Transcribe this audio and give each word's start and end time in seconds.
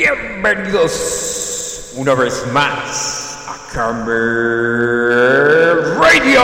Bienvenidos 0.00 1.92
una 1.94 2.14
vez 2.14 2.46
más 2.54 3.46
a 3.46 3.70
Camber 3.70 4.16
Radio. 6.00 6.40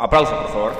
Aplauso, 0.00 0.34
por 0.40 0.48
favor. 0.48 0.72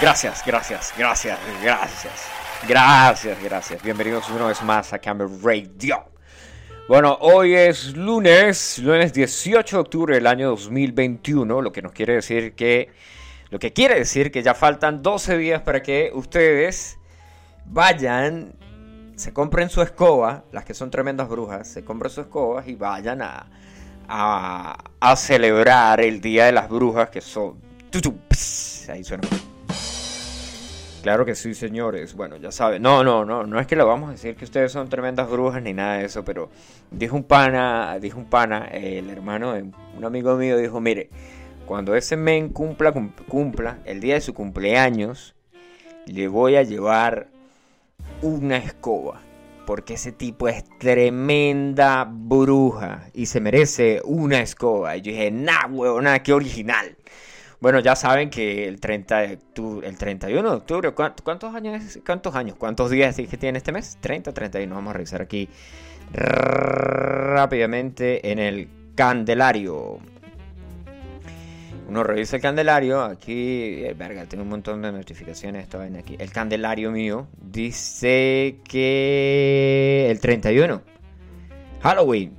Gracias, 0.00 0.42
gracias, 0.46 0.94
gracias, 0.96 1.38
gracias. 1.62 2.30
Gracias, 2.66 3.42
gracias. 3.42 3.82
Bienvenidos 3.82 4.30
una 4.30 4.46
vez 4.46 4.62
más 4.62 4.94
a 4.94 4.98
Camber 5.00 5.28
Radio. 5.42 6.06
Bueno, 6.88 7.18
hoy 7.20 7.54
es 7.54 7.94
lunes, 7.94 8.78
lunes 8.78 9.12
18 9.12 9.76
de 9.76 9.80
octubre 9.82 10.14
del 10.14 10.26
año 10.26 10.48
2021, 10.48 11.60
lo 11.60 11.70
que 11.70 11.82
nos 11.82 11.92
quiere 11.92 12.14
decir 12.14 12.54
que 12.54 12.88
lo 13.50 13.58
que 13.58 13.72
quiere 13.72 13.94
decir 13.94 14.30
que 14.30 14.42
ya 14.42 14.54
faltan 14.54 15.02
12 15.02 15.38
días 15.38 15.62
para 15.62 15.82
que 15.82 16.10
ustedes 16.14 16.98
vayan, 17.64 18.52
se 19.16 19.32
compren 19.32 19.70
su 19.70 19.82
escoba, 19.82 20.44
las 20.52 20.64
que 20.64 20.74
son 20.74 20.90
tremendas 20.90 21.28
brujas, 21.28 21.66
se 21.68 21.84
compren 21.84 22.10
sus 22.10 22.24
escobas 22.26 22.68
y 22.68 22.74
vayan 22.74 23.22
a, 23.22 23.46
a, 24.08 25.16
celebrar 25.16 26.00
el 26.00 26.20
Día 26.20 26.46
de 26.46 26.52
las 26.52 26.68
Brujas, 26.68 27.10
que 27.10 27.20
son... 27.20 27.56
Ahí 28.88 29.04
suena. 29.04 29.22
Claro 31.02 31.24
que 31.24 31.34
sí, 31.34 31.54
señores. 31.54 32.14
Bueno, 32.14 32.36
ya 32.36 32.50
saben. 32.50 32.82
No, 32.82 33.04
no, 33.04 33.24
no. 33.24 33.46
No 33.46 33.60
es 33.60 33.66
que 33.66 33.76
lo 33.76 33.86
vamos 33.86 34.08
a 34.08 34.12
decir 34.12 34.34
que 34.34 34.44
ustedes 34.44 34.72
son 34.72 34.88
tremendas 34.88 35.28
brujas 35.30 35.62
ni 35.62 35.72
nada 35.72 35.98
de 35.98 36.06
eso, 36.06 36.24
pero 36.24 36.50
dijo 36.90 37.16
un 37.16 37.24
pana, 37.24 37.98
dijo 38.00 38.18
un 38.18 38.26
pana, 38.26 38.66
el 38.66 39.08
hermano 39.10 39.52
de 39.52 39.64
un 39.96 40.04
amigo 40.04 40.36
mío, 40.36 40.56
dijo, 40.56 40.80
mire, 40.80 41.10
cuando 41.68 41.94
ese 41.94 42.16
men 42.16 42.48
cumpla, 42.48 42.92
cumpla 43.28 43.78
el 43.84 44.00
día 44.00 44.14
de 44.14 44.22
su 44.22 44.32
cumpleaños, 44.32 45.34
le 46.06 46.26
voy 46.26 46.56
a 46.56 46.62
llevar 46.62 47.28
una 48.22 48.56
escoba. 48.56 49.20
Porque 49.66 49.92
ese 49.94 50.12
tipo 50.12 50.48
es 50.48 50.64
tremenda 50.78 52.08
bruja 52.10 53.10
y 53.12 53.26
se 53.26 53.42
merece 53.42 54.00
una 54.04 54.40
escoba. 54.40 54.96
Y 54.96 55.02
yo 55.02 55.12
dije, 55.12 55.30
nah, 55.30 55.66
huevona, 55.68 56.22
qué 56.22 56.32
original. 56.32 56.96
Bueno, 57.60 57.80
ya 57.80 57.96
saben 57.96 58.30
que 58.30 58.66
el 58.66 58.80
30 58.80 59.18
de 59.18 59.38
el 59.82 59.98
31 59.98 60.50
de 60.50 60.56
octubre, 60.56 60.92
¿cuántos 60.92 61.54
años, 61.54 61.98
cuántos 62.06 62.34
años, 62.34 62.56
cuántos 62.56 62.90
días 62.90 63.14
que 63.14 63.36
tiene 63.36 63.58
este 63.58 63.72
mes? 63.72 63.98
30, 64.00 64.32
31. 64.32 64.74
Vamos 64.74 64.92
a 64.92 64.94
revisar 64.94 65.20
aquí 65.20 65.50
rápidamente 66.14 68.32
en 68.32 68.38
el 68.38 68.70
Candelario. 68.94 70.00
Uno 71.88 72.04
revisa 72.04 72.36
el 72.36 72.42
candelario, 72.42 73.02
aquí, 73.02 73.82
eh, 73.82 73.94
verga, 73.96 74.26
tengo 74.26 74.42
un 74.42 74.50
montón 74.50 74.82
de 74.82 74.92
notificaciones, 74.92 75.62
esto 75.62 75.78
ven 75.78 75.96
aquí. 75.96 76.16
El 76.18 76.30
candelario 76.30 76.90
mío 76.90 77.28
dice 77.40 78.58
que 78.68 80.06
el 80.10 80.20
31, 80.20 80.82
Halloween. 81.80 82.36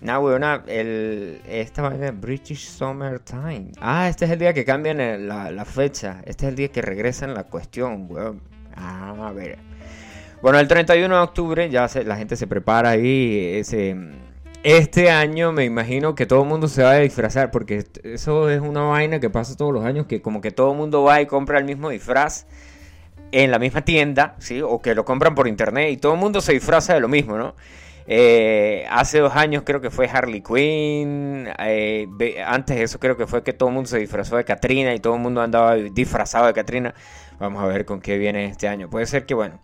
No, 0.00 0.20
weona, 0.20 0.62
el, 0.68 1.40
esta 1.44 1.82
vaina 1.82 2.12
British 2.12 2.68
Summertime. 2.68 3.72
Ah, 3.80 4.08
este 4.08 4.26
es 4.26 4.30
el 4.30 4.38
día 4.38 4.52
que 4.52 4.64
cambian 4.64 5.28
la, 5.28 5.50
la, 5.50 5.64
fecha. 5.64 6.22
Este 6.24 6.46
es 6.46 6.50
el 6.50 6.56
día 6.56 6.68
que 6.68 6.82
regresan 6.82 7.34
la 7.34 7.44
cuestión, 7.44 8.06
weón. 8.08 8.42
Ah, 8.76 9.14
a 9.26 9.32
ver. 9.32 9.58
Bueno, 10.40 10.58
el 10.60 10.68
31 10.68 11.14
de 11.14 11.20
octubre 11.20 11.68
ya 11.68 11.88
la 12.04 12.16
gente 12.16 12.36
se 12.36 12.46
prepara 12.46 12.90
ahí, 12.90 13.54
ese 13.54 13.96
este 14.62 15.10
año 15.10 15.52
me 15.52 15.64
imagino 15.64 16.14
que 16.14 16.26
todo 16.26 16.42
el 16.42 16.48
mundo 16.48 16.68
se 16.68 16.82
va 16.82 16.92
a 16.92 16.98
disfrazar, 16.98 17.50
porque 17.50 17.84
eso 18.04 18.48
es 18.48 18.60
una 18.60 18.82
vaina 18.82 19.20
que 19.20 19.30
pasa 19.30 19.56
todos 19.56 19.72
los 19.72 19.84
años, 19.84 20.06
que 20.06 20.22
como 20.22 20.40
que 20.40 20.50
todo 20.50 20.72
el 20.72 20.78
mundo 20.78 21.02
va 21.02 21.20
y 21.20 21.26
compra 21.26 21.58
el 21.58 21.64
mismo 21.64 21.90
disfraz 21.90 22.46
en 23.32 23.50
la 23.50 23.58
misma 23.58 23.84
tienda, 23.84 24.36
¿sí? 24.38 24.60
O 24.62 24.80
que 24.80 24.94
lo 24.94 25.04
compran 25.04 25.34
por 25.34 25.48
internet 25.48 25.90
y 25.90 25.96
todo 25.96 26.14
el 26.14 26.20
mundo 26.20 26.40
se 26.40 26.52
disfraza 26.52 26.94
de 26.94 27.00
lo 27.00 27.08
mismo, 27.08 27.36
¿no? 27.36 27.54
Eh, 28.06 28.84
hace 28.90 29.20
dos 29.20 29.34
años 29.36 29.62
creo 29.64 29.80
que 29.80 29.90
fue 29.90 30.08
Harley 30.08 30.42
Quinn, 30.42 31.48
eh, 31.58 32.08
antes 32.44 32.76
de 32.76 32.82
eso 32.82 32.98
creo 32.98 33.16
que 33.16 33.26
fue 33.26 33.42
que 33.42 33.52
todo 33.52 33.68
el 33.68 33.74
mundo 33.74 33.88
se 33.88 33.98
disfrazó 33.98 34.36
de 34.36 34.44
Katrina 34.44 34.94
y 34.94 34.98
todo 34.98 35.14
el 35.14 35.20
mundo 35.20 35.40
andaba 35.40 35.76
disfrazado 35.76 36.46
de 36.46 36.52
Katrina. 36.52 36.94
Vamos 37.38 37.62
a 37.62 37.66
ver 37.66 37.84
con 37.84 38.00
qué 38.00 38.18
viene 38.18 38.46
este 38.46 38.68
año. 38.68 38.88
Puede 38.90 39.06
ser 39.06 39.26
que, 39.26 39.34
bueno, 39.34 39.60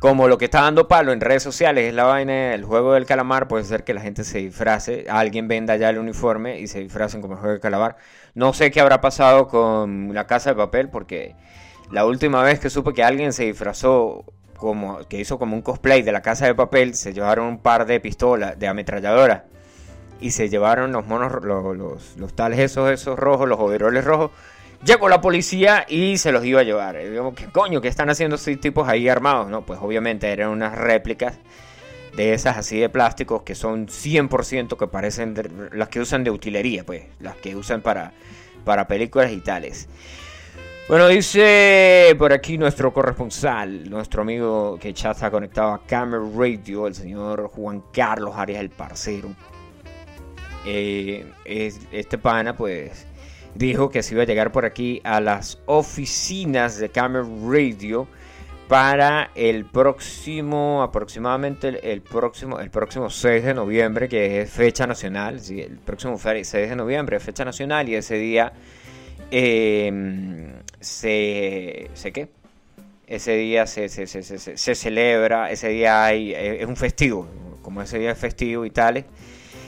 como 0.00 0.28
lo 0.28 0.38
que 0.38 0.44
está 0.46 0.62
dando 0.62 0.88
palo 0.88 1.12
en 1.12 1.20
redes 1.20 1.42
sociales 1.42 1.88
es 1.88 1.94
la 1.94 2.04
vaina 2.04 2.50
del 2.50 2.64
juego 2.64 2.92
del 2.92 3.06
calamar, 3.06 3.48
puede 3.48 3.64
ser 3.64 3.84
que 3.84 3.94
la 3.94 4.00
gente 4.00 4.24
se 4.24 4.38
disfrace, 4.38 5.06
alguien 5.08 5.48
venda 5.48 5.76
ya 5.76 5.88
el 5.88 5.98
uniforme 5.98 6.60
y 6.60 6.66
se 6.66 6.80
disfracen 6.80 7.22
como 7.22 7.34
el 7.34 7.40
juego 7.40 7.52
del 7.52 7.60
calamar. 7.60 7.96
No 8.34 8.52
sé 8.52 8.70
qué 8.70 8.80
habrá 8.80 9.00
pasado 9.00 9.48
con 9.48 10.12
la 10.12 10.26
casa 10.26 10.50
de 10.50 10.56
papel, 10.56 10.90
porque 10.90 11.34
la 11.90 12.04
última 12.04 12.42
vez 12.42 12.60
que 12.60 12.68
supe 12.68 12.92
que 12.92 13.02
alguien 13.02 13.32
se 13.32 13.44
disfrazó 13.44 14.24
como 14.56 15.00
que 15.08 15.20
hizo 15.20 15.38
como 15.38 15.54
un 15.54 15.62
cosplay 15.62 16.02
de 16.02 16.12
la 16.12 16.22
casa 16.22 16.46
de 16.46 16.54
papel, 16.54 16.94
se 16.94 17.12
llevaron 17.12 17.46
un 17.46 17.58
par 17.58 17.86
de 17.86 18.00
pistolas 18.00 18.58
de 18.58 18.68
ametralladora 18.68 19.44
y 20.20 20.30
se 20.30 20.48
llevaron 20.48 20.92
los 20.92 21.06
monos, 21.06 21.32
los, 21.42 22.16
los, 22.16 22.34
tales 22.34 22.58
esos, 22.58 22.90
esos 22.90 23.18
rojos, 23.18 23.48
los 23.48 23.60
overoles 23.60 24.04
rojos 24.04 24.30
Llegó 24.86 25.08
la 25.08 25.20
policía 25.20 25.84
y 25.88 26.16
se 26.16 26.30
los 26.30 26.44
iba 26.44 26.60
a 26.60 26.62
llevar. 26.62 26.96
Digamos, 26.96 27.34
¿qué 27.34 27.46
coño? 27.46 27.80
¿Qué 27.80 27.88
están 27.88 28.08
haciendo 28.08 28.36
estos 28.36 28.60
tipos 28.60 28.88
ahí 28.88 29.08
armados? 29.08 29.50
No, 29.50 29.66
pues 29.66 29.80
obviamente 29.82 30.30
eran 30.30 30.50
unas 30.50 30.78
réplicas 30.78 31.38
de 32.16 32.32
esas 32.32 32.56
así 32.56 32.78
de 32.78 32.88
plásticos 32.88 33.42
que 33.42 33.56
son 33.56 33.88
100% 33.88 34.76
que 34.76 34.86
parecen 34.86 35.34
las 35.72 35.88
que 35.88 35.98
usan 35.98 36.22
de 36.22 36.30
utilería, 36.30 36.84
pues, 36.86 37.02
las 37.18 37.34
que 37.36 37.56
usan 37.56 37.82
para, 37.82 38.12
para 38.64 38.86
películas 38.86 39.32
y 39.32 39.40
tales. 39.40 39.88
Bueno, 40.88 41.08
dice 41.08 42.14
por 42.16 42.32
aquí 42.32 42.56
nuestro 42.56 42.92
corresponsal, 42.92 43.90
nuestro 43.90 44.22
amigo 44.22 44.78
que 44.80 44.92
ya 44.92 45.10
está 45.10 45.32
conectado 45.32 45.72
a 45.72 45.82
Camera 45.84 46.22
Radio, 46.32 46.86
el 46.86 46.94
señor 46.94 47.48
Juan 47.48 47.82
Carlos 47.92 48.36
Arias, 48.36 48.60
el 48.60 48.70
parcero. 48.70 49.30
Eh, 50.64 51.26
este 51.44 52.18
pana, 52.18 52.56
pues, 52.56 53.04
dijo 53.56 53.90
que 53.90 54.02
se 54.02 54.14
iba 54.14 54.22
a 54.22 54.26
llegar 54.26 54.52
por 54.52 54.64
aquí 54.64 55.00
a 55.04 55.20
las 55.20 55.58
oficinas 55.66 56.78
de 56.78 56.88
Camera 56.90 57.26
Radio 57.46 58.06
para 58.68 59.30
el 59.34 59.64
próximo, 59.64 60.82
aproximadamente 60.82 61.92
el, 61.92 62.02
próximo, 62.02 62.58
el 62.58 62.70
próximo 62.70 63.10
6 63.10 63.44
de 63.44 63.54
noviembre, 63.54 64.08
que 64.08 64.42
es 64.42 64.50
fecha 64.50 64.86
nacional, 64.86 65.40
el 65.48 65.78
próximo 65.78 66.18
6 66.18 66.50
de 66.52 66.76
noviembre 66.76 67.16
es 67.16 67.22
fecha 67.22 67.44
nacional 67.44 67.88
y 67.88 67.94
ese 67.94 68.16
día 68.16 68.52
em, 69.30 70.52
se, 70.80 71.90
se, 71.94 72.12
¿qué? 72.12 72.28
Ese 73.06 73.36
día 73.36 73.66
se, 73.66 73.88
se, 73.88 74.06
se, 74.06 74.74
celebra, 74.74 75.50
ese 75.52 75.68
día 75.68 76.04
hay, 76.04 76.34
eh, 76.34 76.62
es 76.62 76.66
un 76.66 76.76
festivo, 76.76 77.28
como 77.62 77.82
ese 77.82 78.00
día 78.00 78.10
es 78.10 78.18
festivo 78.18 78.64
y 78.64 78.70
tal, 78.70 79.04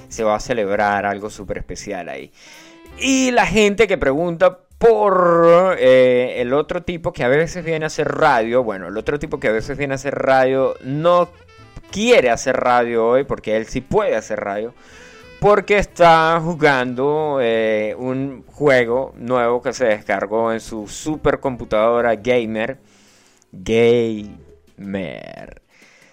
se 0.09 0.25
va 0.25 0.35
a 0.35 0.41
celebrar 0.41 1.07
algo 1.07 1.31
súper 1.31 1.59
especial 1.59 2.09
ahí. 2.09 2.33
Y 3.01 3.31
la 3.31 3.47
gente 3.47 3.87
que 3.87 3.97
pregunta 3.97 4.59
por 4.79 5.77
eh, 5.79 6.41
el 6.41 6.53
otro 6.53 6.83
tipo 6.83 7.13
que 7.13 7.25
a 7.25 7.29
veces 7.29 7.65
viene 7.65 7.85
a 7.85 7.89
hacer 7.89 8.09
radio. 8.09 8.65
Bueno, 8.65 8.89
el 8.89 8.97
otro 8.97 9.19
tipo 9.19 9.39
que 9.39 9.49
a 9.49 9.53
veces 9.53 9.77
viene 9.79 9.95
a 9.95 9.97
hacer 9.97 10.15
radio 10.15 10.75
no 10.83 11.29
quiere 11.91 12.31
hacer 12.31 12.57
radio 12.57 13.07
hoy 13.07 13.25
porque 13.25 13.57
él 13.57 13.67
sí 13.67 13.81
puede 13.81 14.17
hacer 14.17 14.41
radio. 14.41 14.75
Porque 15.41 15.79
está 15.79 16.41
jugando 16.43 17.39
eh, 17.41 17.95
un 17.97 18.45
juego 18.47 19.15
nuevo 19.17 19.63
que 19.63 19.73
se 19.73 19.85
descargó 19.87 20.53
en 20.53 20.61
su 20.61 20.89
supercomputadora 20.89 22.17
gamer. 22.17 22.79
Gamer 23.53 24.29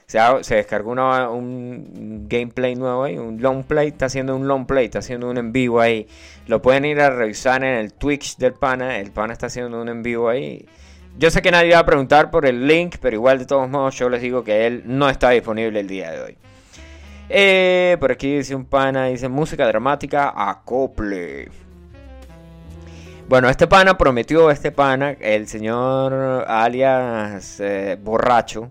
se, 0.08 0.56
descargó 0.56 0.92
un 0.92 2.26
gameplay 2.30 2.76
nuevo 2.76 3.04
ahí, 3.04 3.18
un 3.18 3.42
long 3.42 3.64
play, 3.64 3.90
está 3.90 4.06
haciendo 4.06 4.36
un 4.36 4.48
long 4.48 4.66
play, 4.66 4.86
está 4.86 5.00
haciendo 5.00 5.30
un 5.30 5.38
en 5.38 5.52
vivo 5.52 5.82
ahí. 5.82 6.08
Lo 6.48 6.62
pueden 6.62 6.86
ir 6.86 7.00
a 7.02 7.10
revisar 7.10 7.64
en 7.64 7.76
el 7.76 7.94
Twitch 7.94 8.38
del 8.38 8.54
pana, 8.54 9.00
el 9.00 9.12
pana 9.12 9.34
está 9.34 9.48
haciendo 9.48 9.82
un 9.82 9.90
en 9.90 10.04
vivo 10.04 10.30
ahí. 10.30 10.66
Yo 11.18 11.32
sé 11.32 11.42
que 11.42 11.50
nadie 11.50 11.74
va 11.74 11.80
a 11.80 11.86
preguntar 11.86 12.30
por 12.30 12.46
el 12.46 12.68
link, 12.68 12.98
pero 13.02 13.16
igual 13.16 13.40
de 13.40 13.46
todos 13.46 13.70
modos 13.70 13.96
yo 13.96 14.10
les 14.10 14.22
digo 14.22 14.44
que 14.44 14.68
él 14.68 14.84
no 14.86 15.10
está 15.10 15.30
disponible 15.30 15.80
el 15.80 15.88
día 15.88 16.12
de 16.12 16.22
hoy. 16.22 16.38
Eh, 17.30 17.98
por 18.00 18.12
aquí 18.12 18.36
dice 18.36 18.54
un 18.54 18.66
pana, 18.66 19.06
dice 19.06 19.30
música 19.30 19.66
dramática, 19.66 20.34
acople. 20.36 21.50
Bueno, 23.28 23.50
este 23.50 23.66
pana 23.66 23.98
prometió, 23.98 24.52
este 24.52 24.72
pana, 24.72 25.12
el 25.20 25.48
señor 25.48 26.46
alias 26.48 27.60
eh, 27.60 27.98
borracho, 28.00 28.70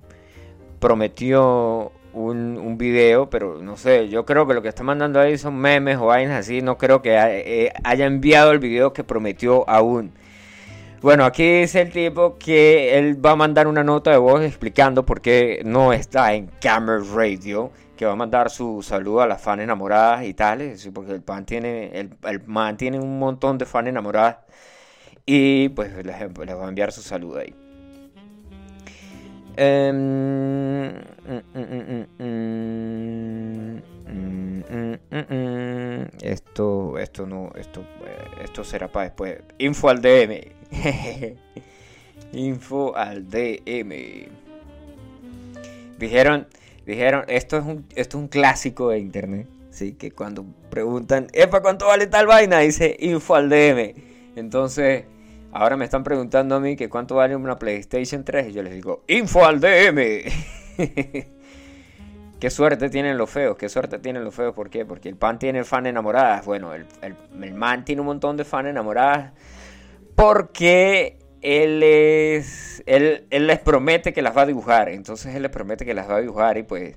prometió 0.85 1.93
un, 2.13 2.59
un, 2.59 2.77
video, 2.77 3.31
pero 3.31 3.63
no 3.63 3.79
sé, 3.79 4.11
yo 4.11 4.27
creo 4.27 4.47
que 4.47 4.53
lo 4.53 4.61
que 4.61 4.69
está 4.69 4.83
mandando 4.83 5.19
ahí 5.19 5.39
son 5.39 5.57
memes 5.57 5.97
o 5.97 6.05
vainas 6.05 6.41
así, 6.41 6.61
no 6.61 6.77
creo 6.77 7.01
que 7.01 7.15
eh, 7.17 7.73
haya 7.85 8.05
enviado 8.05 8.53
el 8.53 8.59
video 8.59 8.93
que 8.93 9.03
prometió 9.03 9.67
aún. 9.67 10.13
Bueno, 11.01 11.25
aquí 11.25 11.61
dice 11.61 11.81
el 11.81 11.91
tipo 11.91 12.37
que 12.37 12.99
él 12.99 13.25
va 13.25 13.31
a 13.31 13.37
mandar 13.37 13.67
una 13.67 13.83
nota 13.83 14.11
de 14.11 14.19
voz 14.19 14.43
explicando 14.43 15.07
por 15.07 15.23
qué 15.23 15.63
no 15.65 15.95
está 15.95 16.35
en 16.35 16.51
Camera 16.61 17.03
Radio, 17.15 17.73
que 17.97 18.05
va 18.05 18.13
a 18.13 18.17
mandar 18.17 18.51
su 18.51 18.83
saludo 18.83 19.23
a 19.23 19.27
las 19.27 19.41
fans 19.41 19.63
enamoradas 19.63 20.27
y 20.27 20.35
tales, 20.35 20.87
porque 20.93 21.13
el 21.13 21.23
pan 21.23 21.47
tiene, 21.47 21.99
el, 21.99 22.11
el 22.25 22.47
man 22.47 22.77
tiene 22.77 23.01
un 23.01 23.19
montón 23.19 23.57
de 23.57 23.65
fans 23.65 23.89
enamoradas 23.89 24.37
Y 25.25 25.71
pues 25.71 25.95
les, 26.05 26.21
les 26.21 26.35
voy 26.35 26.47
a 26.47 26.69
enviar 26.69 26.93
su 26.93 27.01
saludo 27.01 27.39
ahí. 27.39 27.63
Esto, 36.23 36.99
esto 36.99 37.27
no, 37.27 37.53
esto, 37.55 37.81
eh, 37.81 38.45
esto 38.45 38.65
será 38.65 38.89
para 38.89 39.05
después. 39.06 39.39
Info 39.59 39.89
al 39.89 40.01
DM. 40.03 40.41
Info 42.33 42.97
al 42.97 43.29
DM. 43.29 44.29
Dijeron, 45.99 46.49
dijeron, 46.85 47.25
esto 47.29 47.59
es 47.59 47.65
un, 47.65 47.87
esto 47.95 48.19
es 48.19 48.23
un 48.23 48.29
clásico 48.29 48.91
de 48.91 48.99
internet. 48.99 49.47
Sí, 49.71 49.93
que 49.95 50.11
cuando 50.12 50.45
preguntan, 50.71 51.29
¿epa 51.33 51.61
cuánto 51.61 51.87
vale 51.87 52.07
tal 52.07 52.27
vaina? 52.27 52.61
Dice 52.61 52.97
info 53.00 53.35
al 53.35 53.49
DM. 53.49 53.95
Entonces, 54.37 55.05
Ahora 55.55 55.77
me 55.77 55.85
están 55.85 56.03
preguntando 56.03 56.56
a 56.56 56.61
mí 56.61 56.75
que 56.75 56.89
cuánto 56.89 57.15
vale 57.15 57.37
una 57.37 57.56
PlayStation 57.56 58.25
3 58.25 58.49
y 58.49 58.53
yo 58.55 58.62
les 58.65 58.75
digo, 58.75 59.05
info 59.06 59.47
al 59.47 59.61
DM. 59.61 60.25
qué 62.41 62.51
suerte 62.51 62.91
tienen 62.91 63.17
los 63.17 63.31
feos, 63.31 63.56
qué 63.56 63.69
suerte 63.69 64.01
tienen 64.01 64.25
los 64.25 64.35
feos, 64.35 64.53
¿por 64.53 64.69
qué? 64.69 64.85
Porque 64.85 65.09
el 65.09 65.15
pan 65.15 65.39
tiene 65.39 65.62
fan 65.62 65.87
enamoradas. 65.87 66.45
Bueno, 66.45 66.75
el, 66.75 66.87
el, 67.03 67.55
man 67.55 67.85
tiene 67.85 68.01
un 68.01 68.09
montón 68.09 68.37
de 68.37 68.45
fan 68.45 68.67
enamoradas 68.67 69.33
porque 70.17 71.21
él 71.41 71.85
es. 71.85 72.83
Él, 72.87 73.29
él, 73.31 73.47
les 73.47 73.61
promete 73.61 74.12
que 74.12 74.23
las 74.23 74.37
va 74.37 74.43
a 74.43 74.47
dibujar. 74.47 74.89
Entonces 74.89 75.37
él 75.37 75.43
les 75.43 75.53
promete 75.53 75.85
que 75.85 75.95
las 75.95 76.11
va 76.11 76.17
a 76.17 76.21
dibujar. 76.21 76.59
Y 76.59 76.65
pues. 76.65 76.97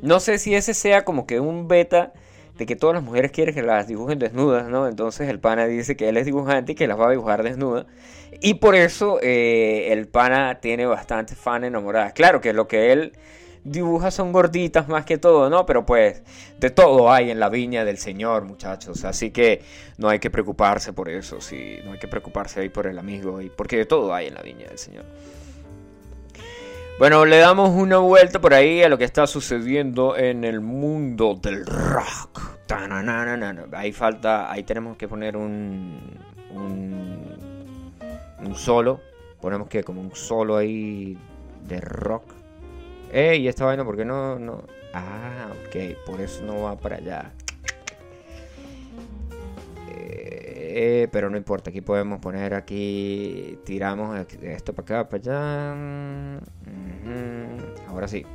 No 0.00 0.20
sé 0.20 0.38
si 0.38 0.54
ese 0.54 0.74
sea 0.74 1.04
como 1.04 1.26
que 1.26 1.40
un 1.40 1.66
beta 1.66 2.12
de 2.56 2.66
que 2.66 2.76
todas 2.76 2.94
las 2.94 3.02
mujeres 3.02 3.30
quieren 3.32 3.54
que 3.54 3.62
las 3.62 3.86
dibujen 3.86 4.18
desnudas, 4.18 4.68
¿no? 4.68 4.88
Entonces 4.88 5.28
el 5.28 5.40
pana 5.40 5.66
dice 5.66 5.96
que 5.96 6.08
él 6.08 6.16
es 6.16 6.26
dibujante 6.26 6.72
y 6.72 6.74
que 6.74 6.86
las 6.86 6.98
va 6.98 7.08
a 7.08 7.10
dibujar 7.10 7.42
desnudas. 7.42 7.86
Y 8.40 8.54
por 8.54 8.74
eso 8.74 9.18
eh, 9.22 9.92
el 9.92 10.08
pana 10.08 10.60
tiene 10.60 10.86
bastante 10.86 11.34
fan 11.34 11.64
enamoradas. 11.64 12.12
Claro 12.12 12.40
que 12.40 12.52
lo 12.52 12.66
que 12.68 12.92
él 12.92 13.12
dibuja 13.64 14.10
son 14.10 14.32
gorditas 14.32 14.88
más 14.88 15.04
que 15.04 15.18
todo, 15.18 15.50
¿no? 15.50 15.66
Pero 15.66 15.84
pues 15.84 16.22
de 16.58 16.70
todo 16.70 17.12
hay 17.12 17.30
en 17.30 17.40
la 17.40 17.48
viña 17.48 17.84
del 17.84 17.98
Señor, 17.98 18.44
muchachos. 18.44 19.04
Así 19.04 19.30
que 19.30 19.62
no 19.98 20.08
hay 20.08 20.18
que 20.18 20.30
preocuparse 20.30 20.92
por 20.92 21.08
eso, 21.08 21.40
sí. 21.40 21.78
No 21.84 21.92
hay 21.92 21.98
que 21.98 22.08
preocuparse 22.08 22.60
ahí 22.60 22.68
por 22.68 22.86
el 22.86 22.98
amigo, 22.98 23.40
y 23.40 23.50
porque 23.50 23.76
de 23.76 23.86
todo 23.86 24.14
hay 24.14 24.28
en 24.28 24.34
la 24.34 24.42
viña 24.42 24.66
del 24.68 24.78
Señor. 24.78 25.04
Bueno, 26.98 27.26
le 27.26 27.36
damos 27.36 27.68
una 27.74 27.98
vuelta 27.98 28.40
por 28.40 28.54
ahí 28.54 28.82
a 28.82 28.88
lo 28.88 28.96
que 28.96 29.04
está 29.04 29.26
sucediendo 29.26 30.16
en 30.16 30.44
el 30.44 30.62
mundo 30.62 31.34
del 31.34 31.66
rock. 31.66 32.56
Ahí 33.74 33.92
falta, 33.92 34.50
ahí 34.50 34.62
tenemos 34.62 34.96
que 34.96 35.06
poner 35.06 35.36
un, 35.36 36.00
un, 36.54 37.36
solo. 38.54 38.98
Ponemos 39.42 39.68
que 39.68 39.84
como 39.84 40.00
un 40.00 40.16
solo 40.16 40.56
ahí 40.56 41.18
de 41.68 41.82
rock. 41.82 42.32
Ey, 43.12 43.42
¿y 43.42 43.48
esta 43.48 43.66
vaina 43.66 43.84
por 43.84 43.98
qué 43.98 44.06
no, 44.06 44.38
no? 44.38 44.62
Ah, 44.94 45.48
ok, 45.66 45.98
por 46.06 46.18
eso 46.22 46.42
no 46.44 46.62
va 46.62 46.76
para 46.78 46.96
allá. 46.96 47.30
Eh, 49.88 51.08
pero 51.10 51.30
no 51.30 51.38
importa, 51.38 51.70
aquí 51.70 51.80
podemos 51.80 52.20
poner 52.20 52.52
aquí, 52.52 53.58
tiramos 53.64 54.14
esto 54.42 54.74
para 54.74 55.00
acá, 55.00 55.08
para 55.08 55.22
allá. 55.22 56.40
Ahora 57.96 58.08
sí. 58.08 58.26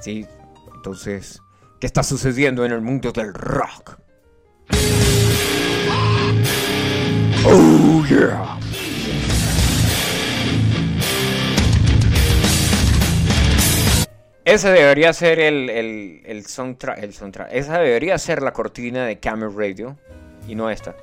Sí, 0.00 0.26
entonces, 0.74 1.42
¿qué 1.78 1.86
está 1.86 2.02
sucediendo 2.02 2.64
en 2.64 2.72
el 2.72 2.80
mundo 2.80 3.12
del 3.12 3.34
rock? 3.34 3.98
Oh 7.44 8.06
yeah. 8.08 8.58
Ese 14.46 14.70
debería 14.70 15.12
ser 15.12 15.40
el, 15.40 15.68
el, 15.68 16.22
el, 16.24 16.46
soundtrack, 16.46 17.02
el 17.02 17.12
soundtrack. 17.12 17.50
Esa 17.52 17.80
debería 17.80 18.16
ser 18.16 18.40
la 18.40 18.54
cortina 18.54 19.04
de 19.04 19.20
Camera 19.20 19.52
Radio 19.54 19.98
y 20.48 20.54
no 20.54 20.70
esta. 20.70 20.96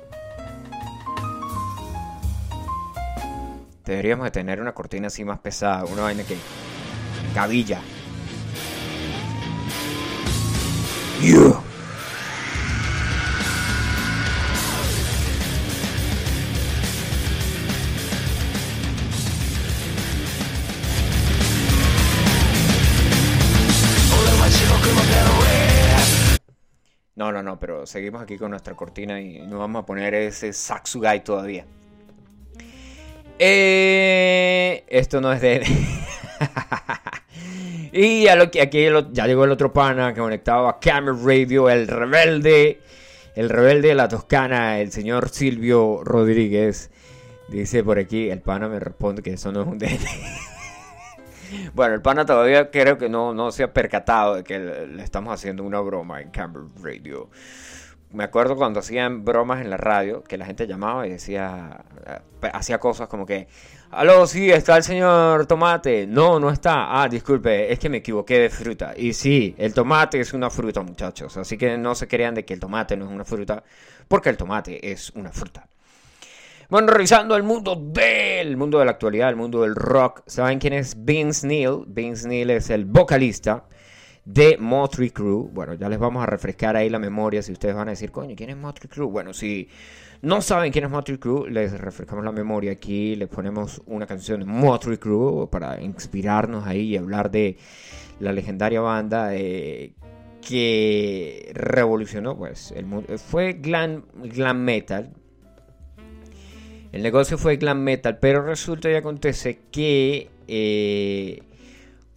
Deberíamos 3.88 4.24
de 4.24 4.30
tener 4.32 4.60
una 4.60 4.74
cortina 4.74 5.06
así 5.06 5.24
más 5.24 5.38
pesada, 5.38 5.86
una 5.86 6.02
vaina 6.02 6.22
que 6.22 6.36
cabilla. 7.34 7.80
No, 27.16 27.32
no, 27.32 27.42
no, 27.42 27.58
pero 27.58 27.86
seguimos 27.86 28.20
aquí 28.20 28.36
con 28.36 28.50
nuestra 28.50 28.74
cortina 28.74 29.18
y 29.18 29.38
no 29.46 29.58
vamos 29.58 29.82
a 29.82 29.86
poner 29.86 30.12
ese 30.12 30.52
Saxugai 30.52 31.24
todavía. 31.24 31.64
Eh, 33.38 34.84
esto 34.88 35.20
no 35.20 35.32
es 35.32 35.40
de... 35.40 35.62
y 37.92 38.26
a 38.26 38.36
lo 38.36 38.44
aquí 38.44 38.86
ya 39.12 39.26
llegó 39.26 39.44
el 39.44 39.50
otro 39.50 39.72
pana 39.72 40.12
que 40.12 40.20
conectaba 40.20 40.70
a 40.70 40.78
Camera 40.78 41.16
Radio, 41.24 41.70
el 41.70 41.86
rebelde, 41.86 42.80
el 43.34 43.48
rebelde 43.48 43.88
de 43.88 43.94
la 43.94 44.08
Toscana, 44.08 44.80
el 44.80 44.92
señor 44.92 45.28
Silvio 45.28 46.02
Rodríguez. 46.04 46.90
Dice 47.48 47.82
por 47.82 47.98
aquí, 47.98 48.28
el 48.28 48.40
pana 48.40 48.68
me 48.68 48.78
responde 48.78 49.22
que 49.22 49.34
eso 49.34 49.52
no 49.52 49.62
es 49.62 49.68
un 49.68 49.78
DN. 49.78 49.98
Bueno, 51.72 51.94
el 51.94 52.02
pana 52.02 52.26
todavía 52.26 52.70
creo 52.70 52.98
que 52.98 53.08
no, 53.08 53.32
no 53.32 53.50
se 53.52 53.62
ha 53.62 53.72
percatado 53.72 54.34
de 54.34 54.44
que 54.44 54.58
le, 54.58 55.02
estamos 55.02 55.32
haciendo 55.32 55.64
una 55.64 55.80
broma 55.80 56.20
en 56.20 56.30
Camber 56.30 56.64
Radio. 56.82 57.30
Me 58.10 58.24
acuerdo 58.24 58.56
cuando 58.56 58.80
hacían 58.80 59.22
bromas 59.24 59.60
en 59.60 59.68
la 59.68 59.76
radio, 59.76 60.24
que 60.24 60.38
la 60.38 60.46
gente 60.46 60.66
llamaba 60.66 61.06
y 61.06 61.10
decía, 61.10 61.84
eh, 62.06 62.50
hacía 62.54 62.78
cosas 62.78 63.06
como 63.06 63.26
que, 63.26 63.48
aló, 63.90 64.26
sí, 64.26 64.50
está 64.50 64.78
el 64.78 64.82
señor 64.82 65.44
tomate. 65.44 66.06
No, 66.06 66.40
no 66.40 66.50
está. 66.50 67.02
Ah, 67.02 67.08
disculpe, 67.08 67.70
es 67.70 67.78
que 67.78 67.90
me 67.90 67.98
equivoqué 67.98 68.38
de 68.38 68.48
fruta. 68.50 68.94
Y 68.96 69.12
sí, 69.12 69.54
el 69.58 69.74
tomate 69.74 70.20
es 70.20 70.32
una 70.32 70.48
fruta, 70.48 70.80
muchachos. 70.80 71.36
Así 71.36 71.58
que 71.58 71.76
no 71.76 71.94
se 71.94 72.08
crean 72.08 72.34
de 72.34 72.46
que 72.46 72.54
el 72.54 72.60
tomate 72.60 72.96
no 72.96 73.04
es 73.04 73.10
una 73.10 73.26
fruta, 73.26 73.62
porque 74.08 74.30
el 74.30 74.38
tomate 74.38 74.90
es 74.90 75.10
una 75.10 75.30
fruta. 75.30 75.68
Bueno, 76.70 76.88
revisando 76.88 77.36
el 77.36 77.42
mundo 77.42 77.76
del 77.76 78.56
mundo 78.56 78.78
de 78.78 78.86
la 78.86 78.92
actualidad, 78.92 79.28
el 79.28 79.36
mundo 79.36 79.62
del 79.62 79.74
rock. 79.74 80.22
¿Saben 80.26 80.58
quién 80.58 80.72
es 80.72 81.04
Vince 81.04 81.46
Neil? 81.46 81.84
Vince 81.86 82.26
Neil 82.26 82.50
es 82.50 82.70
el 82.70 82.86
vocalista 82.86 83.64
de 84.28 84.58
Motley 84.58 85.08
Crue. 85.08 85.48
Bueno, 85.50 85.72
ya 85.72 85.88
les 85.88 85.98
vamos 85.98 86.22
a 86.22 86.26
refrescar 86.26 86.76
ahí 86.76 86.90
la 86.90 86.98
memoria 86.98 87.40
si 87.42 87.50
ustedes 87.52 87.74
van 87.74 87.88
a 87.88 87.92
decir, 87.92 88.10
coño, 88.10 88.36
¿quién 88.36 88.50
es 88.50 88.58
Motley 88.58 88.88
Crue? 88.90 89.06
Bueno, 89.06 89.32
si 89.32 89.68
no 90.20 90.42
saben 90.42 90.70
quién 90.70 90.84
es 90.84 90.90
Motley 90.90 91.16
Crue, 91.16 91.50
les 91.50 91.72
refrescamos 91.80 92.22
la 92.26 92.32
memoria 92.32 92.72
aquí, 92.72 93.16
les 93.16 93.28
ponemos 93.28 93.80
una 93.86 94.06
canción 94.06 94.40
de 94.40 94.46
Motley 94.46 94.98
Crue 94.98 95.48
para 95.48 95.80
inspirarnos 95.80 96.66
ahí 96.66 96.88
y 96.88 96.96
hablar 96.98 97.30
de 97.30 97.56
la 98.20 98.32
legendaria 98.32 98.82
banda 98.82 99.34
eh, 99.34 99.94
que 100.46 101.50
revolucionó, 101.54 102.36
pues, 102.36 102.70
el 102.72 102.84
mundo. 102.84 103.16
Fue 103.16 103.54
glam, 103.54 104.04
glam 104.14 104.62
metal, 104.62 105.10
el 106.92 107.02
negocio 107.02 107.38
fue 107.38 107.56
glam 107.56 107.80
metal, 107.80 108.18
pero 108.18 108.42
resulta 108.42 108.90
y 108.90 108.94
acontece 108.94 109.60
que 109.70 110.28
eh, 110.46 111.42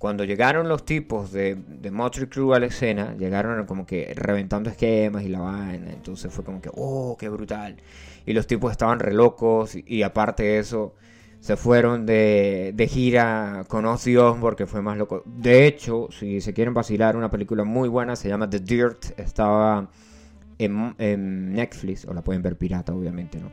cuando 0.01 0.23
llegaron 0.23 0.67
los 0.67 0.83
tipos 0.83 1.31
de, 1.31 1.53
de 1.53 1.91
Motley 1.91 2.25
Crue 2.25 2.55
a 2.55 2.59
la 2.59 2.65
escena, 2.65 3.15
llegaron 3.19 3.67
como 3.67 3.85
que 3.85 4.11
reventando 4.15 4.71
esquemas 4.71 5.21
y 5.21 5.27
la 5.27 5.41
vaina, 5.41 5.91
entonces 5.91 6.33
fue 6.33 6.43
como 6.43 6.59
que, 6.59 6.71
oh, 6.73 7.15
qué 7.19 7.29
brutal. 7.29 7.77
Y 8.25 8.33
los 8.33 8.47
tipos 8.47 8.71
estaban 8.71 8.99
re 8.99 9.13
locos 9.13 9.75
y, 9.75 10.01
aparte 10.01 10.41
de 10.41 10.57
eso, 10.57 10.95
se 11.39 11.55
fueron 11.55 12.07
de, 12.07 12.71
de 12.73 12.87
gira 12.87 13.63
con 13.67 13.85
Ozzy 13.85 14.17
Osbourne, 14.17 14.57
que 14.57 14.65
fue 14.65 14.81
más 14.81 14.97
loco. 14.97 15.21
De 15.23 15.67
hecho, 15.67 16.07
si 16.09 16.41
se 16.41 16.51
quieren 16.51 16.73
vacilar, 16.73 17.15
una 17.15 17.29
película 17.29 17.63
muy 17.63 17.87
buena 17.87 18.15
se 18.15 18.27
llama 18.27 18.49
The 18.49 18.59
Dirt, 18.59 19.19
estaba 19.19 19.87
en, 20.57 21.53
Netflix, 21.53 22.05
o 22.05 22.13
la 22.15 22.23
pueden 22.23 22.41
ver 22.41 22.57
pirata, 22.57 22.91
obviamente, 22.91 23.39
¿no? 23.39 23.51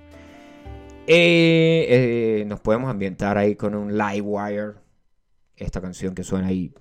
Eh, 1.07 2.40
eh, 2.40 2.45
nos 2.47 2.61
podemos 2.61 2.88
ambientar 2.88 3.37
ahí 3.37 3.55
con 3.55 3.75
un 3.75 3.99
live 3.99 4.23
wire. 4.23 4.88
Esta 5.58 5.80
canción 5.80 6.14
que 6.14 6.22
suena 6.22 6.48
ahí. 6.48 6.72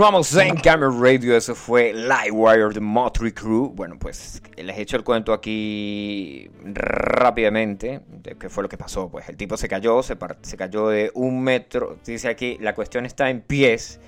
Continuamos 0.00 0.34
en 0.34 0.56
Camera 0.56 0.90
Radio, 0.98 1.36
eso 1.36 1.54
fue 1.54 1.92
Livewire 1.92 2.72
de 2.72 2.80
Motley 2.80 3.32
Crue. 3.32 3.68
Bueno, 3.68 3.98
pues 3.98 4.40
les 4.56 4.78
he 4.78 4.80
hecho 4.80 4.96
el 4.96 5.04
cuento 5.04 5.34
aquí 5.34 6.50
rápidamente 6.64 8.00
de 8.08 8.34
qué 8.34 8.48
fue 8.48 8.62
lo 8.62 8.70
que 8.70 8.78
pasó. 8.78 9.10
Pues 9.10 9.28
el 9.28 9.36
tipo 9.36 9.58
se 9.58 9.68
cayó, 9.68 10.02
se, 10.02 10.16
cayó 10.56 10.88
de 10.88 11.10
un 11.12 11.42
metro. 11.42 11.98
Dice 12.02 12.28
aquí, 12.28 12.56
la 12.62 12.74
cuestión 12.74 13.04
está 13.04 13.28
en 13.28 13.42
pies. 13.42 14.00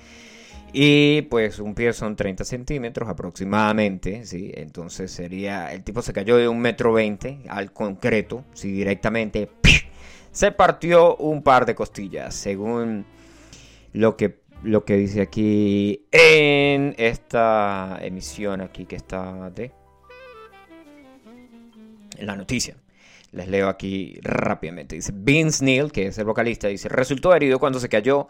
Y 0.73 1.21
pues 1.29 1.59
un 1.59 1.75
pie 1.75 1.93
son 1.93 2.15
30 2.15 2.43
centímetros 2.43 3.07
aproximadamente, 3.07 4.25
¿sí? 4.25 4.51
Entonces 4.55 5.11
sería, 5.11 5.71
el 5.73 5.83
tipo 5.83 6.01
se 6.01 6.11
cayó 6.11 6.37
de 6.37 6.47
un 6.47 6.59
metro 6.59 6.91
20 6.93 7.41
al 7.49 7.71
concreto, 7.71 8.45
¿sí? 8.55 8.71
Directamente, 8.71 9.51
se 10.31 10.51
partió 10.51 11.17
un 11.17 11.43
par 11.43 11.67
de 11.67 11.75
costillas, 11.75 12.33
según 12.33 13.05
lo 13.93 14.17
que, 14.17 14.42
lo 14.63 14.85
que 14.85 14.95
dice 14.97 15.21
aquí 15.21 16.05
en 16.11 16.95
esta 16.97 17.99
emisión 18.01 18.61
aquí 18.61 18.85
que 18.85 18.95
está 18.95 19.49
de 19.49 19.71
la 22.19 22.35
noticia. 22.35 22.77
Les 23.31 23.47
leo 23.47 23.67
aquí 23.67 24.19
rápidamente. 24.21 24.95
Dice 24.95 25.11
Vince 25.15 25.65
Neil, 25.65 25.91
que 25.91 26.07
es 26.07 26.17
el 26.17 26.25
vocalista, 26.25 26.67
dice, 26.67 26.87
resultó 26.87 27.33
herido 27.33 27.59
cuando 27.59 27.79
se 27.79 27.89
cayó 27.89 28.27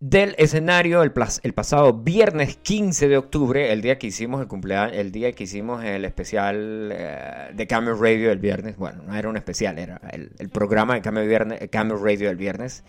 del 0.00 0.34
escenario 0.36 1.04
el, 1.04 1.12
el 1.44 1.52
pasado 1.54 1.92
viernes 1.92 2.56
15 2.56 3.06
de 3.06 3.16
octubre, 3.16 3.72
el 3.72 3.80
día 3.80 3.98
que 3.98 4.08
hicimos 4.08 4.40
el 4.40 4.48
cumpleaños, 4.48 4.96
el 4.96 5.12
día 5.12 5.30
que 5.32 5.44
hicimos 5.44 5.84
el 5.84 6.04
especial 6.04 6.90
eh, 6.92 7.50
de 7.54 7.66
Camel 7.68 7.96
Radio 7.98 8.32
el 8.32 8.40
viernes. 8.40 8.76
Bueno, 8.76 9.04
no 9.06 9.16
era 9.16 9.28
un 9.28 9.36
especial, 9.36 9.78
era 9.78 10.00
el, 10.10 10.48
programa 10.50 10.94
de 10.94 11.02
Camel, 11.02 11.28
Vierne- 11.30 11.70
Camel 11.70 11.98
Radio 12.02 12.28
el 12.28 12.36
viernes 12.36 12.82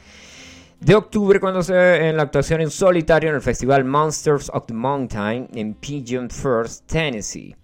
de 0.86 0.96
octubre 0.96 1.40
cuando 1.40 1.64
se 1.64 2.10
en 2.10 2.18
la 2.18 2.24
actuación 2.24 2.60
en 2.60 2.70
solitario 2.70 3.30
en 3.30 3.36
el 3.36 3.42
festival 3.42 3.86
Monsters 3.86 4.50
of 4.54 4.66
the 4.66 4.74
Mountain 4.74 5.48
en 5.54 5.76
Pigeon 5.76 6.30
First, 6.30 6.88
Tennessee. 6.88 7.56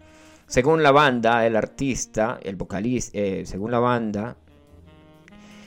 Según 0.48 0.82
la 0.82 0.92
banda, 0.92 1.46
el 1.46 1.58
artista, 1.58 2.40
el 2.42 2.56
vocalista, 2.56 3.18
eh, 3.18 3.44
según 3.46 3.72
la 3.72 3.80
banda, 3.80 4.38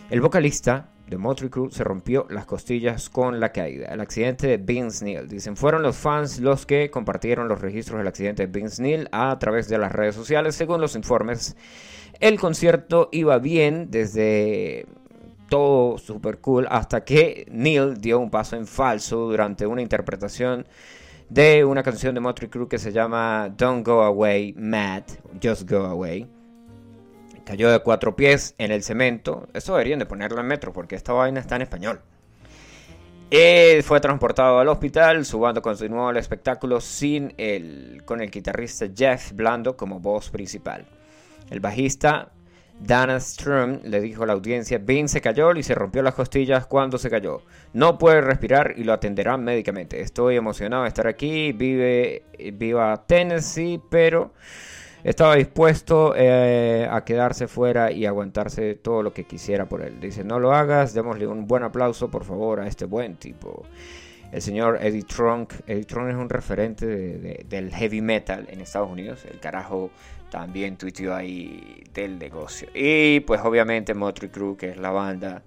el 0.09 0.21
vocalista 0.23 0.89
de 1.07 1.19
Motley 1.19 1.51
Crue 1.51 1.71
se 1.71 1.85
rompió 1.85 2.27
las 2.31 2.47
costillas 2.47 3.11
con 3.11 3.39
la 3.39 3.53
caída. 3.53 3.89
El 3.93 4.01
accidente 4.01 4.47
de 4.47 4.57
Vince 4.57 5.05
Neil. 5.05 5.29
Dicen, 5.29 5.55
fueron 5.55 5.83
los 5.83 5.97
fans 5.97 6.41
los 6.41 6.65
que 6.65 6.91
compartieron 6.91 7.49
los 7.49 7.61
registros 7.61 7.99
del 7.99 8.09
accidente 8.09 8.47
de 8.47 8.61
Vince 8.61 8.83
Neil 8.83 9.09
a 9.13 9.39
través 9.39 9.69
de 9.69 9.77
las 9.77 9.93
redes 9.93 10.15
sociales. 10.15 10.55
Según 10.55 10.81
los 10.81 10.97
informes, 10.97 11.55
el 12.19 12.41
concierto 12.41 13.11
iba 13.13 13.39
bien 13.39 13.91
desde 13.91 14.87
todo 15.53 15.99
super 15.99 16.39
cool 16.39 16.67
hasta 16.71 17.05
que 17.05 17.45
Neil 17.51 17.99
dio 18.01 18.19
un 18.19 18.31
paso 18.31 18.57
en 18.57 18.67
falso 18.67 19.29
durante 19.29 19.67
una 19.67 19.83
interpretación 19.83 20.67
de 21.29 21.63
una 21.63 21.83
canción 21.83 22.15
de 22.15 22.23
Motley 22.23 22.49
Crue 22.49 22.71
que 22.71 22.79
se 22.79 22.91
llama 22.91 23.53
Don't 23.55 23.87
Go 23.87 24.03
Away 24.03 24.55
Mad, 24.57 25.03
Just 25.43 25.71
Go 25.71 25.85
Away. 25.85 26.27
Cayó 27.45 27.71
de 27.71 27.81
cuatro 27.81 28.17
pies 28.17 28.55
en 28.57 28.73
el 28.73 28.83
cemento. 28.83 29.47
Eso 29.53 29.75
deberían 29.75 29.99
de 29.99 30.07
ponerlo 30.07 30.41
en 30.41 30.47
metro 30.47 30.73
porque 30.73 30.95
esta 30.95 31.13
vaina 31.13 31.41
está 31.41 31.57
en 31.57 31.63
español. 31.63 32.01
Eh, 33.31 33.83
fue 33.85 34.01
transportado 34.01 34.59
al 34.59 34.69
hospital. 34.69 35.27
Su 35.27 35.39
banda 35.39 35.61
continuó 35.61 36.09
el 36.09 36.17
espectáculo 36.17 36.81
sin 36.81 37.35
el, 37.37 38.01
con 38.07 38.23
el 38.23 38.31
guitarrista 38.31 38.87
Jeff 38.97 39.33
Blando 39.33 39.77
como 39.77 40.01
voz 40.01 40.31
principal. 40.31 40.87
El 41.51 41.61
bajista 41.61 42.33
Dana 42.81 43.21
Strum 43.21 43.79
le 43.85 44.01
dijo 44.01 44.25
a 44.25 44.27
la 44.27 44.33
audiencia, 44.33 44.79
Vince 44.79 45.15
se 45.15 45.21
cayó 45.21 45.53
y 45.53 45.63
se 45.63 45.75
rompió 45.75 46.03
las 46.03 46.15
costillas 46.15 46.67
cuando 46.67 46.99
se 46.99 47.11
cayó. 47.11 47.43
No 47.73 47.97
puede 47.97 48.21
respirar 48.21 48.75
y 48.77 48.85
lo 48.85 48.93
atenderán 48.93 49.45
médicamente. 49.45 50.01
Estoy 50.01 50.37
emocionado 50.37 50.83
de 50.83 50.89
estar 50.89 51.07
aquí. 51.07 51.53
Vive, 51.53 52.25
viva 52.55 53.05
Tennessee, 53.07 53.81
pero 53.89 54.33
estaba 55.05 55.37
dispuesto 55.37 56.15
eh, 56.17 56.89
a 56.91 57.05
quedarse 57.05 57.47
fuera 57.47 57.93
y 57.93 58.05
aguantarse 58.05 58.75
todo 58.75 59.03
lo 59.05 59.13
que 59.13 59.25
quisiera 59.25 59.67
por 59.69 59.83
él. 59.83 60.01
Dice, 60.01 60.25
no 60.25 60.41
lo 60.41 60.53
hagas, 60.53 60.93
démosle 60.93 61.29
un 61.29 61.47
buen 61.47 61.63
aplauso 61.63 62.11
por 62.11 62.25
favor 62.25 62.59
a 62.61 62.67
este 62.67 62.85
buen 62.85 63.15
tipo. 63.17 63.65
El 64.33 64.43
señor 64.43 64.79
Eddie 64.83 65.03
Trunk. 65.05 65.53
Eddie 65.69 65.85
Trunk 65.85 66.09
es 66.09 66.17
un 66.17 66.31
referente 66.31 66.87
de- 66.87 67.19
de- 67.19 67.47
del 67.49 67.73
heavy 67.73 68.01
metal 68.01 68.49
en 68.51 68.61
Estados 68.61 68.91
Unidos. 68.91 69.25
El 69.31 69.39
carajo 69.39 69.91
también 70.33 70.79
tuiteó 70.79 71.15
ahí 71.15 71.85
del 71.93 72.19
negocio. 72.19 72.67
Y 72.75 73.21
pues 73.21 73.43
obviamente 73.45 73.93
Motley 73.93 74.31
Crue, 74.31 74.57
que 74.57 74.71
es 74.71 74.79
la 74.79 74.91
banda 74.91 75.43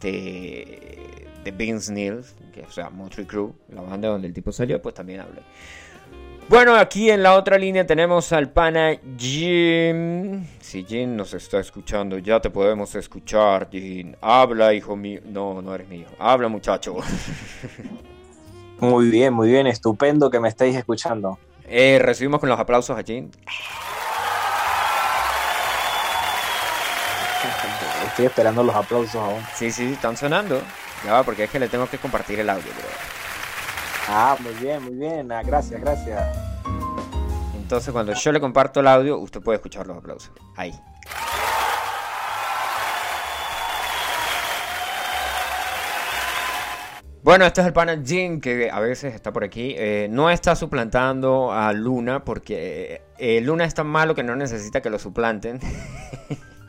de, 0.00 1.28
de 1.44 1.50
Vince 1.52 1.92
Neil, 1.92 2.22
que, 2.52 2.62
o 2.62 2.70
sea, 2.72 2.90
Motley 2.90 3.24
Crue, 3.24 3.52
la 3.68 3.82
banda 3.82 4.08
donde 4.08 4.26
el 4.26 4.34
tipo 4.34 4.50
salió, 4.50 4.82
pues 4.82 4.96
también 4.96 5.20
hablé. 5.20 5.42
Bueno, 6.48 6.74
aquí 6.74 7.08
en 7.08 7.22
la 7.22 7.36
otra 7.36 7.56
línea 7.56 7.86
tenemos 7.86 8.32
al 8.32 8.50
pana 8.50 8.98
Jim. 9.16 10.44
Si 10.58 10.84
Jim 10.84 11.14
nos 11.14 11.32
está 11.32 11.60
escuchando, 11.60 12.18
ya 12.18 12.40
te 12.40 12.50
podemos 12.50 12.92
escuchar, 12.96 13.68
Jim. 13.70 14.16
Habla, 14.20 14.74
hijo 14.74 14.96
mío. 14.96 15.20
No, 15.24 15.62
no 15.62 15.72
eres 15.72 15.88
mi 15.88 15.98
hijo. 15.98 16.10
Habla, 16.18 16.48
muchacho. 16.48 16.96
Muy 18.80 19.10
bien, 19.10 19.34
muy 19.34 19.50
bien, 19.50 19.66
estupendo 19.66 20.30
que 20.30 20.40
me 20.40 20.48
estéis 20.48 20.74
escuchando. 20.74 21.38
Eh, 21.72 22.00
recibimos 22.00 22.40
con 22.40 22.48
los 22.48 22.58
aplausos 22.58 22.98
a 22.98 23.02
Jim. 23.04 23.30
Estoy 28.08 28.26
esperando 28.26 28.64
los 28.64 28.74
aplausos 28.74 29.14
aún. 29.14 29.40
Sí, 29.54 29.70
sí, 29.70 29.92
están 29.92 30.16
sonando. 30.16 30.60
Ya 31.04 31.12
va, 31.12 31.22
porque 31.22 31.44
es 31.44 31.50
que 31.50 31.60
le 31.60 31.68
tengo 31.68 31.88
que 31.88 31.98
compartir 31.98 32.40
el 32.40 32.50
audio, 32.50 32.64
bro. 32.64 32.88
Ah, 34.08 34.36
muy 34.40 34.52
bien, 34.54 34.82
muy 34.82 34.94
bien. 34.94 35.30
Ah, 35.30 35.42
gracias, 35.44 35.80
gracias. 35.80 36.36
Entonces, 37.54 37.92
cuando 37.92 38.14
yo 38.14 38.32
le 38.32 38.40
comparto 38.40 38.80
el 38.80 38.88
audio, 38.88 39.18
usted 39.18 39.40
puede 39.40 39.56
escuchar 39.56 39.86
los 39.86 39.96
aplausos. 39.96 40.32
Ahí. 40.56 40.74
Bueno, 47.30 47.46
este 47.46 47.60
es 47.60 47.68
el 47.68 47.72
pana 47.72 48.02
Jin 48.04 48.40
que 48.40 48.68
a 48.72 48.80
veces 48.80 49.14
está 49.14 49.32
por 49.32 49.44
aquí. 49.44 49.76
Eh, 49.78 50.08
no 50.10 50.30
está 50.30 50.56
suplantando 50.56 51.52
a 51.52 51.72
Luna 51.72 52.24
porque 52.24 53.02
eh, 53.18 53.40
Luna 53.40 53.66
es 53.66 53.72
tan 53.72 53.86
malo 53.86 54.16
que 54.16 54.24
no 54.24 54.34
necesita 54.34 54.80
que 54.80 54.90
lo 54.90 54.98
suplanten. 54.98 55.60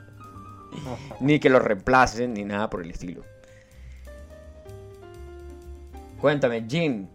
ni 1.19 1.39
que 1.39 1.49
lo 1.49 1.57
reemplacen, 1.57 2.35
ni 2.35 2.43
nada 2.43 2.69
por 2.69 2.83
el 2.83 2.91
estilo. 2.91 3.23
Cuéntame, 6.19 6.63
Jin. 6.69 7.09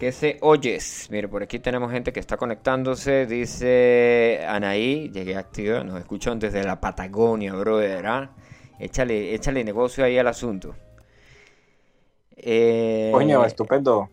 ¿Qué 0.00 0.10
se 0.10 0.38
oyes? 0.40 1.06
Mire, 1.12 1.28
por 1.28 1.44
aquí 1.44 1.60
tenemos 1.60 1.92
gente 1.92 2.12
que 2.12 2.18
está 2.18 2.36
conectándose. 2.36 3.26
Dice 3.26 4.44
Anaí, 4.48 5.08
llegué 5.10 5.36
activa, 5.36 5.84
nos 5.84 6.00
escuchan 6.00 6.40
desde 6.40 6.64
la 6.64 6.80
Patagonia, 6.80 7.52
brother. 7.52 8.04
¿ah? 8.08 8.30
Échale, 8.80 9.36
échale 9.36 9.62
negocio 9.62 10.04
ahí 10.04 10.18
al 10.18 10.26
asunto. 10.26 10.74
Eh, 12.36 13.10
Coño, 13.12 13.44
estupendo. 13.44 14.08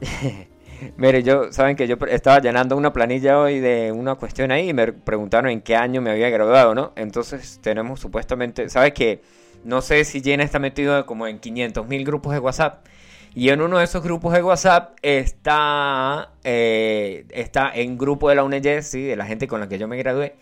Mire, 0.96 1.22
yo, 1.22 1.52
saben 1.52 1.76
que 1.76 1.86
yo 1.86 1.96
estaba 2.08 2.40
llenando 2.40 2.76
una 2.76 2.92
planilla 2.92 3.40
hoy 3.40 3.60
de 3.60 3.92
una 3.92 4.16
cuestión 4.16 4.50
ahí 4.50 4.70
y 4.70 4.74
me 4.74 4.92
preguntaron 4.92 5.50
en 5.50 5.62
qué 5.62 5.74
año 5.74 6.02
me 6.02 6.10
había 6.10 6.28
graduado, 6.28 6.74
¿no? 6.74 6.92
Entonces 6.96 7.60
tenemos 7.62 8.00
supuestamente, 8.00 8.68
¿sabes 8.68 8.92
qué? 8.92 9.22
No 9.64 9.80
sé 9.80 10.04
si 10.04 10.20
Jenna 10.20 10.44
está 10.44 10.58
metido 10.58 11.06
como 11.06 11.26
en 11.26 11.38
500 11.38 11.88
mil 11.88 12.04
grupos 12.04 12.32
de 12.32 12.38
WhatsApp. 12.38 12.86
Y 13.34 13.50
en 13.50 13.60
uno 13.60 13.78
de 13.78 13.84
esos 13.84 14.02
grupos 14.02 14.32
de 14.32 14.42
WhatsApp 14.42 14.96
está, 15.02 16.30
eh, 16.44 17.26
está 17.30 17.70
en 17.74 17.98
grupo 17.98 18.30
de 18.30 18.34
la 18.34 18.44
UNED, 18.44 18.82
sí, 18.82 19.02
de 19.02 19.16
la 19.16 19.26
gente 19.26 19.46
con 19.46 19.60
la 19.60 19.68
que 19.68 19.76
yo 19.76 19.88
me 19.88 19.98
gradué. 19.98 20.36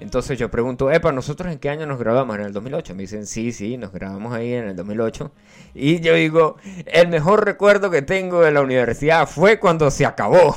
Entonces 0.00 0.38
yo 0.38 0.50
pregunto, 0.50 0.90
Epa, 0.90 1.12
¿nosotros 1.12 1.52
en 1.52 1.58
qué 1.58 1.70
año 1.70 1.86
nos 1.86 1.98
graduamos? 1.98 2.36
En 2.36 2.42
el 2.46 2.52
2008. 2.52 2.94
Me 2.94 3.02
dicen, 3.02 3.26
sí, 3.26 3.52
sí, 3.52 3.76
nos 3.78 3.92
grabamos 3.92 4.32
ahí 4.34 4.52
en 4.52 4.64
el 4.68 4.76
2008. 4.76 5.30
Y 5.74 6.00
yo 6.00 6.14
digo, 6.14 6.56
el 6.86 7.08
mejor 7.08 7.44
recuerdo 7.44 7.90
que 7.90 8.02
tengo 8.02 8.40
de 8.40 8.50
la 8.50 8.62
universidad 8.62 9.28
fue 9.28 9.58
cuando 9.60 9.90
se 9.90 10.04
acabó. 10.06 10.56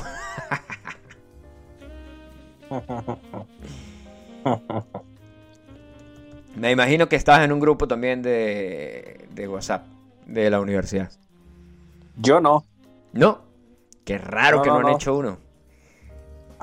Me 6.54 6.70
imagino 6.72 7.08
que 7.08 7.16
estás 7.16 7.44
en 7.44 7.52
un 7.52 7.60
grupo 7.60 7.86
también 7.86 8.22
de, 8.22 9.26
de 9.30 9.48
WhatsApp 9.48 9.86
de 10.26 10.48
la 10.50 10.60
universidad. 10.60 11.10
Yo 12.16 12.40
no. 12.40 12.64
No. 13.12 13.44
Qué 14.04 14.18
raro 14.18 14.58
No, 14.58 14.62
que 14.62 14.70
no, 14.70 14.72
no, 14.72 14.80
han 14.80 14.86
no. 14.86 14.88
hecho 14.88 15.16
uno. 15.16 15.38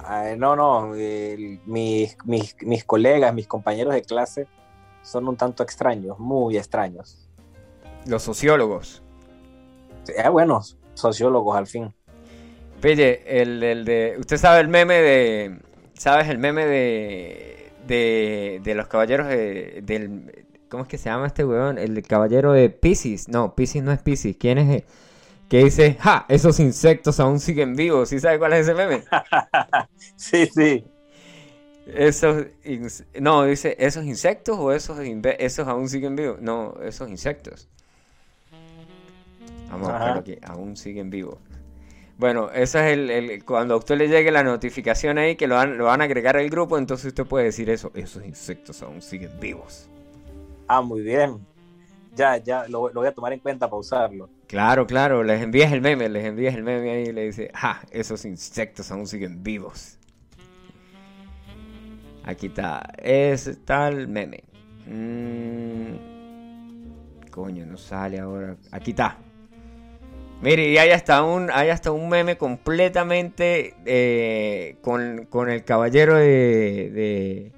Ay, 0.05 0.37
no, 0.37 0.55
no. 0.55 0.93
el- 0.95 1.59
mis, 1.65 2.17
mis, 2.25 2.55
mis 2.61 2.83
colegas, 2.83 3.33
mis 3.33 3.47
compañeros 3.47 3.93
de 3.93 4.01
clase 4.01 4.47
son 5.01 5.27
un 5.27 5.35
tanto 5.37 5.63
extraños, 5.63 6.19
muy 6.19 6.57
extraños. 6.57 7.27
Los 8.05 8.23
sociólogos. 8.23 9.01
Ah, 10.23 10.29
bueno, 10.29 10.61
sociólogos 10.93 11.55
al 11.55 11.67
fin. 11.67 11.93
Pille, 12.81 13.21
el, 13.41 13.63
el 13.63 13.85
de. 13.85 14.15
Usted 14.19 14.37
sabe 14.37 14.59
el 14.59 14.67
meme 14.67 14.95
de. 14.95 15.59
¿Sabes 15.93 16.27
el 16.27 16.37
meme 16.37 16.65
de. 16.65 17.71
de, 17.87 18.59
de 18.63 18.75
los 18.75 18.87
caballeros 18.87 19.27
de, 19.27 19.81
del. 19.83 20.45
¿Cómo 20.69 20.83
es 20.83 20.89
que 20.89 20.97
se 20.97 21.05
llama 21.05 21.27
este 21.27 21.45
weón? 21.45 21.77
El 21.77 22.01
caballero 22.05 22.51
de 22.51 22.69
Pisces. 22.69 23.29
No, 23.29 23.55
Pisces 23.55 23.83
no 23.83 23.91
es 23.93 24.01
Pisces. 24.01 24.35
¿Quién 24.37 24.57
es? 24.57 24.69
el- 24.69 24.83
Que 25.49 25.63
dice, 25.65 25.97
¡ja! 25.99 26.25
Esos 26.29 26.59
insectos 26.59 27.19
aún 27.19 27.39
siguen 27.39 27.75
vivos. 27.75 28.09
¿Sí 28.09 28.19
sabe 28.19 28.39
cuál 28.39 28.53
es 28.53 28.61
ese 28.61 28.73
meme? 28.75 29.03
sí, 30.15 30.45
sí. 30.47 30.83
Esos. 31.85 32.45
No, 33.19 33.43
dice, 33.45 33.75
¿esos 33.79 34.05
insectos 34.05 34.57
o 34.59 34.71
esos, 34.71 34.99
esos 35.39 35.67
aún 35.67 35.89
siguen 35.89 36.15
vivos? 36.15 36.41
No, 36.41 36.75
esos 36.81 37.09
insectos. 37.09 37.67
Vamos 39.67 39.87
a 39.89 39.91
buscarlo 39.91 40.19
aquí. 40.19 40.37
Aún 40.43 40.77
siguen 40.77 41.09
vivos. 41.09 41.39
Bueno, 42.17 42.51
eso 42.51 42.79
es 42.79 42.93
el, 42.93 43.09
el- 43.11 43.45
Cuando 43.45 43.75
a 43.75 43.77
usted 43.77 43.97
le 43.97 44.07
llegue 44.09 44.31
la 44.31 44.43
notificación 44.43 45.17
ahí 45.17 45.35
que 45.35 45.47
lo 45.47 45.55
van, 45.55 45.77
lo 45.77 45.85
van 45.85 46.01
a 46.01 46.05
agregar 46.05 46.37
al 46.37 46.49
grupo, 46.49 46.77
entonces 46.77 47.07
usted 47.07 47.25
puede 47.25 47.45
decir 47.45 47.69
eso. 47.69 47.91
Esos 47.95 48.25
insectos 48.25 48.81
aún 48.83 49.01
siguen 49.01 49.39
vivos. 49.39 49.89
Ah, 50.67 50.81
muy 50.81 51.01
bien. 51.03 51.47
Ya, 52.15 52.37
ya, 52.37 52.67
lo, 52.67 52.91
voy 52.91 53.07
a 53.07 53.11
tomar 53.11 53.33
en 53.33 53.39
cuenta 53.39 53.67
para 53.67 53.79
usarlo. 53.79 54.29
Claro, 54.47 54.85
claro, 54.85 55.23
les 55.23 55.41
envías 55.41 55.71
el 55.71 55.81
meme, 55.81 56.09
les 56.09 56.25
envías 56.25 56.53
el 56.53 56.61
meme 56.63 56.91
ahí 56.91 57.03
y 57.07 57.11
le 57.11 57.25
dice, 57.25 57.49
¡ja! 57.55 57.81
Esos 57.91 58.23
insectos 58.25 58.91
aún 58.91 59.07
siguen 59.07 59.43
vivos. 59.43 59.97
Aquí 62.23 62.47
está, 62.47 62.87
es 62.99 63.47
está 63.47 63.87
el 63.87 64.07
meme. 64.07 64.43
Mm, 64.85 65.95
coño, 67.31 67.65
no 67.65 67.77
sale 67.77 68.19
ahora. 68.19 68.55
Aquí 68.71 68.91
está. 68.91 69.17
Mire, 70.41 70.69
y 70.69 70.77
hay 70.77 70.91
hasta 70.91 71.23
un, 71.23 71.49
hay 71.51 71.69
hasta 71.69 71.91
un 71.91 72.09
meme 72.09 72.37
completamente 72.37 73.75
eh, 73.85 74.75
con, 74.81 75.25
con 75.29 75.49
el 75.49 75.63
caballero 75.63 76.15
de, 76.15 76.91
de- 76.91 77.51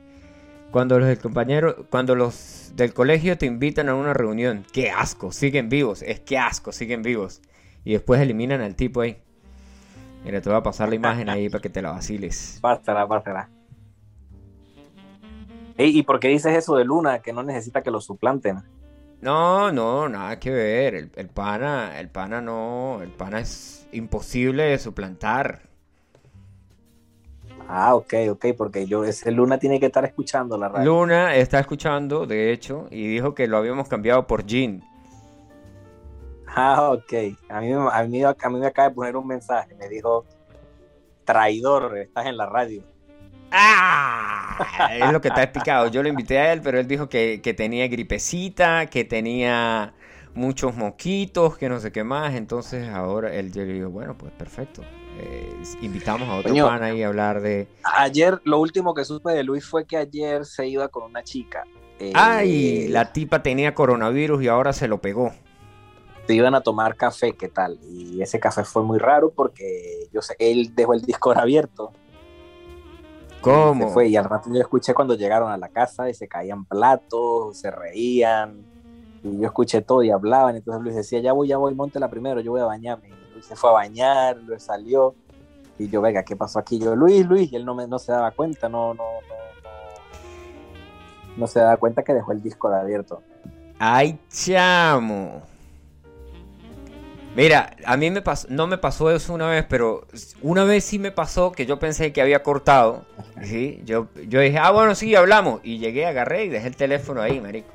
cuando 0.72 1.00
los 1.00 1.08
del 1.08 1.18
compañero, 1.20 1.88
cuando 1.89 2.15
los 2.15 2.64
del 2.75 2.93
colegio 2.93 3.38
te 3.38 3.45
invitan 3.45 3.88
a 3.88 3.95
una 3.95 4.13
reunión. 4.13 4.65
Qué 4.73 4.91
asco, 4.91 5.31
siguen 5.31 5.69
vivos, 5.69 6.01
es 6.01 6.19
que 6.19 6.38
asco, 6.38 6.73
siguen 6.73 7.01
vivos. 7.03 7.41
Y 7.85 7.93
después 7.93 8.19
eliminan 8.19 8.61
al 8.61 8.75
tipo 8.75 9.01
ahí. 9.01 9.17
Mira, 10.25 10.41
te 10.41 10.49
voy 10.49 10.57
a 10.57 10.63
pasar 10.63 10.89
la 10.89 10.95
imagen 10.95 11.29
ahí 11.29 11.49
para 11.49 11.61
que 11.61 11.69
te 11.69 11.81
la 11.81 11.91
vaciles. 11.91 12.59
Pásala, 12.61 13.07
pásala. 13.07 13.49
Ey, 15.77 15.97
¿Y 15.97 16.03
por 16.03 16.19
qué 16.19 16.29
dices 16.29 16.55
eso 16.55 16.75
de 16.75 16.83
Luna, 16.83 17.19
que 17.19 17.31
no 17.31 17.43
necesita 17.43 17.81
que 17.81 17.91
lo 17.91 18.01
suplanten? 18.01 18.63
No, 19.21 19.71
no, 19.71 20.09
nada 20.09 20.39
que 20.39 20.51
ver. 20.51 20.95
El, 20.95 21.11
el 21.15 21.29
pana, 21.29 21.99
el 21.99 22.09
pana 22.09 22.41
no, 22.41 22.99
el 23.01 23.09
pana 23.09 23.39
es 23.39 23.88
imposible 23.91 24.63
de 24.63 24.77
suplantar. 24.79 25.64
Ah, 27.67 27.95
ok, 27.95 28.13
ok, 28.32 28.45
porque 28.58 28.86
yo, 28.86 29.04
ese 29.04 29.32
Luna 29.32 29.58
tiene 29.58 29.80
que 29.80 29.88
estar 29.88 30.06
escuchando 30.06 30.58
la 30.58 30.69
radio. 30.69 30.86
Luna 30.86 31.36
está 31.36 31.60
escuchando, 31.60 32.25
de 32.25 32.51
hecho, 32.51 32.88
y 32.91 33.08
dijo 33.08 33.34
que 33.34 33.47
lo 33.47 33.58
habíamos 33.58 33.88
cambiado 33.88 34.28
por 34.28 34.45
Jean. 34.45 34.84
Ah, 36.47 36.91
ok. 36.93 37.13
A 37.49 37.62
mí, 37.62 37.67
me- 37.73 37.89
a, 37.91 38.04
mí, 38.04 38.23
a 38.23 38.49
mí 38.49 38.60
me 38.60 38.67
acaba 38.67 38.89
de 38.89 38.95
poner 38.95 39.15
un 39.17 39.28
mensaje, 39.28 39.75
me 39.75 39.89
dijo, 39.89 40.25
traidor, 41.25 41.97
estás 41.97 42.25
en 42.28 42.38
la 42.38 42.45
radio. 42.47 42.84
¡Ah! 43.51 44.89
Es 44.99 45.10
lo 45.10 45.21
que 45.21 45.30
está 45.30 45.43
explicado. 45.43 45.88
Yo 45.88 46.04
lo 46.04 46.10
invité 46.10 46.39
a 46.39 46.54
él, 46.54 46.62
pero 46.62 46.80
él 46.80 46.88
dijo 46.88 47.10
que, 47.10 47.41
que 47.43 47.54
tenía 47.54 47.88
gripecita, 47.88 48.88
que 48.88 49.04
tenía 49.06 49.93
muchos 50.34 50.75
moquitos, 50.75 51.58
que 51.58 51.69
no 51.69 51.80
sé 51.80 51.91
qué 51.91 52.04
más. 52.04 52.36
Entonces 52.36 52.88
ahora 52.89 53.34
él 53.34 53.51
yo 53.51 53.63
le 53.63 53.73
digo, 53.73 53.89
bueno, 53.89 54.17
pues 54.17 54.32
perfecto. 54.34 54.84
Eh, 55.17 55.63
invitamos 55.82 56.28
a 56.28 56.36
otro 56.36 56.49
Coño. 56.49 56.67
pan 56.67 56.84
ahí 56.84 57.01
a 57.01 57.08
hablar 57.08 57.41
de... 57.41 57.67
Ayer, 57.84 58.41
lo 58.43 58.60
último 58.60 58.93
que 58.93 59.06
supe 59.06 59.32
de 59.32 59.43
Luis 59.43 59.65
fue 59.65 59.86
que 59.86 59.97
ayer 59.97 60.45
se 60.45 60.67
iba 60.67 60.88
con 60.89 61.04
una 61.04 61.23
chica. 61.23 61.63
Eh, 61.99 62.12
¡Ay! 62.13 62.88
La 62.89 63.13
tipa 63.13 63.41
tenía 63.41 63.73
coronavirus 63.73 64.43
y 64.43 64.47
ahora 64.47 64.73
se 64.73 64.88
lo 64.88 64.99
pegó. 64.99 65.32
Se 66.28 66.34
iban 66.34 66.56
a 66.56 66.62
tomar 66.62 66.95
café, 66.95 67.34
¿qué 67.34 67.47
tal? 67.47 67.80
Y 67.84 68.21
ese 68.21 68.39
café 68.39 68.63
fue 68.63 68.84
muy 68.84 68.97
raro 68.97 69.32
porque 69.32 70.10
yo 70.12 70.21
sé, 70.21 70.36
él 70.39 70.73
dejó 70.75 70.93
el 70.93 71.01
Discord 71.01 71.38
abierto. 71.39 71.93
¿Cómo? 73.39 73.88
Se 73.88 73.93
fue 73.93 74.08
y 74.08 74.15
al 74.17 74.25
rato 74.25 74.49
yo 74.51 74.60
escuché 74.60 74.93
cuando 74.93 75.13
llegaron 75.13 75.51
a 75.51 75.58
la 75.58 75.69
casa 75.69 76.10
y 76.10 76.13
se 76.13 76.28
caían 76.28 76.65
platos, 76.65 77.58
se 77.58 77.69
reían. 77.69 78.65
Y 79.23 79.39
yo 79.39 79.45
escuché 79.45 79.82
todo 79.82 80.04
y 80.04 80.10
hablaban. 80.10 80.56
Entonces 80.56 80.84
Luis 80.84 80.95
decía, 80.95 81.19
ya 81.19 81.32
voy, 81.32 81.47
ya 81.47 81.58
voy, 81.58 81.75
la 81.93 82.10
primero, 82.10 82.41
yo 82.41 82.51
voy 82.51 82.62
a 82.62 82.65
bañarme. 82.65 83.24
Se 83.41 83.56
fue 83.56 83.69
a 83.69 83.74
bañar, 83.74 84.38
Luis 84.38 84.63
salió. 84.63 85.15
Y 85.78 85.89
yo, 85.89 86.02
venga, 86.02 86.24
¿qué 86.24 86.36
pasó 86.36 86.60
aquí? 86.60 86.80
Yo, 86.80 86.95
Luis, 86.95 87.26
Luis, 87.26 87.52
y 87.52 87.56
él 87.56 87.65
no, 87.65 87.76
me, 87.76 87.88
no 87.88 88.00
se 88.00 88.12
daba 88.12 88.32
cuenta, 88.32 88.69
no, 88.69 88.93
no, 88.93 89.04
no, 89.04 89.36
no, 89.63 89.69
no 91.38 91.48
se 91.48 91.60
daba 91.60 91.78
cuenta 91.78 92.04
que 92.04 92.13
dejó 92.13 92.32
el 92.32 92.41
disco 92.41 92.69
de 92.69 92.80
abierto. 92.80 93.21
Ay, 93.78 94.17
chamo. 94.30 95.41
Mira, 97.36 97.76
a 97.86 97.98
mí 97.98 98.10
me 98.12 98.21
pasó, 98.21 98.48
no 98.50 98.65
me 98.65 98.78
pasó 98.78 99.12
eso 99.12 99.34
una 99.34 99.50
vez, 99.50 99.65
pero 99.67 100.08
una 100.41 100.63
vez 100.63 100.86
sí 100.86 101.00
me 101.00 101.12
pasó 101.12 101.52
que 101.52 101.65
yo 101.65 101.80
pensé 101.80 102.13
que 102.13 102.21
había 102.21 102.41
cortado. 102.41 103.04
¿sí? 103.43 103.82
Yo, 103.84 104.08
yo 104.28 104.39
dije, 104.39 104.58
ah, 104.58 104.71
bueno, 104.71 104.95
sí, 104.95 105.13
hablamos. 105.15 105.60
Y 105.62 105.80
llegué, 105.80 106.06
agarré 106.06 106.45
y 106.45 106.50
dejé 106.50 106.67
el 106.67 106.78
teléfono 106.78 107.21
ahí, 107.21 107.41
marico. 107.41 107.67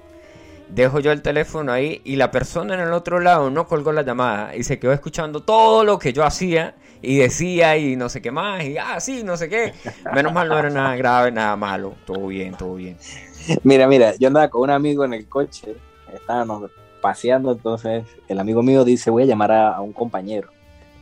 Dejo 0.74 1.00
yo 1.00 1.12
el 1.12 1.22
teléfono 1.22 1.72
ahí 1.72 2.00
y 2.04 2.16
la 2.16 2.30
persona 2.30 2.74
en 2.74 2.80
el 2.80 2.92
otro 2.92 3.20
lado 3.20 3.50
no 3.50 3.66
colgó 3.66 3.92
la 3.92 4.02
llamada 4.02 4.54
y 4.54 4.62
se 4.62 4.78
quedó 4.78 4.92
escuchando 4.92 5.40
todo 5.40 5.85
lo 5.85 5.98
que 5.98 6.12
yo 6.12 6.24
hacía 6.24 6.76
y 7.02 7.16
decía 7.18 7.76
y 7.76 7.96
no 7.96 8.09
sé 8.09 8.22
qué 8.22 8.30
más 8.30 8.64
y 8.64 8.78
ah, 8.78 9.00
sí, 9.00 9.22
no 9.24 9.37
sé 9.37 9.48
qué. 9.48 9.72
Menos 10.14 10.33
mal 10.33 10.48
no 10.48 10.59
era 10.59 10.70
nada 10.70 10.96
grave, 10.96 11.33
nada 11.33 11.56
malo. 11.56 11.94
Todo 12.06 12.26
bien, 12.28 12.54
todo 12.54 12.74
bien. 12.74 12.96
Mira, 13.64 13.88
mira, 13.88 14.14
yo 14.16 14.28
andaba 14.28 14.48
con 14.48 14.62
un 14.62 14.70
amigo 14.70 15.04
en 15.04 15.14
el 15.14 15.28
coche, 15.28 15.74
estábamos 16.12 16.70
paseando, 17.00 17.52
entonces 17.52 18.04
el 18.28 18.38
amigo 18.38 18.62
mío 18.62 18.85
dice, 18.85 19.11
voy 19.11 19.24
a 19.24 19.26
llamar 19.26 19.52
a, 19.52 19.76
a 19.76 19.80
un 19.80 19.92
compañero 19.92 20.50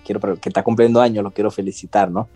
quiero, 0.09 0.40
que 0.40 0.48
está 0.48 0.62
cumpliendo 0.62 1.00
años, 1.00 1.22
lo 1.22 1.31
quiero 1.31 1.50
felicitar, 1.50 2.11
¿no? 2.11 2.28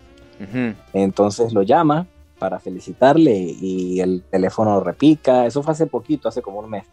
Entonces 0.92 1.52
lo 1.52 1.62
llama 1.62 2.06
para 2.38 2.58
felicitarle 2.58 3.32
y 3.32 4.00
el 4.00 4.24
teléfono 4.28 4.80
repica, 4.80 5.46
eso 5.46 5.62
fue 5.62 5.72
hace 5.72 5.86
poquito, 5.86 6.28
hace 6.28 6.42
como 6.42 6.58
un 6.58 6.68
mes. 6.68 6.84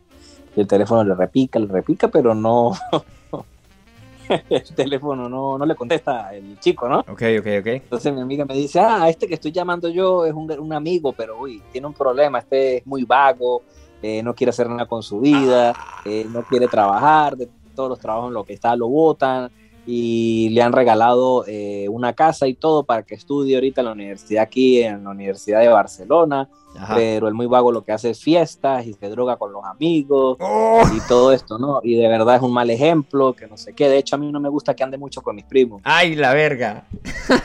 Y 0.55 0.61
el 0.61 0.67
teléfono 0.67 1.03
le 1.03 1.15
repica, 1.15 1.59
le 1.59 1.67
repica, 1.67 2.07
pero 2.07 2.33
no, 2.33 2.73
el 4.49 4.63
teléfono 4.75 5.29
no, 5.29 5.57
no 5.57 5.65
le 5.65 5.75
contesta 5.75 6.33
el 6.33 6.59
chico, 6.59 6.87
¿no? 6.87 6.99
Ok, 6.99 7.23
ok, 7.39 7.47
ok. 7.59 7.67
Entonces 7.67 8.13
mi 8.13 8.21
amiga 8.21 8.45
me 8.45 8.53
dice, 8.53 8.79
ah, 8.79 9.09
este 9.09 9.27
que 9.27 9.35
estoy 9.35 9.51
llamando 9.51 9.89
yo 9.89 10.25
es 10.25 10.33
un, 10.33 10.51
un 10.51 10.73
amigo, 10.73 11.13
pero 11.13 11.39
uy, 11.39 11.61
tiene 11.71 11.87
un 11.87 11.93
problema, 11.93 12.39
este 12.39 12.77
es 12.77 12.87
muy 12.87 13.03
vago, 13.03 13.63
eh, 14.01 14.21
no 14.23 14.33
quiere 14.33 14.49
hacer 14.49 14.69
nada 14.69 14.85
con 14.85 15.03
su 15.03 15.19
vida, 15.19 15.73
eh, 16.05 16.25
no 16.29 16.43
quiere 16.43 16.67
trabajar, 16.67 17.35
de 17.35 17.49
todos 17.75 17.89
los 17.89 17.99
trabajos 17.99 18.29
en 18.29 18.33
los 18.33 18.45
que 18.45 18.53
está 18.53 18.75
lo 18.75 18.87
botan 18.87 19.49
y 19.91 20.49
le 20.49 20.61
han 20.61 20.71
regalado 20.71 21.45
eh, 21.47 21.87
una 21.89 22.13
casa 22.13 22.47
y 22.47 22.53
todo 22.53 22.83
para 22.83 23.01
que 23.01 23.15
estudie 23.15 23.55
ahorita 23.55 23.81
en 23.81 23.85
la 23.85 23.93
universidad 23.93 24.43
aquí, 24.43 24.83
en 24.83 25.03
la 25.03 25.09
Universidad 25.09 25.61
de 25.61 25.67
Barcelona, 25.67 26.47
Ajá. 26.77 26.93
pero 26.93 27.27
el 27.27 27.33
muy 27.33 27.47
vago 27.47 27.71
lo 27.71 27.83
que 27.83 27.91
hace 27.91 28.11
es 28.11 28.21
fiestas 28.21 28.85
y 28.85 28.93
se 28.93 29.09
droga 29.09 29.37
con 29.37 29.51
los 29.51 29.65
amigos 29.65 30.37
¡Oh! 30.41 30.83
y 30.95 30.99
todo 31.07 31.33
esto, 31.33 31.57
¿no? 31.57 31.79
Y 31.81 31.95
de 31.95 32.07
verdad 32.07 32.35
es 32.35 32.43
un 32.43 32.53
mal 32.53 32.69
ejemplo, 32.69 33.33
que 33.33 33.47
no 33.47 33.57
sé 33.57 33.73
qué, 33.73 33.89
de 33.89 33.97
hecho 33.97 34.15
a 34.15 34.19
mí 34.19 34.31
no 34.31 34.39
me 34.39 34.47
gusta 34.47 34.75
que 34.75 34.83
ande 34.83 34.99
mucho 34.99 35.23
con 35.23 35.35
mis 35.35 35.45
primos. 35.45 35.81
¡Ay, 35.83 36.13
la 36.13 36.35
verga! 36.35 36.85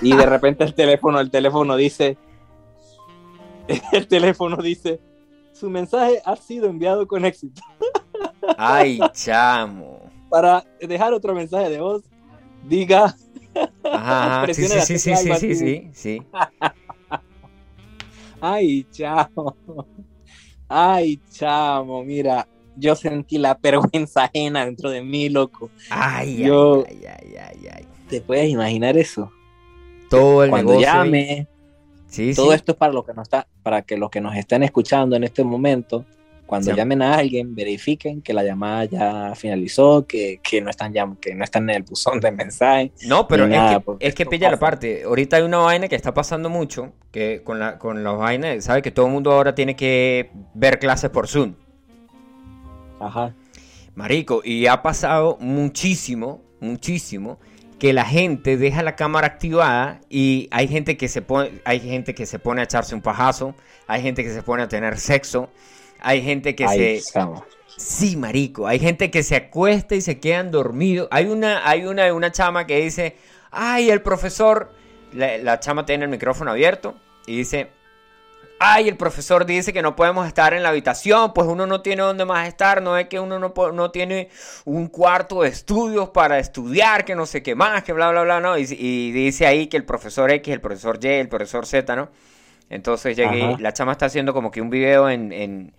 Y 0.02 0.14
de 0.14 0.26
repente 0.26 0.64
el 0.64 0.74
teléfono, 0.74 1.20
el 1.20 1.30
teléfono 1.30 1.76
dice, 1.76 2.18
el 3.92 4.06
teléfono 4.06 4.58
dice, 4.58 5.00
su 5.54 5.70
mensaje 5.70 6.20
ha 6.22 6.36
sido 6.36 6.66
enviado 6.66 7.08
con 7.08 7.24
éxito. 7.24 7.62
¡Ay, 8.58 9.00
chamo! 9.14 10.02
Para 10.28 10.62
dejar 10.78 11.14
otro 11.14 11.34
mensaje 11.34 11.70
de 11.70 11.80
voz, 11.80 12.02
diga, 12.68 13.14
Ajá. 13.84 14.46
Sí, 14.52 14.64
sí, 14.64 14.80
sí, 14.80 14.98
sí, 14.98 15.16
sí, 15.16 15.54
sí, 15.54 15.90
sí. 15.92 16.22
ay, 18.40 18.86
chamo, 18.90 19.56
ay, 20.68 21.20
chamo, 21.30 22.02
mira, 22.04 22.46
yo 22.76 22.94
sentí 22.96 23.38
la 23.38 23.54
vergüenza 23.60 24.24
ajena 24.24 24.64
dentro 24.64 24.90
de 24.90 25.02
mí, 25.02 25.28
loco. 25.28 25.70
Ay, 25.90 26.38
Yo- 26.38 26.84
ay, 26.88 27.00
ay, 27.06 27.36
ay, 27.36 27.68
ay. 27.76 27.86
¿Te 28.08 28.20
puedes 28.20 28.48
imaginar 28.50 28.96
eso? 28.98 29.30
Todo 30.10 30.44
el 30.44 30.50
Cuando 30.50 30.72
negocio. 30.72 30.92
llame, 30.92 31.48
Sí, 32.06 32.32
todo 32.34 32.50
sí. 32.50 32.56
esto 32.56 32.72
es 32.72 32.78
para 32.78 32.92
los 32.92 33.04
que 33.04 33.12
no 33.14 33.22
está, 33.22 33.46
para 33.62 33.82
que 33.82 33.96
los 33.96 34.10
que 34.10 34.20
nos 34.20 34.36
estén 34.36 34.62
escuchando 34.62 35.16
en 35.16 35.24
este 35.24 35.42
momento, 35.42 36.04
cuando 36.46 36.70
Sí. 36.70 36.76
llamen 36.76 37.00
a 37.02 37.14
alguien, 37.14 37.54
verifiquen 37.54 38.20
que 38.22 38.32
la 38.34 38.42
llamada 38.44 38.84
ya 38.84 39.34
finalizó, 39.34 40.06
que, 40.06 40.40
que 40.42 40.60
no 40.60 40.70
están 40.70 40.92
llam- 40.92 41.18
que 41.18 41.34
no 41.34 41.42
están 41.44 41.68
en 41.70 41.76
el 41.76 41.82
buzón 41.82 42.20
de 42.20 42.30
mensaje. 42.30 42.92
No, 43.06 43.26
pero 43.26 43.44
es, 43.44 43.50
nada, 43.50 43.80
que, 43.80 44.06
es 44.06 44.14
que 44.14 44.26
pilla 44.26 44.50
la 44.50 44.58
parte. 44.58 45.04
Ahorita 45.04 45.36
hay 45.36 45.42
una 45.42 45.58
vaina 45.58 45.88
que 45.88 45.96
está 45.96 46.12
pasando 46.14 46.48
mucho, 46.50 46.92
que 47.10 47.42
con 47.44 47.58
la 47.58 47.78
con 47.78 48.04
las 48.04 48.16
vainas, 48.18 48.64
sabe 48.64 48.82
que 48.82 48.90
todo 48.90 49.06
el 49.06 49.12
mundo 49.12 49.32
ahora 49.32 49.54
tiene 49.54 49.74
que 49.74 50.30
ver 50.54 50.78
clases 50.78 51.10
por 51.10 51.28
Zoom. 51.28 51.54
Ajá. 53.00 53.34
Marico, 53.94 54.42
y 54.44 54.66
ha 54.66 54.82
pasado 54.82 55.36
muchísimo, 55.40 56.42
muchísimo 56.60 57.38
que 57.78 57.92
la 57.92 58.04
gente 58.04 58.56
deja 58.56 58.82
la 58.82 58.96
cámara 58.96 59.26
activada 59.26 60.00
y 60.08 60.48
hay 60.50 60.68
gente 60.68 60.96
que 60.96 61.08
se 61.08 61.22
pone 61.22 61.60
hay 61.64 61.80
gente 61.80 62.14
que 62.14 62.24
se 62.26 62.38
pone 62.38 62.60
a 62.60 62.64
echarse 62.64 62.94
un 62.94 63.02
pajazo, 63.02 63.54
hay 63.86 64.02
gente 64.02 64.22
que 64.24 64.30
se 64.32 64.42
pone 64.42 64.62
a 64.62 64.68
tener 64.68 64.98
sexo, 64.98 65.48
hay 66.04 66.22
gente 66.22 66.54
que 66.54 66.64
Ay, 66.66 67.00
se 67.00 67.12
chamo. 67.12 67.44
Sí, 67.76 68.16
marico. 68.16 68.66
Hay 68.66 68.78
gente 68.78 69.10
que 69.10 69.22
se 69.22 69.36
acuesta 69.36 69.94
y 69.94 70.00
se 70.00 70.20
quedan 70.20 70.50
dormidos. 70.50 71.08
Hay 71.10 71.26
una, 71.26 71.68
hay 71.68 71.86
una, 71.86 72.12
una 72.14 72.30
chama 72.30 72.66
que 72.66 72.80
dice, 72.80 73.16
ay, 73.50 73.90
el 73.90 74.02
profesor, 74.02 74.70
la, 75.12 75.38
la 75.38 75.58
chama 75.60 75.84
tiene 75.86 76.04
el 76.04 76.10
micrófono 76.10 76.52
abierto 76.52 76.94
y 77.26 77.38
dice, 77.38 77.70
ay, 78.58 78.88
el 78.88 78.96
profesor 78.96 79.46
dice 79.46 79.72
que 79.72 79.82
no 79.82 79.96
podemos 79.96 80.26
estar 80.26 80.54
en 80.54 80.62
la 80.62 80.68
habitación, 80.68 81.32
pues 81.34 81.46
uno 81.48 81.66
no 81.66 81.80
tiene 81.80 82.02
dónde 82.02 82.24
más 82.24 82.46
estar, 82.48 82.82
no 82.82 82.96
es 82.96 83.08
que 83.08 83.18
uno 83.18 83.38
no, 83.38 83.52
no 83.72 83.90
tiene 83.90 84.28
un 84.64 84.88
cuarto 84.88 85.42
de 85.42 85.48
estudios 85.48 86.10
para 86.10 86.38
estudiar, 86.38 87.04
que 87.04 87.14
no 87.14 87.26
sé 87.26 87.42
qué 87.42 87.54
más, 87.54 87.82
que 87.82 87.92
bla, 87.92 88.10
bla, 88.10 88.22
bla, 88.22 88.40
¿no? 88.40 88.56
Y, 88.56 88.66
y 88.70 89.12
dice 89.12 89.46
ahí 89.46 89.66
que 89.66 89.76
el 89.76 89.84
profesor 89.84 90.30
X, 90.30 90.52
el 90.52 90.60
profesor 90.60 90.98
Y, 91.02 91.08
el 91.08 91.28
profesor 91.28 91.66
Z, 91.66 91.96
¿no? 91.96 92.08
Entonces 92.70 93.16
llegué, 93.16 93.56
la 93.58 93.72
chama 93.72 93.92
está 93.92 94.06
haciendo 94.06 94.32
como 94.32 94.50
que 94.50 94.60
un 94.60 94.70
video 94.70 95.08
en, 95.10 95.32
en, 95.32 95.74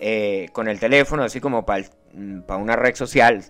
eh, 0.00 0.48
con 0.52 0.68
el 0.68 0.80
teléfono, 0.80 1.22
así 1.22 1.40
como 1.40 1.64
para 1.64 1.84
una 2.56 2.76
red 2.76 2.94
social. 2.94 3.44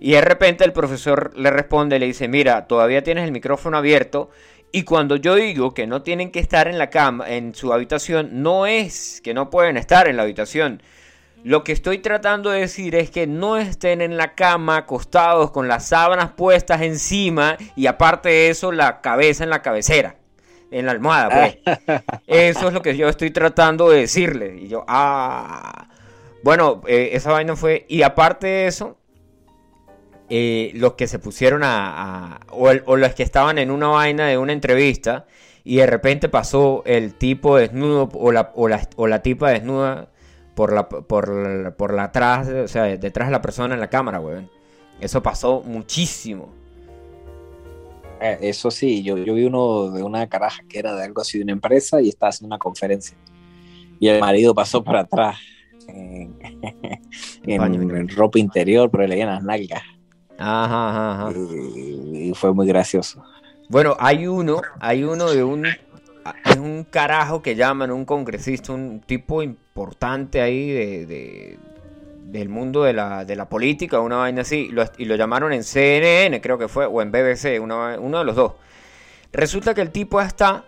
Y 0.00 0.12
de 0.12 0.20
repente 0.20 0.64
el 0.64 0.72
profesor 0.72 1.36
le 1.36 1.50
responde, 1.50 1.98
le 1.98 2.06
dice, 2.06 2.28
mira, 2.28 2.66
todavía 2.66 3.02
tienes 3.02 3.24
el 3.24 3.32
micrófono 3.32 3.76
abierto. 3.76 4.30
Y 4.70 4.82
cuando 4.82 5.16
yo 5.16 5.34
digo 5.34 5.74
que 5.74 5.86
no 5.86 6.02
tienen 6.02 6.30
que 6.30 6.40
estar 6.40 6.68
en 6.68 6.78
la 6.78 6.90
cama, 6.90 7.28
en 7.28 7.54
su 7.54 7.72
habitación, 7.72 8.42
no 8.42 8.66
es 8.66 9.20
que 9.22 9.34
no 9.34 9.50
pueden 9.50 9.76
estar 9.76 10.08
en 10.08 10.16
la 10.16 10.22
habitación. 10.22 10.82
Lo 11.44 11.64
que 11.64 11.72
estoy 11.72 11.98
tratando 11.98 12.50
de 12.50 12.60
decir 12.60 12.94
es 12.94 13.10
que 13.10 13.26
no 13.26 13.56
estén 13.56 14.00
en 14.00 14.16
la 14.16 14.34
cama 14.34 14.76
acostados 14.76 15.52
con 15.52 15.68
las 15.68 15.86
sábanas 15.86 16.32
puestas 16.32 16.82
encima 16.82 17.56
y 17.76 17.86
aparte 17.86 18.28
de 18.28 18.50
eso 18.50 18.72
la 18.72 19.00
cabeza 19.00 19.44
en 19.44 19.50
la 19.50 19.62
cabecera, 19.62 20.16
en 20.70 20.86
la 20.86 20.92
almohada, 20.92 21.28
pues. 21.30 22.02
Eso 22.26 22.68
es 22.68 22.74
lo 22.74 22.82
que 22.82 22.96
yo 22.96 23.08
estoy 23.08 23.30
tratando 23.30 23.88
de 23.90 24.00
decirle. 24.00 24.56
Y 24.56 24.68
yo, 24.68 24.84
ah. 24.88 25.88
Bueno, 26.44 26.82
eh, 26.86 27.10
esa 27.12 27.32
vaina 27.32 27.56
fue. 27.56 27.84
Y 27.88 28.02
aparte 28.02 28.46
de 28.46 28.66
eso, 28.68 28.96
eh, 30.30 30.70
los 30.74 30.94
que 30.94 31.06
se 31.06 31.18
pusieron 31.18 31.62
a. 31.64 32.34
a- 32.34 32.40
o, 32.50 32.70
el- 32.70 32.82
o 32.86 32.96
los 32.96 33.14
que 33.14 33.22
estaban 33.22 33.58
en 33.58 33.70
una 33.70 33.88
vaina 33.88 34.26
de 34.26 34.38
una 34.38 34.52
entrevista. 34.52 35.26
Y 35.64 35.76
de 35.76 35.86
repente 35.86 36.28
pasó 36.28 36.82
el 36.86 37.14
tipo 37.14 37.56
desnudo 37.58 38.08
o 38.14 38.32
la, 38.32 38.52
o 38.54 38.68
la, 38.68 38.88
o 38.96 39.06
la 39.06 39.20
tipa 39.22 39.50
desnuda 39.50 40.08
por 40.54 40.72
la, 40.72 40.88
por, 40.88 41.28
la- 41.28 41.70
por 41.72 41.92
la 41.92 42.04
atrás, 42.04 42.48
o 42.48 42.68
sea, 42.68 42.84
detrás 42.84 43.28
de 43.28 43.32
la 43.32 43.42
persona 43.42 43.74
en 43.74 43.80
la 43.80 43.88
cámara, 43.90 44.18
weón. 44.20 44.50
Eso 45.00 45.22
pasó 45.22 45.62
muchísimo. 45.64 46.54
Eh, 48.20 48.38
Eso 48.42 48.70
sí, 48.70 49.02
yo, 49.02 49.16
yo 49.18 49.34
vi 49.34 49.44
uno 49.44 49.90
de 49.90 50.02
una 50.02 50.26
caraja 50.26 50.62
que 50.68 50.78
era 50.78 50.94
de 50.94 51.04
algo 51.04 51.20
así 51.20 51.38
de 51.38 51.44
una 51.44 51.52
empresa 51.52 52.00
y 52.00 52.08
estaba 52.08 52.30
haciendo 52.30 52.54
una 52.54 52.58
conferencia. 52.58 53.16
Y 54.00 54.08
el 54.08 54.20
marido 54.20 54.54
pasó 54.54 54.82
por 54.82 54.96
atrás 54.96 55.38
en, 55.88 56.34
ropa 58.16 58.38
interior, 58.38 58.90
pero 58.90 59.04
le 59.06 59.14
veían 59.14 59.28
las 59.28 59.42
nalgas. 59.42 59.82
Ajá, 60.38 60.90
ajá, 60.90 61.28
ajá. 61.28 61.38
Y, 61.76 62.30
y 62.30 62.34
fue 62.34 62.54
muy 62.54 62.66
gracioso. 62.66 63.22
Bueno, 63.68 63.96
hay 63.98 64.26
uno, 64.26 64.62
hay 64.80 65.04
uno 65.04 65.30
de 65.30 65.44
un, 65.44 65.66
es 65.66 66.56
un 66.56 66.84
carajo 66.84 67.42
que 67.42 67.54
llaman 67.54 67.90
un 67.90 68.04
congresista, 68.04 68.72
un 68.72 69.00
tipo 69.00 69.42
importante 69.42 70.40
ahí 70.40 70.70
de, 70.70 71.06
de- 71.06 71.58
del 72.30 72.50
mundo 72.50 72.84
de 72.84 72.92
la, 72.92 73.24
de 73.24 73.36
la 73.36 73.48
política, 73.48 74.00
una 74.00 74.16
vaina 74.16 74.42
así, 74.42 74.70
y 74.98 75.04
lo 75.06 75.16
llamaron 75.16 75.52
en 75.52 75.64
CNN, 75.64 76.40
creo 76.42 76.58
que 76.58 76.68
fue, 76.68 76.84
o 76.84 77.00
en 77.00 77.10
BBC, 77.10 77.58
uno 77.60 78.18
de 78.18 78.24
los 78.24 78.36
dos. 78.36 78.52
Resulta 79.32 79.74
que 79.74 79.80
el 79.80 79.90
tipo 79.90 80.20
está 80.20 80.64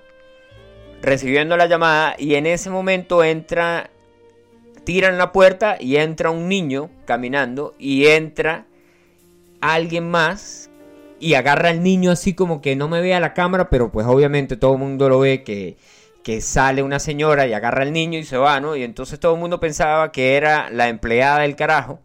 recibiendo 1.02 1.56
la 1.56 1.66
llamada 1.66 2.14
y 2.18 2.34
en 2.34 2.46
ese 2.46 2.70
momento 2.70 3.22
entra, 3.24 3.90
tiran 4.84 5.18
la 5.18 5.32
puerta 5.32 5.76
y 5.78 5.96
entra 5.96 6.30
un 6.30 6.48
niño 6.48 6.90
caminando 7.04 7.74
y 7.78 8.06
entra 8.06 8.66
alguien 9.60 10.10
más 10.10 10.70
y 11.18 11.34
agarra 11.34 11.68
al 11.68 11.82
niño 11.82 12.10
así 12.10 12.34
como 12.34 12.62
que 12.62 12.76
no 12.76 12.88
me 12.88 13.02
vea 13.02 13.20
la 13.20 13.34
cámara, 13.34 13.68
pero 13.68 13.92
pues 13.92 14.06
obviamente 14.06 14.56
todo 14.56 14.72
el 14.72 14.78
mundo 14.78 15.10
lo 15.10 15.20
ve 15.20 15.42
que, 15.42 15.76
que 16.22 16.40
sale 16.40 16.82
una 16.82 16.98
señora 16.98 17.46
y 17.46 17.52
agarra 17.54 17.82
al 17.82 17.92
niño 17.92 18.18
y 18.18 18.24
se 18.24 18.36
va, 18.36 18.60
¿no? 18.60 18.76
Y 18.76 18.82
entonces 18.84 19.18
todo 19.20 19.34
el 19.34 19.40
mundo 19.40 19.60
pensaba 19.60 20.12
que 20.12 20.36
era 20.36 20.70
la 20.70 20.88
empleada 20.88 21.40
del 21.40 21.56
carajo, 21.56 22.00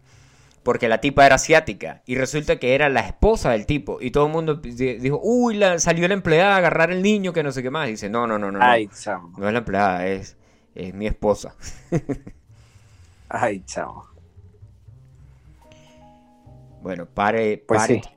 porque 0.62 0.88
la 0.88 1.00
tipa 1.00 1.26
era 1.26 1.36
asiática 1.36 2.02
y 2.06 2.16
resulta 2.16 2.58
que 2.58 2.74
era 2.74 2.88
la 2.88 3.00
esposa 3.00 3.50
del 3.50 3.66
tipo 3.66 3.98
y 4.00 4.10
todo 4.10 4.26
el 4.26 4.32
mundo 4.32 4.56
di- 4.56 4.94
dijo, 4.98 5.20
uy, 5.22 5.54
la, 5.56 5.78
salió 5.78 6.08
la 6.08 6.14
empleada 6.14 6.54
a 6.54 6.58
agarrar 6.58 6.90
el 6.90 7.02
niño 7.02 7.32
que 7.32 7.42
no 7.42 7.52
sé 7.52 7.62
qué 7.62 7.70
más. 7.70 7.88
Y 7.88 7.92
dice, 7.92 8.08
no, 8.10 8.26
no, 8.26 8.38
no, 8.38 8.50
no, 8.50 8.58
Ay, 8.60 8.88
chamo. 8.88 9.32
no 9.38 9.46
es 9.46 9.52
la 9.52 9.58
empleada, 9.60 10.06
es, 10.06 10.36
es 10.74 10.92
mi 10.94 11.06
esposa. 11.06 11.54
Ay, 13.28 13.62
chamo. 13.64 14.04
Bueno, 16.82 17.06
pare, 17.06 17.62
Pues 17.66 17.80
pare. 17.80 17.94
sí. 18.02 18.15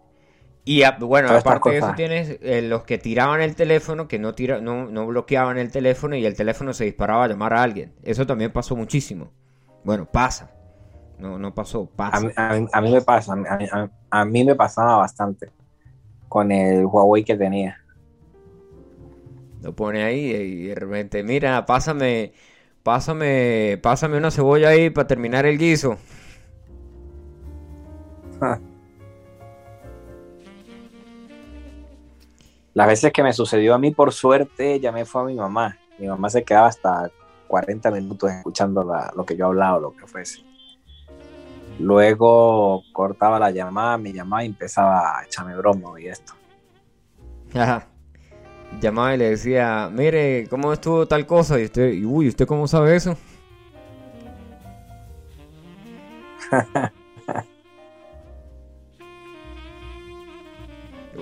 Y 0.70 0.84
a- 0.84 0.92
bueno, 1.00 1.30
aparte 1.30 1.72
de 1.72 1.78
eso 1.80 1.94
tienes 1.96 2.38
eh, 2.44 2.62
los 2.62 2.84
que 2.84 3.00
tiraban 3.00 3.42
el 3.42 3.56
teléfono, 3.56 4.08
que 4.08 4.20
no, 4.20 4.36
tira, 4.36 4.62
no, 4.62 4.86
no 4.86 5.08
bloqueaban 5.08 5.58
el 5.58 5.72
teléfono 5.72 6.16
y 6.16 6.28
el 6.28 6.36
teléfono 6.36 6.74
se 6.74 6.86
disparaba 6.86 7.24
a 7.24 7.28
llamar 7.28 7.56
a 7.56 7.64
alguien. 7.64 7.92
Eso 8.04 8.28
también 8.28 8.52
pasó 8.52 8.76
muchísimo. 8.76 9.32
Bueno, 9.84 10.06
pasa. 10.06 10.52
No, 11.18 11.40
no 11.40 11.56
pasó, 11.56 11.88
pasa. 11.88 12.18
A 12.18 12.20
mí, 12.20 12.32
a 12.36 12.54
mí- 12.54 12.68
a 12.72 12.82
mí 12.82 12.92
me 12.92 13.02
pasa, 13.02 13.34
a 13.34 13.36
mí, 13.36 13.46
a 13.50 13.58
mí- 13.58 13.90
a 14.12 14.26
mí 14.26 14.44
me 14.44 14.54
pasaba 14.54 14.98
bastante 14.98 15.50
con 16.28 16.52
el 16.52 16.86
Huawei 16.86 17.24
que 17.24 17.36
tenía. 17.36 17.76
Lo 19.64 19.76
pone 19.76 20.04
ahí 20.04 20.20
y 20.30 20.68
de 20.68 20.76
repente, 20.76 21.24
mira, 21.24 21.66
pásame, 21.66 22.34
pásame, 22.84 23.80
pásame 23.82 24.18
una 24.18 24.30
cebolla 24.30 24.70
ahí 24.70 24.92
para 24.92 25.08
terminar 25.08 25.48
el 25.48 25.58
guiso. 25.58 25.98
Las 32.74 32.88
veces 32.88 33.12
que 33.12 33.24
me 33.24 33.34
sucedió 33.34 33.74
a 33.74 33.80
mí, 33.80 33.92
por 33.92 34.14
suerte, 34.14 34.80
llamé 34.80 35.06
fue 35.06 35.22
a 35.22 35.26
mi 35.26 35.36
mamá. 35.36 35.78
Mi 35.98 36.08
mamá 36.08 36.30
se 36.30 36.44
quedaba 36.44 36.68
hasta 36.68 37.10
40 37.48 37.92
minutos 37.92 38.32
escuchando 38.32 38.84
la- 38.84 39.12
lo 39.16 39.26
que 39.26 39.36
yo 39.36 39.48
hablaba 39.48 39.78
o 39.78 39.80
lo 39.82 39.92
que 39.96 40.06
fuese. 40.08 40.44
Luego 41.80 42.84
cortaba 42.92 43.40
la 43.40 43.52
llamada, 43.52 43.98
me 43.98 44.12
llamaba 44.14 44.44
y 44.44 44.48
empezaba 44.48 45.20
a 45.20 45.24
echarme 45.24 45.56
broma 45.56 46.00
y 46.00 46.08
esto. 46.08 46.34
Ajá. 47.54 47.88
Llamaba 48.82 49.16
y 49.16 49.18
le 49.18 49.30
decía, 49.32 49.90
mire, 49.92 50.48
¿cómo 50.50 50.72
estuvo 50.72 51.08
tal 51.08 51.26
cosa? 51.26 51.60
Y 51.60 51.66
usted, 51.66 52.04
uy, 52.06 52.28
¿usted 52.28 52.46
cómo 52.46 52.68
sabe 52.68 52.96
eso? 52.96 53.18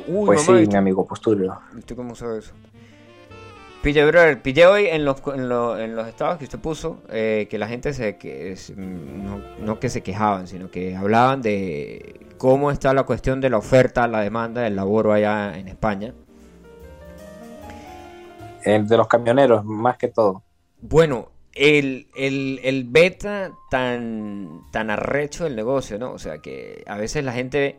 Uy, 0.07 0.25
Pues 0.25 0.47
mamá, 0.47 0.59
sí, 0.59 0.63
¿y 0.63 0.67
mi 0.67 0.75
amigo 0.75 1.05
Postulio. 1.05 1.59
¿Usted 1.77 1.95
cómo 1.95 2.15
sabe 2.15 2.39
eso? 2.39 2.53
Pille, 3.83 4.05
brother, 4.05 4.41
pillé 4.41 4.65
hoy 4.65 4.87
en 4.87 5.05
los, 5.05 5.21
en, 5.33 5.47
lo- 5.49 5.77
en 5.79 5.95
los 5.95 6.07
estados 6.07 6.37
que 6.37 6.45
usted 6.45 6.59
puso 6.59 7.01
eh, 7.09 7.47
que 7.49 7.57
la 7.57 7.67
gente 7.67 7.93
se 7.93 8.17
que 8.17 8.51
es, 8.51 8.73
no, 8.75 9.39
no 9.59 9.79
que 9.79 9.89
se 9.89 10.01
quejaban, 10.01 10.47
sino 10.47 10.71
que 10.71 10.95
hablaban 10.95 11.41
de 11.41 12.19
cómo 12.37 12.71
está 12.71 12.93
la 12.93 13.03
cuestión 13.03 13.39
de 13.39 13.49
la 13.49 13.57
oferta, 13.57 14.07
la 14.07 14.21
demanda 14.21 14.61
del 14.61 14.75
laboro 14.75 15.13
allá 15.13 15.57
en 15.57 15.67
España. 15.67 16.13
Eh, 18.65 18.81
de 18.83 18.97
los 18.97 19.07
camioneros, 19.07 19.63
más 19.63 19.97
que 19.97 20.07
todo. 20.09 20.43
Bueno, 20.81 21.29
el, 21.53 22.07
el, 22.15 22.59
el 22.63 22.83
beta 22.83 23.51
tan, 23.69 24.61
tan 24.71 24.89
arrecho 24.89 25.45
del 25.45 25.55
negocio, 25.55 25.97
¿no? 25.97 26.11
O 26.11 26.19
sea, 26.19 26.39
que 26.39 26.83
a 26.87 26.97
veces 26.97 27.23
la 27.23 27.31
gente 27.33 27.77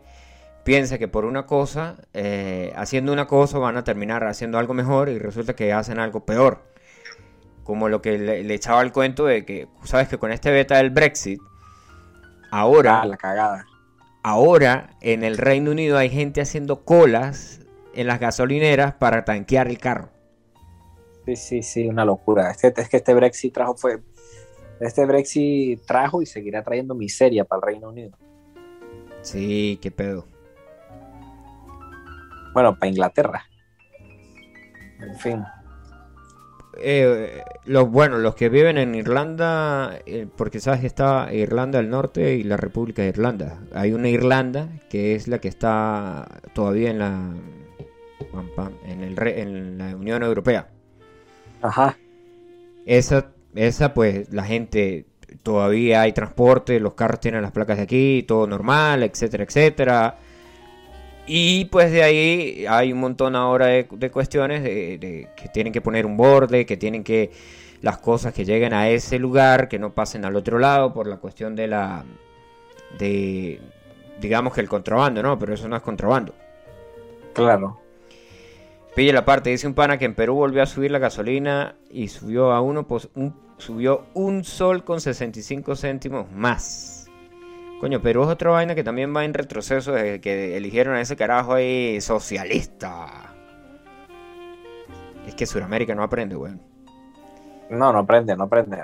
piensa 0.63 0.97
que 0.97 1.07
por 1.07 1.25
una 1.25 1.45
cosa, 1.45 1.95
eh, 2.13 2.73
haciendo 2.75 3.11
una 3.13 3.27
cosa 3.27 3.57
van 3.57 3.77
a 3.77 3.83
terminar 3.83 4.23
haciendo 4.25 4.57
algo 4.57 4.73
mejor 4.73 5.09
y 5.09 5.17
resulta 5.19 5.55
que 5.55 5.73
hacen 5.73 5.99
algo 5.99 6.25
peor. 6.25 6.63
Como 7.63 7.87
lo 7.89 8.01
que 8.01 8.17
le, 8.17 8.43
le 8.43 8.53
echaba 8.53 8.81
el 8.81 8.91
cuento 8.91 9.25
de 9.25 9.45
que, 9.45 9.67
sabes 9.83 10.07
que 10.07 10.17
con 10.17 10.31
este 10.31 10.51
beta 10.51 10.77
del 10.77 10.89
Brexit, 10.89 11.39
ahora, 12.51 13.01
Ah, 13.01 13.05
la 13.05 13.17
cagada. 13.17 13.65
ahora 14.23 14.91
en 15.01 15.23
el 15.23 15.37
Reino 15.37 15.71
Unido 15.71 15.97
hay 15.97 16.09
gente 16.09 16.41
haciendo 16.41 16.83
colas 16.83 17.61
en 17.93 18.07
las 18.07 18.19
gasolineras 18.19 18.93
para 18.95 19.23
tanquear 19.25 19.67
el 19.67 19.77
carro. 19.77 20.09
Sí, 21.25 21.35
sí, 21.35 21.61
sí, 21.63 21.87
una 21.87 22.05
locura. 22.05 22.49
Este, 22.49 22.73
es 22.81 22.89
que 22.89 22.97
este 22.97 23.13
Brexit 23.13 23.53
trajo 23.53 23.75
fue. 23.75 23.99
Este 24.79 25.05
Brexit 25.05 25.85
trajo 25.85 26.21
y 26.21 26.25
seguirá 26.25 26.63
trayendo 26.63 26.95
miseria 26.95 27.45
para 27.45 27.59
el 27.59 27.73
Reino 27.73 27.89
Unido. 27.89 28.17
Sí, 29.21 29.77
qué 29.81 29.91
pedo. 29.91 30.25
Bueno, 32.59 32.77
para 32.77 32.89
Inglaterra. 32.89 33.45
En 34.99 35.15
fin. 35.15 35.45
Eh, 36.77 37.41
los 37.63 37.89
bueno, 37.89 38.17
los 38.17 38.35
que 38.35 38.49
viven 38.49 38.77
en 38.77 38.95
Irlanda, 38.95 39.97
eh, 40.05 40.27
porque 40.35 40.59
sabes 40.59 40.81
que 40.81 40.87
está 40.87 41.29
Irlanda 41.31 41.79
del 41.79 41.89
Norte 41.89 42.35
y 42.35 42.43
la 42.43 42.57
República 42.57 43.01
de 43.01 43.07
Irlanda. 43.07 43.61
Hay 43.73 43.93
una 43.93 44.09
Irlanda 44.09 44.67
que 44.89 45.15
es 45.15 45.29
la 45.29 45.39
que 45.39 45.47
está 45.47 46.27
todavía 46.53 46.91
en 46.91 46.99
la 46.99 47.33
en 48.85 49.03
el 49.03 49.27
en 49.29 49.77
la 49.77 49.95
Unión 49.95 50.21
Europea. 50.21 50.67
Ajá. 51.61 51.95
Esa, 52.85 53.31
esa 53.55 53.93
pues 53.93 54.33
la 54.33 54.43
gente 54.43 55.05
todavía 55.43 56.01
hay 56.01 56.11
transporte, 56.11 56.81
los 56.81 56.95
carros 56.95 57.21
tienen 57.21 57.41
las 57.41 57.53
placas 57.53 57.77
de 57.77 57.83
aquí, 57.83 58.25
todo 58.27 58.47
normal, 58.47 59.03
etcétera, 59.03 59.45
etcétera. 59.45 60.17
Y 61.31 61.65
pues 61.65 61.91
de 61.91 62.01
ahí 62.01 62.65
hay 62.67 62.91
un 62.91 62.99
montón 62.99 63.35
ahora 63.35 63.67
de, 63.67 63.87
de 63.91 64.09
cuestiones 64.09 64.63
de, 64.63 64.97
de 64.97 65.27
que 65.35 65.47
tienen 65.49 65.71
que 65.71 65.79
poner 65.79 66.07
un 66.07 66.17
borde, 66.17 66.65
que 66.65 66.75
tienen 66.75 67.03
que 67.03 67.29
las 67.81 67.99
cosas 67.99 68.33
que 68.33 68.45
lleguen 68.45 68.73
a 68.73 68.89
ese 68.89 69.19
lugar, 69.19 69.67
que 69.67 69.77
no 69.77 69.93
pasen 69.93 70.25
al 70.25 70.35
otro 70.35 70.57
lado 70.57 70.91
por 70.91 71.05
la 71.05 71.17
cuestión 71.17 71.55
de 71.55 71.67
la 71.67 72.03
de 72.97 73.59
digamos 74.19 74.55
que 74.55 74.61
el 74.61 74.67
contrabando, 74.67 75.21
¿no? 75.21 75.37
Pero 75.37 75.53
eso 75.53 75.67
no 75.67 75.75
es 75.75 75.83
contrabando. 75.83 76.33
Claro. 77.33 77.79
Pille 78.95 79.13
la 79.13 79.23
parte, 79.23 79.51
dice 79.51 79.67
un 79.67 79.75
pana 79.75 79.99
que 79.99 80.05
en 80.05 80.15
Perú 80.15 80.33
volvió 80.33 80.63
a 80.63 80.65
subir 80.65 80.89
la 80.89 80.97
gasolina 80.97 81.75
y 81.91 82.07
subió 82.07 82.51
a 82.53 82.61
uno, 82.61 82.87
pues, 82.87 83.07
un, 83.13 83.35
subió 83.57 84.07
un 84.15 84.43
sol 84.43 84.83
con 84.83 84.99
65 84.99 85.75
céntimos 85.75 86.31
más. 86.31 86.98
Coño, 87.79 88.01
Perú 88.01 88.23
es 88.23 88.29
otra 88.29 88.51
vaina 88.51 88.75
que 88.75 88.83
también 88.83 89.15
va 89.15 89.23
en 89.23 89.33
retroceso 89.33 89.93
desde 89.93 90.19
que 90.19 90.57
eligieron 90.57 90.95
a 90.95 91.01
ese 91.01 91.15
carajo 91.15 91.53
ahí 91.53 92.01
socialista. 92.01 93.33
Es 95.25 95.33
que 95.33 95.45
Sudamérica 95.45 95.95
no 95.95 96.03
aprende, 96.03 96.35
weón. 96.35 96.61
No, 97.69 97.93
no 97.93 98.05
prende, 98.05 98.35
no 98.35 98.49
prende. 98.49 98.81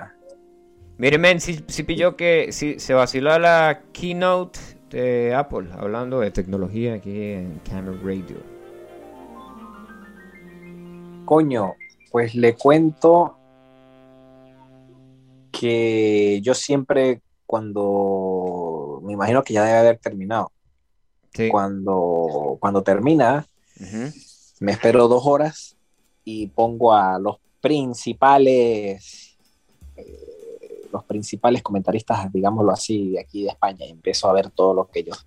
Mire, 0.96 1.18
men, 1.18 1.40
si, 1.40 1.62
si 1.66 1.82
pilló 1.82 2.16
que 2.16 2.52
si, 2.52 2.78
se 2.78 2.94
vaciló 2.94 3.38
la 3.38 3.82
keynote 3.92 4.58
de 4.88 5.34
Apple, 5.34 5.68
hablando 5.76 6.20
de 6.20 6.30
tecnología 6.30 6.94
aquí 6.94 7.32
en 7.32 7.60
Camel 7.70 8.00
Radio. 8.02 8.36
Coño, 11.26 11.74
pues 12.10 12.34
le 12.34 12.54
cuento 12.54 13.36
que 15.50 16.40
yo 16.42 16.54
siempre 16.54 17.20
cuando 17.46 18.65
me 19.06 19.12
imagino 19.12 19.42
que 19.42 19.54
ya 19.54 19.64
debe 19.64 19.78
haber 19.78 19.98
terminado. 19.98 20.52
Sí. 21.32 21.48
Cuando, 21.48 22.56
cuando 22.60 22.82
termina, 22.82 23.46
me 24.60 24.72
espero 24.72 25.08
dos 25.08 25.26
horas 25.26 25.76
y 26.24 26.48
pongo 26.48 26.92
a 26.92 27.18
los 27.18 27.36
principales 27.60 29.36
eh, 29.96 30.88
los 30.92 31.04
principales 31.04 31.62
comentaristas, 31.62 32.32
digámoslo 32.32 32.72
así, 32.72 33.10
de 33.10 33.20
aquí 33.20 33.42
de 33.42 33.50
España 33.50 33.84
y 33.84 33.90
empiezo 33.90 34.28
a 34.28 34.32
ver 34.32 34.50
todo 34.50 34.72
lo 34.72 34.88
que 34.88 35.00
ellos 35.00 35.26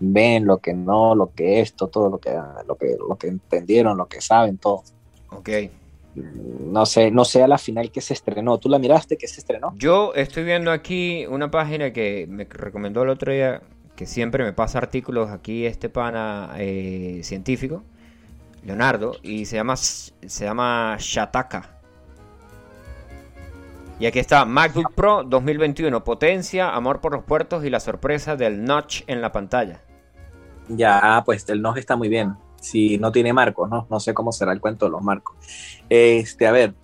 ven, 0.00 0.46
lo 0.46 0.58
que 0.58 0.72
no, 0.72 1.14
lo 1.14 1.32
que 1.32 1.60
esto, 1.60 1.88
todo 1.88 2.08
lo 2.08 2.18
que 2.18 2.36
lo 2.66 2.76
que 2.76 2.96
lo 2.96 3.16
que 3.16 3.28
entendieron, 3.28 3.96
lo 3.96 4.06
que 4.06 4.20
saben, 4.20 4.58
todo. 4.58 4.82
Ok. 5.30 5.48
No 6.24 6.86
sé, 6.86 7.10
no 7.10 7.24
sé 7.24 7.42
a 7.42 7.48
la 7.48 7.58
final 7.58 7.90
que 7.90 8.00
se 8.00 8.14
estrenó. 8.14 8.58
¿Tú 8.58 8.68
la 8.68 8.78
miraste 8.78 9.16
que 9.16 9.26
se 9.26 9.40
estrenó? 9.40 9.74
Yo 9.76 10.12
estoy 10.14 10.44
viendo 10.44 10.70
aquí 10.70 11.26
una 11.26 11.50
página 11.50 11.92
que 11.92 12.26
me 12.28 12.44
recomendó 12.44 13.02
el 13.02 13.08
otro 13.08 13.32
día, 13.32 13.62
que 13.96 14.06
siempre 14.06 14.44
me 14.44 14.52
pasa 14.52 14.78
artículos 14.78 15.30
aquí 15.30 15.66
este 15.66 15.88
pana 15.88 16.54
eh, 16.58 17.20
científico, 17.22 17.82
Leonardo, 18.64 19.16
y 19.22 19.44
se 19.44 19.56
llama 19.56 19.76
se 19.76 20.44
llama 20.44 20.96
Shataka. 20.98 21.78
Y 24.00 24.06
aquí 24.06 24.20
está 24.20 24.44
MacBook 24.44 24.92
Pro 24.94 25.24
2021, 25.24 26.04
potencia, 26.04 26.74
amor 26.74 27.00
por 27.00 27.12
los 27.12 27.24
puertos 27.24 27.64
y 27.64 27.70
la 27.70 27.80
sorpresa 27.80 28.36
del 28.36 28.62
notch 28.62 29.02
en 29.08 29.20
la 29.20 29.32
pantalla. 29.32 29.80
Ya, 30.68 31.22
pues 31.24 31.48
el 31.48 31.62
NOG 31.62 31.78
está 31.78 31.96
muy 31.96 32.08
bien. 32.08 32.36
Si 32.60 32.98
no 32.98 33.12
tiene 33.12 33.32
marcos, 33.32 33.68
¿no? 33.70 33.86
No 33.88 34.00
sé 34.00 34.14
cómo 34.14 34.32
será 34.32 34.52
el 34.52 34.60
cuento 34.60 34.86
de 34.86 34.90
los 34.92 35.02
marcos. 35.02 35.36
Este, 35.88 36.46
a 36.46 36.52
ver, 36.52 36.74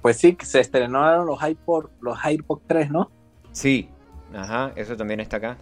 pues 0.00 0.16
sí, 0.16 0.36
se 0.42 0.60
estrenaron 0.60 1.26
los 1.26 1.42
iPod, 1.42 1.86
los 2.00 2.18
iPod 2.24 2.60
3, 2.66 2.90
¿no? 2.90 3.10
Sí, 3.52 3.88
ajá, 4.34 4.72
eso 4.74 4.96
también 4.96 5.20
está 5.20 5.36
acá. 5.36 5.56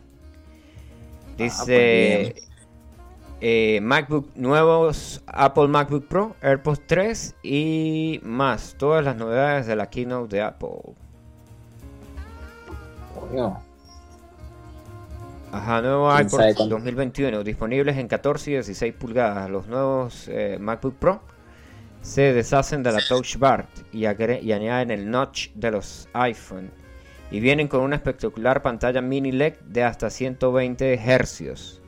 pues 1.36 1.58
Dice 1.58 2.34
eh, 3.42 3.80
MacBook 3.80 4.28
nuevos 4.34 5.22
Apple 5.26 5.68
MacBook 5.68 6.06
Pro, 6.06 6.36
AirPods 6.42 6.86
3 6.86 7.36
y 7.42 8.20
más. 8.22 8.74
Todas 8.78 9.02
las 9.04 9.16
novedades 9.16 9.66
de 9.66 9.76
la 9.76 9.88
keynote 9.88 10.36
de 10.36 10.42
Apple. 10.42 10.94
Coño. 13.14 13.69
Ajá, 15.52 15.82
nuevo 15.82 16.10
¿Quién 16.10 16.26
iPod 16.26 16.38
sabe 16.38 16.54
cuándo? 16.54 16.76
2021, 16.76 17.42
disponibles 17.42 17.96
en 17.96 18.08
14 18.08 18.50
y 18.50 18.54
16 18.54 18.94
pulgadas. 18.94 19.50
Los 19.50 19.66
nuevos 19.66 20.28
eh, 20.28 20.58
MacBook 20.60 20.94
Pro 20.94 21.20
se 22.02 22.32
deshacen 22.32 22.82
de 22.82 22.92
la 22.92 23.00
Touch 23.06 23.36
Bar 23.36 23.66
y, 23.92 24.00
y 24.00 24.52
añaden 24.52 24.90
el 24.90 25.10
notch 25.10 25.50
de 25.54 25.70
los 25.72 26.08
iPhone. 26.12 26.70
Y 27.30 27.40
vienen 27.40 27.68
con 27.68 27.80
una 27.80 27.96
espectacular 27.96 28.62
pantalla 28.62 29.00
mini 29.00 29.32
LED 29.32 29.54
de 29.66 29.84
hasta 29.84 30.10
120 30.10 30.94
hercios. 30.94 31.80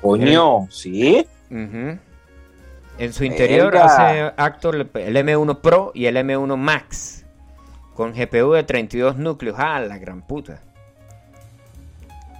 Coño, 0.00 0.68
¿sí? 0.70 1.26
En 1.50 3.12
su 3.12 3.24
interior 3.24 3.72
Verga. 3.72 3.86
hace 3.86 4.34
acto 4.36 4.70
el 4.70 4.88
el 4.94 5.16
M1 5.16 5.60
Pro 5.60 5.90
y 5.94 6.06
el 6.06 6.16
M1 6.16 6.56
Max. 6.56 7.24
Con 7.94 8.12
GPU 8.12 8.52
de 8.52 8.64
32 8.64 9.16
núcleos. 9.16 9.56
¡Ah, 9.58 9.80
la 9.80 9.98
gran 9.98 10.22
puta! 10.22 10.60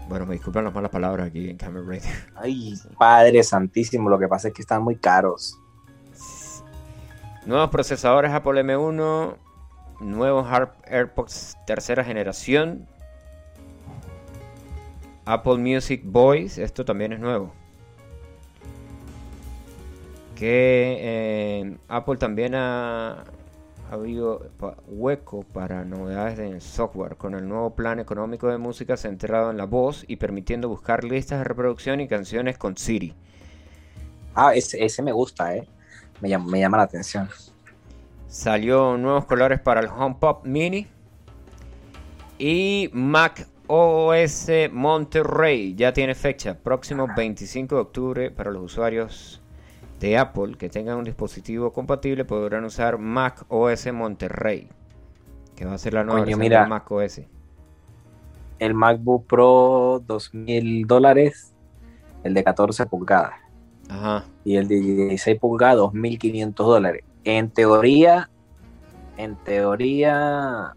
Bueno, 0.09 0.27
me 0.27 0.35
disculpan 0.35 0.64
las 0.64 0.75
malas 0.75 0.90
palabras 0.90 1.29
aquí 1.29 1.49
en 1.49 1.57
Camera 1.57 1.85
Radio. 1.87 2.03
Ay, 2.37 2.75
padre 2.99 3.43
santísimo, 3.43 4.11
lo 4.11 4.19
que 4.19 4.29
pasa 4.29 4.49
es 4.49 4.55
que 4.55 4.62
están 4.62 4.83
muy 4.83 4.97
caros. 4.97 5.59
Nuevos 7.47 7.71
procesadores 7.71 8.33
Apple 8.33 8.62
M1. 8.62 9.37
Nuevos 10.01 10.47
AirPods 10.87 11.57
tercera 11.67 12.05
generación. 12.05 12.87
Apple 15.25 15.57
Music 15.57 16.03
Voice. 16.05 16.62
Esto 16.62 16.85
también 16.85 17.12
es 17.12 17.21
nuevo. 17.21 17.53
Que 20.35 20.99
eh, 21.01 21.77
Apple 21.88 22.17
también 22.17 22.55
ha, 22.55 23.25
ha 23.90 23.94
habido 23.94 24.51
hueco 24.87 25.42
para 25.42 25.85
novedades 25.85 26.38
en 26.38 26.55
el 26.55 26.61
software. 26.61 27.16
Con 27.16 27.35
el 27.35 27.49
nuevo 27.49 27.75
plan 27.75 28.01
económico 28.01 28.49
de 28.49 28.59
música 28.59 28.97
centrado 28.97 29.51
en 29.51 29.57
la 29.57 29.66
voz 29.66 30.05
y 30.09 30.16
permitiendo 30.16 30.68
buscar 30.68 31.05
listas 31.05 31.38
de 31.38 31.44
reproducción 31.44 32.01
y 32.01 32.09
canciones 32.09 32.59
con 32.59 32.77
Siri. 32.77 33.14
Ah, 34.35 34.55
ese, 34.55 34.85
ese 34.85 35.03
me 35.03 35.12
gusta, 35.12 35.55
¿eh? 35.57 35.68
Me 36.20 36.29
llama, 36.29 36.51
me 36.51 36.61
llama 36.61 36.79
la 36.79 36.85
atención. 36.85 37.29
Salió 38.27 38.97
nuevos 38.97 39.27
colores 39.27 39.61
para 39.61 39.81
el 39.81 39.88
HomePod 39.88 40.44
Mini. 40.44 40.88
Y 42.38 42.90
Mac 42.92 43.47
OS 43.66 44.51
Monterrey 44.73 45.75
ya 45.75 45.92
tiene 45.92 46.14
fecha, 46.14 46.59
próximo 46.59 47.07
25 47.16 47.75
de 47.75 47.81
octubre 47.81 48.31
para 48.31 48.51
los 48.51 48.64
usuarios 48.64 49.40
de 50.05 50.19
Apple 50.19 50.57
que 50.59 50.69
tengan 50.69 50.99
un 50.99 51.05
dispositivo 51.05 51.73
compatible 51.73 52.27
podrán 52.27 52.64
usar 52.64 52.99
Mac 52.99 53.47
OS 53.49 53.90
Monterrey, 53.90 54.69
que 55.57 55.64
va 55.64 55.73
a 55.73 55.79
ser 55.79 55.95
la 55.95 56.05
nueva 56.05 56.21
Coño, 56.21 56.37
versión 56.37 56.40
mira. 56.40 56.62
de 56.62 56.69
Mac 56.69 56.90
OS. 56.90 57.23
El 58.59 58.75
MacBook 58.75 59.27
Pro, 59.27 60.03
2000 60.07 60.87
dólares. 60.87 61.55
El 62.23 62.35
de 62.35 62.45
14 62.45 62.85
pulgadas. 62.87 63.33
Ajá. 63.88 64.25
Y 64.45 64.57
el 64.57 64.69
de 64.69 64.77
16 64.81 65.40
pulgadas, 65.40 65.77
2500 65.77 66.67
dólares. 66.67 67.03
En 67.25 67.49
teoría, 67.49 68.29
en 69.17 69.37
teoría, 69.37 70.75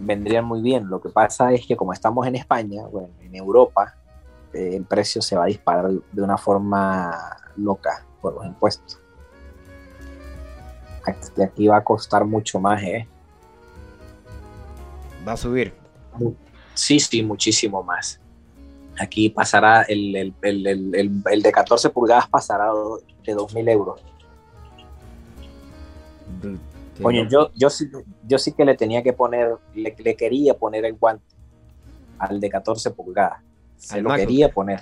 vendrían 0.00 0.46
muy 0.46 0.62
bien. 0.62 0.88
Lo 0.88 1.02
que 1.02 1.10
pasa 1.10 1.52
es 1.52 1.66
que 1.66 1.76
como 1.76 1.92
estamos 1.92 2.26
en 2.26 2.34
España, 2.34 2.86
bueno, 2.86 3.10
en 3.20 3.34
Europa, 3.34 3.94
eh, 4.52 4.76
el 4.76 4.84
precio 4.84 5.22
se 5.22 5.36
va 5.36 5.44
a 5.44 5.46
disparar 5.46 5.90
de 5.90 6.22
una 6.22 6.36
forma 6.36 7.38
loca 7.56 8.04
por 8.20 8.34
los 8.34 8.46
impuestos. 8.46 8.98
Aquí, 11.04 11.42
aquí 11.42 11.66
va 11.66 11.78
a 11.78 11.84
costar 11.84 12.24
mucho 12.24 12.60
más, 12.60 12.82
¿eh? 12.82 13.08
Va 15.26 15.32
a 15.32 15.36
subir. 15.36 15.72
Sí, 16.74 17.00
sí, 17.00 17.22
muchísimo 17.22 17.82
más. 17.82 18.20
Aquí 18.98 19.30
pasará, 19.30 19.82
el, 19.82 20.14
el, 20.16 20.34
el, 20.42 21.22
el, 21.30 21.42
de 21.42 21.52
14 21.52 21.90
pulgadas 21.90 22.28
pasará 22.28 22.66
de 23.24 23.34
2.000 23.34 23.70
euros. 23.70 24.00
Coño, 27.00 27.26
yo, 27.28 27.50
yo, 27.54 27.70
sí, 27.70 27.90
yo 28.26 28.38
sí 28.38 28.52
que 28.52 28.64
le 28.64 28.76
tenía 28.76 29.02
que 29.02 29.12
poner, 29.12 29.56
le, 29.74 29.94
le 29.98 30.16
quería 30.16 30.54
poner 30.54 30.84
el 30.84 30.94
guante 30.94 31.24
al 32.18 32.38
de 32.38 32.50
14 32.50 32.90
pulgadas. 32.90 33.42
Se 33.82 33.96
Al 33.96 34.02
lo 34.04 34.14
quería 34.14 34.48
poner. 34.52 34.80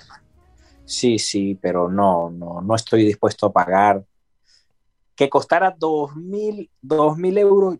Sí, 0.85 1.17
sí, 1.17 1.57
pero 1.59 1.89
no, 1.89 2.29
no, 2.29 2.61
no 2.61 2.75
estoy 2.75 3.03
dispuesto 3.03 3.47
a 3.47 3.51
pagar. 3.51 4.03
Que 5.15 5.29
costara 5.29 5.75
2.000 5.77 6.69
2.000 6.81 7.37
euros, 7.37 7.77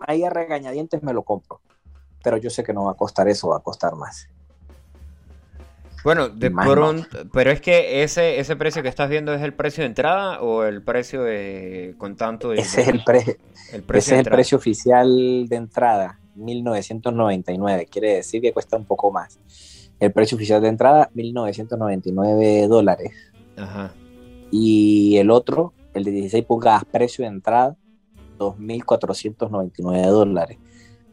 ahí 0.00 0.24
a 0.24 0.30
regañadientes 0.30 1.02
me 1.02 1.12
lo 1.12 1.22
compro. 1.22 1.60
Pero 2.22 2.36
yo 2.36 2.50
sé 2.50 2.64
que 2.64 2.72
no 2.72 2.84
va 2.84 2.92
a 2.92 2.96
costar 2.96 3.28
eso, 3.28 3.48
va 3.48 3.58
a 3.58 3.60
costar 3.60 3.94
más. 3.94 4.28
Bueno, 6.04 6.28
de 6.28 6.50
Más 6.50 6.66
pronto, 6.68 7.18
pero 7.32 7.50
es 7.50 7.60
que 7.60 8.02
ese, 8.02 8.38
ese 8.38 8.56
precio 8.56 8.82
que 8.82 8.88
estás 8.88 9.10
viendo 9.10 9.34
es 9.34 9.42
el 9.42 9.52
precio 9.52 9.82
de 9.82 9.88
entrada 9.88 10.40
o 10.40 10.64
el 10.64 10.82
precio 10.82 11.22
de 11.22 11.94
con 11.98 12.16
tanto 12.16 12.50
de- 12.50 12.60
Ese 12.60 12.82
es 12.82 12.88
el, 12.88 13.04
pre- 13.04 13.38
el 13.72 13.82
precio 13.82 13.98
ese 13.98 14.14
de 14.14 14.20
es 14.20 14.26
el 14.26 14.32
precio 14.32 14.58
oficial 14.58 15.46
de 15.48 15.56
entrada, 15.56 16.20
1999. 16.36 17.86
Quiere 17.86 18.14
decir 18.16 18.40
que 18.40 18.52
cuesta 18.52 18.76
un 18.76 18.84
poco 18.84 19.10
más. 19.10 19.38
El 20.00 20.12
precio 20.12 20.36
oficial 20.36 20.60
de 20.62 20.68
entrada, 20.68 21.10
1999 21.14 22.68
dólares. 22.68 23.12
Ajá. 23.56 23.92
Y 24.50 25.16
el 25.18 25.30
otro, 25.30 25.72
el 25.94 26.04
de 26.04 26.10
16 26.12 26.44
pulgadas, 26.44 26.84
precio 26.84 27.24
de 27.24 27.30
entrada, 27.30 27.76
2.499 28.38 30.06
dólares. 30.06 30.58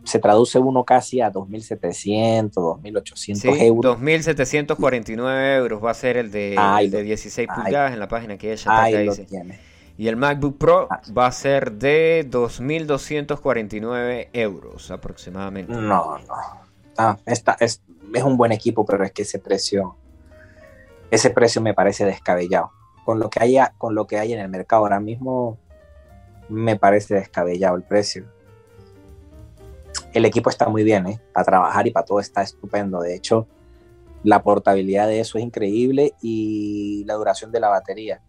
Se 0.03 0.19
traduce 0.19 0.59
uno 0.59 0.83
casi 0.83 1.19
a 1.21 1.31
2.700, 1.31 2.51
2.800 2.53 3.35
Sí, 3.37 3.47
euros. 3.65 3.97
2.749 3.99 5.57
euros 5.57 5.83
va 5.83 5.89
a 5.91 5.95
ser 5.95 6.17
el 6.17 6.29
de, 6.31 6.55
el 6.79 6.91
de 6.91 6.97
lo- 6.99 7.03
16 7.03 7.49
ahí- 7.49 7.55
pulgadas 7.63 7.93
en 7.93 7.99
la 7.99 8.07
página 8.07 8.37
que 8.37 8.53
ella 8.53 8.83
Ahí 8.83 8.93
lo 9.05 9.11
dice. 9.11 9.25
tiene. 9.25 9.59
Y 9.97 10.07
el 10.09 10.15
MacBook 10.17 10.57
Pro 10.59 10.87
Ah. 10.91 11.01
va 11.17 11.25
a 11.27 11.31
ser 11.31 11.71
de 11.71 12.27
2.249 12.29 14.27
euros 14.33 14.91
aproximadamente. 14.91 15.71
No, 15.73 16.19
no. 16.19 16.25
Ah, 16.97 17.17
esta 17.25 17.57
es, 17.59 17.81
es 18.13 18.23
un 18.23 18.37
buen 18.37 18.51
equipo, 18.51 18.85
pero 18.85 19.03
es 19.03 19.11
que 19.11 19.23
ese 19.23 19.39
precio, 19.39 19.95
ese 21.11 21.29
precio 21.29 21.61
me 21.61 21.73
parece 21.73 22.05
descabellado. 22.05 22.71
Con 23.03 23.19
lo 23.19 23.29
que 23.29 23.39
haya, 23.41 23.73
con 23.77 23.95
lo 23.95 24.07
que 24.07 24.17
hay 24.17 24.33
en 24.33 24.39
el 24.39 24.49
mercado 24.49 24.83
ahora 24.83 24.99
mismo, 24.99 25.57
me 26.49 26.75
parece 26.75 27.15
descabellado 27.15 27.75
el 27.75 27.83
precio. 27.83 28.25
El 30.13 30.25
equipo 30.25 30.49
está 30.49 30.69
muy 30.69 30.83
bien, 30.83 31.07
¿eh? 31.07 31.21
Para 31.33 31.45
trabajar 31.45 31.87
y 31.87 31.91
para 31.91 32.05
todo 32.05 32.19
está 32.19 32.41
estupendo. 32.41 33.01
De 33.01 33.15
hecho, 33.15 33.47
la 34.23 34.41
portabilidad 34.41 35.07
de 35.07 35.19
eso 35.19 35.37
es 35.37 35.43
increíble 35.43 36.13
y 36.21 37.03
la 37.05 37.15
duración 37.15 37.51
de 37.51 37.59
la 37.59 37.69
batería. 37.69 38.21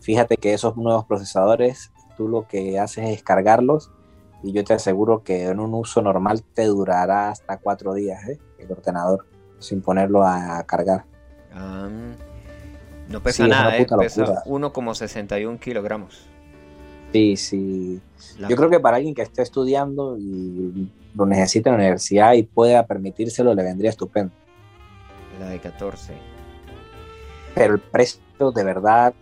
Fíjate 0.00 0.36
que 0.36 0.52
esos 0.52 0.76
nuevos 0.76 1.04
procesadores, 1.04 1.92
tú 2.16 2.28
lo 2.28 2.48
que 2.48 2.78
haces 2.78 3.10
es 3.10 3.22
cargarlos 3.22 3.90
y 4.44 4.52
yo 4.52 4.62
te 4.64 4.74
aseguro 4.74 5.22
que 5.24 5.46
en 5.48 5.58
un 5.60 5.74
uso 5.74 6.02
normal 6.02 6.42
te 6.54 6.64
durará 6.66 7.30
hasta 7.30 7.56
cuatro 7.58 7.94
días 7.94 8.28
¿eh? 8.28 8.38
el 8.58 8.70
ordenador 8.70 9.26
sin 9.58 9.80
ponerlo 9.80 10.22
a 10.24 10.62
cargar. 10.64 11.04
Ah, 11.52 11.88
no 13.08 13.18
Sí, 13.18 13.24
pesa 13.24 13.42
es 13.44 13.48
una 13.48 13.62
nada, 13.62 13.78
eh, 13.78 13.86
pesa 13.98 14.20
locura. 14.22 14.42
1,61 14.44 15.58
kilogramos. 15.58 16.26
Sí, 17.12 17.36
sí. 17.36 18.00
La- 18.38 18.48
Yo 18.48 18.56
creo 18.56 18.68
que 18.70 18.80
para 18.80 18.96
alguien 18.96 19.14
que 19.14 19.22
esté 19.22 19.42
estudiando 19.42 20.16
y 20.18 20.90
lo 21.14 21.26
necesita 21.26 21.70
en 21.70 21.76
la 21.76 21.82
universidad 21.82 22.32
y 22.34 22.42
pueda 22.42 22.86
permitírselo, 22.86 23.54
le 23.54 23.62
vendría 23.62 23.90
estupendo. 23.90 24.32
La 25.40 25.48
de 25.48 25.60
14. 25.60 26.12
Pero 27.54 27.74
el 27.74 27.80
precio 27.80 28.20
de 28.52 28.64
verdad 28.64 29.14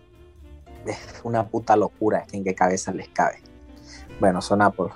es 0.87 1.21
una 1.23 1.47
puta 1.47 1.77
locura. 1.77 2.25
¿En 2.33 2.43
qué 2.45 2.55
cabeza 2.55 2.93
les 2.93 3.09
cabe? 3.09 3.37
Bueno, 4.21 4.41
son 4.41 4.63
Apple. 4.63 4.87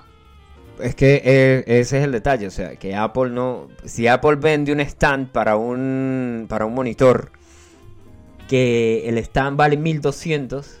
Es 0.79 0.93
que 0.95 1.21
eh, 1.25 1.63
ese 1.65 1.97
es 1.99 2.03
el 2.03 2.11
detalle, 2.11 2.47
o 2.47 2.51
sea, 2.51 2.75
que 2.75 2.95
Apple 2.95 3.31
no... 3.31 3.67
Si 3.85 4.07
Apple 4.07 4.35
vende 4.35 4.71
un 4.71 4.79
stand 4.79 5.29
para 5.31 5.55
un, 5.57 6.45
para 6.47 6.65
un 6.65 6.75
monitor, 6.75 7.31
que 8.47 9.09
el 9.09 9.17
stand 9.17 9.57
vale 9.57 9.75
1200, 9.77 10.77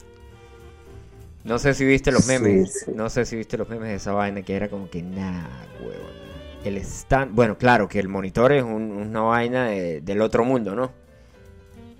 no 1.43 1.57
sé 1.57 1.73
si 1.73 1.83
viste 1.85 2.11
los 2.11 2.27
memes, 2.27 2.81
sí. 2.85 2.91
no 2.93 3.09
sé 3.09 3.25
si 3.25 3.35
viste 3.35 3.57
los 3.57 3.67
memes 3.69 3.89
de 3.89 3.95
esa 3.95 4.11
vaina, 4.13 4.43
que 4.43 4.55
era 4.55 4.69
como 4.69 4.89
que, 4.89 5.01
nah, 5.01 5.47
huevón. 5.79 6.17
El 6.63 6.77
stand, 6.77 7.33
bueno, 7.33 7.57
claro, 7.57 7.87
que 7.87 7.99
el 7.99 8.07
monitor 8.09 8.51
es 8.51 8.63
un- 8.63 8.91
una 8.91 9.21
vaina 9.21 9.67
de- 9.67 10.01
del 10.01 10.21
otro 10.21 10.43
mundo, 10.43 10.75
¿no? 10.75 10.91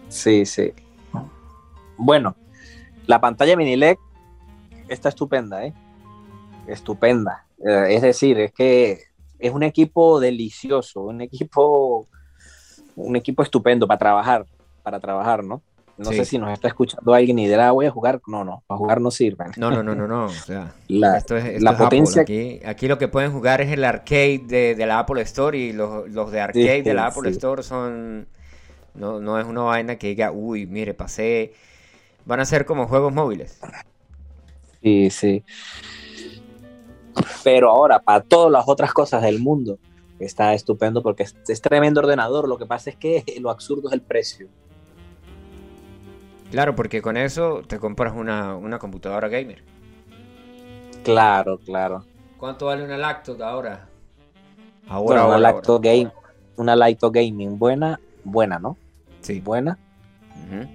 Sí, 0.09 0.45
sí. 0.45 0.71
Bueno, 1.97 2.35
la 3.07 3.19
pantalla 3.19 3.55
mini 3.57 3.75
LED 3.75 3.97
está 4.87 5.09
estupenda, 5.09 5.65
¿eh? 5.65 5.73
Estupenda. 6.67 7.46
Eh, 7.65 7.95
es 7.95 8.01
decir, 8.01 8.39
es 8.39 8.51
que 8.53 8.99
es 9.39 9.51
un 9.51 9.63
equipo 9.63 10.19
delicioso, 10.19 11.01
un 11.01 11.21
equipo, 11.21 12.07
un 12.95 13.15
equipo 13.15 13.43
estupendo 13.43 13.87
para 13.87 13.97
trabajar, 13.97 14.45
para 14.83 14.99
trabajar, 14.99 15.43
¿no? 15.43 15.61
No 15.97 16.11
Sí. 16.11 16.17
sé 16.17 16.25
si 16.25 16.37
nos 16.37 16.51
está 16.53 16.67
escuchando 16.67 17.11
alguien 17.11 17.39
y 17.39 17.47
dirá, 17.47 17.71
voy 17.71 17.87
a 17.87 17.91
jugar. 17.91 18.21
No, 18.27 18.43
no, 18.43 18.61
para 18.67 18.77
jugar 18.77 19.01
no 19.01 19.09
sirven. 19.09 19.51
No, 19.57 19.71
no, 19.71 19.81
no, 19.81 19.95
no, 19.95 20.07
no. 20.07 20.25
O 20.25 20.29
sea, 20.45 20.71
La, 20.87 21.17
esto 21.17 21.35
es, 21.35 21.45
esto 21.45 21.63
la 21.63 21.71
es 21.71 21.77
potencia- 21.77 22.21
Aquí, 22.21 22.59
aquí 22.63 22.87
lo 22.87 22.99
que 22.99 23.07
pueden 23.07 23.31
jugar 23.31 23.61
es 23.61 23.71
el 23.71 23.83
arcade 23.83 24.41
de, 24.45 24.75
de 24.75 24.85
la 24.85 24.99
Apple 24.99 25.21
Store 25.23 25.57
y 25.57 25.73
los, 25.73 26.07
los 26.11 26.31
de 26.31 26.39
arcade 26.39 26.83
de 26.83 26.93
la 26.93 27.07
Apple 27.07 27.23
sí. 27.31 27.37
Store 27.37 27.63
son... 27.63 28.27
No, 28.93 29.19
no 29.19 29.39
es 29.39 29.45
una 29.47 29.61
vaina 29.61 29.95
que 29.97 30.07
diga, 30.09 30.31
uy, 30.31 30.67
mire, 30.67 30.93
pasé... 30.93 31.53
Van 32.25 32.39
a 32.41 32.45
ser 32.45 32.65
como 32.65 32.87
juegos 32.87 33.11
móviles. 33.13 33.59
Sí, 34.83 35.09
sí. 35.09 35.43
Pero 37.43 37.69
ahora, 37.69 37.99
para 37.99 38.21
todas 38.21 38.51
las 38.51 38.67
otras 38.67 38.93
cosas 38.93 39.21
del 39.21 39.39
mundo, 39.39 39.79
está 40.19 40.53
estupendo 40.53 41.01
porque 41.01 41.23
es, 41.23 41.35
es 41.47 41.61
tremendo 41.61 41.99
ordenador. 41.99 42.47
Lo 42.47 42.57
que 42.57 42.65
pasa 42.65 42.89
es 42.89 42.95
que 42.95 43.23
lo 43.41 43.49
absurdo 43.49 43.89
es 43.89 43.93
el 43.93 44.01
precio. 44.01 44.47
Claro, 46.51 46.75
porque 46.75 47.01
con 47.01 47.17
eso 47.17 47.61
te 47.67 47.77
compras 47.77 48.13
una, 48.15 48.55
una 48.55 48.79
computadora 48.79 49.27
gamer. 49.27 49.63
Claro, 51.03 51.57
claro. 51.57 52.05
¿Cuánto 52.37 52.67
vale 52.67 52.83
una 52.83 52.97
laptop 52.97 53.41
ahora? 53.41 53.89
Bueno, 54.87 54.93
Ahora, 54.95 55.13
una 55.25 55.35
ahora, 55.35 55.39
laptop 55.39 55.83
game, 55.83 56.11
una 56.55 56.75
laptop 56.75 57.13
gaming 57.13 57.59
buena, 57.59 57.99
buena, 58.23 58.59
¿no? 58.59 58.77
Sí. 59.21 59.41
Buena, 59.41 59.77
Ujú. 60.45 60.67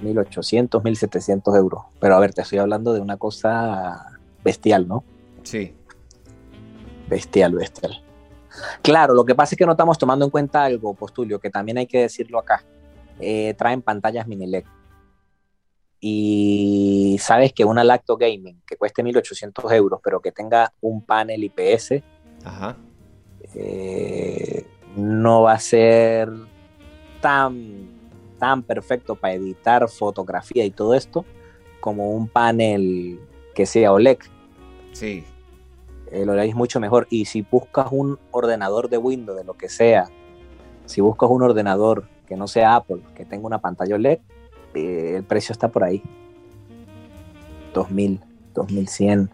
1800, 0.00 0.82
1700 0.82 1.54
euros. 1.54 1.82
Pero 2.00 2.16
a 2.16 2.20
ver, 2.20 2.34
te 2.34 2.42
estoy 2.42 2.58
hablando 2.58 2.92
de 2.92 3.00
una 3.00 3.16
cosa 3.16 4.18
bestial, 4.42 4.88
¿no? 4.88 5.04
Sí. 5.46 5.72
Bestial, 7.08 7.54
bestial. 7.54 8.02
Claro, 8.82 9.14
lo 9.14 9.24
que 9.24 9.34
pasa 9.36 9.54
es 9.54 9.58
que 9.58 9.64
no 9.64 9.72
estamos 9.72 9.96
tomando 9.96 10.24
en 10.24 10.30
cuenta 10.30 10.64
algo, 10.64 10.94
Postulio, 10.94 11.38
que 11.38 11.50
también 11.50 11.78
hay 11.78 11.86
que 11.86 12.00
decirlo 12.00 12.40
acá. 12.40 12.64
Eh, 13.20 13.54
traen 13.54 13.80
pantallas 13.80 14.26
mini 14.26 14.46
LED. 14.48 14.64
Y 16.00 17.16
sabes 17.20 17.52
que 17.52 17.64
una 17.64 17.84
Lacto 17.84 18.16
Gaming 18.16 18.60
que 18.66 18.76
cueste 18.76 19.04
1800 19.04 19.70
euros, 19.72 20.00
pero 20.02 20.20
que 20.20 20.32
tenga 20.32 20.72
un 20.80 21.02
panel 21.02 21.44
IPS, 21.44 22.02
Ajá. 22.44 22.76
eh, 23.54 24.66
no 24.96 25.42
va 25.42 25.52
a 25.52 25.58
ser 25.60 26.28
tan, 27.20 27.88
tan 28.38 28.64
perfecto 28.64 29.14
para 29.14 29.34
editar 29.34 29.88
fotografía 29.88 30.64
y 30.64 30.70
todo 30.70 30.94
esto 30.94 31.24
como 31.80 32.10
un 32.10 32.26
panel 32.28 33.20
que 33.54 33.64
sea 33.64 33.92
OLED. 33.92 34.18
Sí. 34.92 35.24
El 36.12 36.28
OLED 36.28 36.44
es 36.48 36.54
mucho 36.54 36.80
mejor. 36.80 37.06
Y 37.10 37.24
si 37.26 37.42
buscas 37.42 37.88
un 37.90 38.18
ordenador 38.30 38.88
de 38.88 38.98
Windows, 38.98 39.36
de 39.38 39.44
lo 39.44 39.54
que 39.54 39.68
sea, 39.68 40.08
si 40.84 41.00
buscas 41.00 41.28
un 41.30 41.42
ordenador 41.42 42.04
que 42.26 42.36
no 42.36 42.46
sea 42.48 42.76
Apple, 42.76 43.00
que 43.14 43.24
tenga 43.24 43.46
una 43.46 43.58
pantalla 43.60 43.94
OLED, 43.94 44.18
eh, 44.74 45.14
el 45.16 45.24
precio 45.24 45.52
está 45.52 45.68
por 45.68 45.84
ahí. 45.84 46.02
2000, 47.74 48.20
2100. 48.54 49.30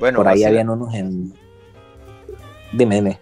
Bueno, 0.00 0.18
por 0.18 0.28
ahí 0.28 0.44
habían 0.44 0.68
unos 0.70 0.94
en. 0.94 1.32
Dime, 2.72 2.96
dime. 2.96 3.18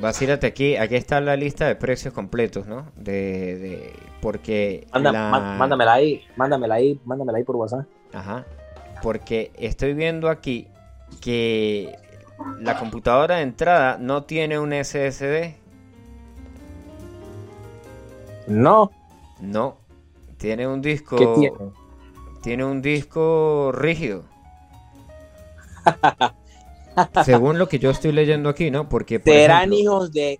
Vacílate 0.00 0.46
aquí, 0.46 0.76
aquí 0.76 0.94
está 0.94 1.20
la 1.20 1.36
lista 1.36 1.66
de 1.66 1.74
precios 1.74 2.12
completos, 2.12 2.66
¿no? 2.66 2.86
De, 2.96 3.56
de 3.58 3.92
porque 4.20 4.86
Manda- 4.92 5.10
la- 5.12 5.30
má- 5.30 5.56
Mándamela 5.58 5.94
ahí, 5.94 6.22
mándamela 6.36 6.74
ahí, 6.74 7.00
mándamela 7.04 7.38
ahí 7.38 7.44
por 7.44 7.56
WhatsApp. 7.56 7.86
Ajá. 8.12 8.44
Porque 9.02 9.52
estoy 9.56 9.94
viendo 9.94 10.28
aquí 10.28 10.68
que 11.20 11.96
la 12.60 12.78
computadora 12.78 13.36
de 13.36 13.42
entrada 13.42 13.96
no 13.98 14.24
tiene 14.24 14.58
un 14.58 14.72
SSD. 14.72 15.54
No, 18.48 18.90
No. 19.40 19.76
Tiene 20.38 20.66
un 20.68 20.82
disco. 20.82 21.16
¿qué 21.16 21.26
tiene? 21.34 21.56
Tiene 22.42 22.64
un 22.64 22.82
disco 22.82 23.72
rígido. 23.72 24.24
Según 27.24 27.58
lo 27.58 27.68
que 27.68 27.78
yo 27.78 27.90
estoy 27.90 28.12
leyendo 28.12 28.48
aquí, 28.50 28.70
¿no? 28.70 28.88
Porque 28.88 29.18
por 29.18 29.32
Serán 29.32 29.72
ejemplo- 29.72 29.78
hijos 29.78 30.12
de. 30.12 30.38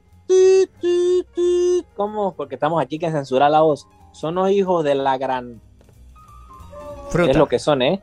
¿Cómo? 1.96 2.34
Porque 2.34 2.56
estamos 2.56 2.82
aquí 2.82 2.98
que 2.98 3.10
censura 3.10 3.48
la 3.48 3.62
voz. 3.62 3.86
Son 4.12 4.34
los 4.34 4.50
hijos 4.50 4.84
de 4.84 4.94
la 4.94 5.16
gran. 5.18 5.60
fruta. 7.10 7.30
Es 7.30 7.36
lo 7.36 7.46
que 7.48 7.58
son, 7.58 7.80
¿eh? 7.82 8.02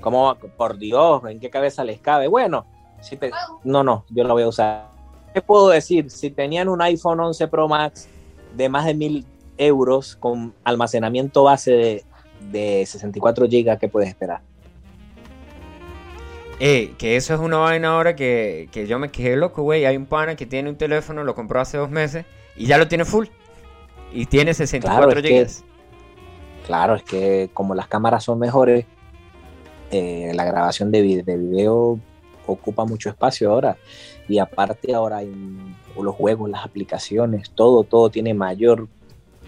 Como, 0.00 0.34
por 0.56 0.78
Dios, 0.78 1.22
¿en 1.28 1.40
qué 1.40 1.50
cabeza 1.50 1.84
les 1.84 2.00
cabe? 2.00 2.28
Bueno, 2.28 2.66
si 3.00 3.16
te- 3.16 3.30
no, 3.64 3.82
no, 3.82 4.04
yo 4.10 4.24
lo 4.24 4.34
voy 4.34 4.44
a 4.44 4.48
usar. 4.48 4.88
¿Qué 5.34 5.42
puedo 5.42 5.68
decir? 5.68 6.10
Si 6.10 6.30
tenían 6.30 6.68
un 6.68 6.80
iPhone 6.82 7.20
11 7.20 7.48
Pro 7.48 7.68
Max 7.68 8.08
de 8.56 8.68
más 8.68 8.86
de 8.86 8.94
mil 8.94 9.26
euros 9.58 10.16
con 10.16 10.54
almacenamiento 10.64 11.42
base 11.44 11.72
de, 11.72 12.04
de 12.52 12.86
64 12.86 13.46
GB, 13.46 13.78
¿qué 13.78 13.88
puedes 13.88 14.08
esperar? 14.08 14.40
Eh, 16.60 16.94
que 16.98 17.16
eso 17.16 17.34
es 17.34 17.40
una 17.40 17.58
vaina 17.58 17.90
ahora 17.90 18.16
que, 18.16 18.68
que 18.72 18.86
yo 18.86 18.98
me 18.98 19.10
quedé 19.10 19.36
loco, 19.36 19.62
güey. 19.62 19.84
Hay 19.84 19.96
un 19.96 20.06
pana 20.06 20.34
que 20.34 20.44
tiene 20.46 20.68
un 20.70 20.76
teléfono, 20.76 21.22
lo 21.22 21.34
compró 21.34 21.60
hace 21.60 21.76
dos 21.78 21.90
meses 21.90 22.24
y 22.56 22.66
ya 22.66 22.78
lo 22.78 22.88
tiene 22.88 23.04
full. 23.04 23.26
Y 24.12 24.26
tiene 24.26 24.54
64 24.54 25.06
Claro, 25.06 25.18
es 25.18 25.22
que- 25.22 25.28
gigas. 25.28 25.64
Claro, 26.66 26.96
es 26.96 27.02
que 27.02 27.48
como 27.54 27.74
las 27.74 27.86
cámaras 27.86 28.24
son 28.24 28.38
mejores, 28.38 28.84
eh, 29.90 30.32
la 30.34 30.44
grabación 30.44 30.90
de, 30.90 31.22
de 31.22 31.36
video 31.36 31.98
ocupa 32.46 32.84
mucho 32.84 33.08
espacio 33.08 33.50
ahora. 33.52 33.76
Y 34.28 34.38
aparte 34.38 34.94
ahora 34.94 35.18
hay 35.18 35.26
un- 35.28 35.76
los 36.02 36.14
juegos, 36.14 36.48
las 36.50 36.64
aplicaciones, 36.64 37.50
todo, 37.50 37.82
todo 37.82 38.08
tiene 38.10 38.32
mayor, 38.34 38.86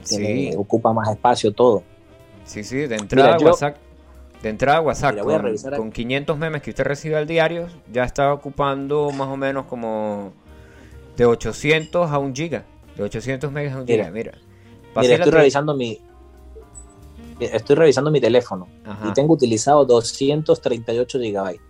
tiene- 0.09 0.51
Sí, 0.53 0.57
ocupa 0.57 0.93
más 0.93 1.09
espacio, 1.11 1.53
todo. 1.53 1.83
sí, 2.45 2.65
sí. 2.65 2.77
De 2.87 2.97
entrada 2.97 3.39
WhatsApp. 3.39 3.77
De 4.43 4.49
entrada 4.49 4.81
WhatsApp 4.81 5.13
Mira, 5.13 5.23
voy 5.23 5.35
a 5.35 5.37
con, 5.37 5.45
revisar 5.47 5.75
aquí. 5.75 5.81
con 5.83 5.93
500 5.93 6.39
memes 6.39 6.63
que 6.63 6.71
usted 6.71 6.85
recibe 6.85 7.17
al 7.17 7.27
diario, 7.27 7.67
ya 7.93 8.05
está 8.05 8.33
ocupando 8.33 9.11
más 9.11 9.29
o 9.29 9.37
menos 9.37 9.67
como 9.67 10.33
de 11.17 11.27
800 11.27 12.11
a 12.11 12.19
1 12.19 12.35
giga. 12.35 12.65
De 12.97 13.03
800 13.05 13.53
megas 13.53 13.75
a 13.75 13.77
1 13.77 13.85
Mira. 13.87 14.05
giga, 14.05 14.11
mira. 14.15 14.33
Mira, 14.33 14.93
Vacílate. 14.95 15.23
estoy 15.23 15.39
revisando 15.39 15.77
mi 15.77 16.01
estoy 17.41 17.77
revisando 17.77 18.11
mi 18.11 18.21
teléfono 18.21 18.69
Ajá. 18.85 19.09
y 19.09 19.13
tengo 19.13 19.35
utilizado 19.35 19.85
238 19.85 21.19
GB 21.19 21.61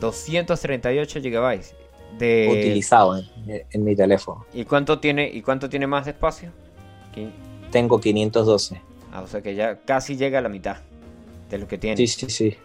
238 0.00 1.20
gigabytes. 1.20 1.74
De... 2.18 2.48
utilizado 2.50 3.16
en, 3.16 3.26
en 3.70 3.84
mi 3.84 3.94
teléfono. 3.94 4.46
¿Y 4.54 4.64
cuánto 4.64 4.98
tiene 5.00 5.28
y 5.28 5.42
cuánto 5.42 5.68
tiene 5.68 5.86
más 5.86 6.04
de 6.04 6.12
espacio? 6.12 6.52
Tengo 7.70 8.00
512. 8.00 8.80
Ah, 9.12 9.22
o 9.22 9.26
sea 9.26 9.42
que 9.42 9.54
ya 9.54 9.80
casi 9.80 10.16
llega 10.16 10.38
a 10.38 10.42
la 10.42 10.48
mitad 10.48 10.76
de 11.50 11.58
lo 11.58 11.66
que 11.66 11.78
tiene. 11.78 11.96
Sí, 11.96 12.06
sí, 12.06 12.30
sí. 12.30 12.56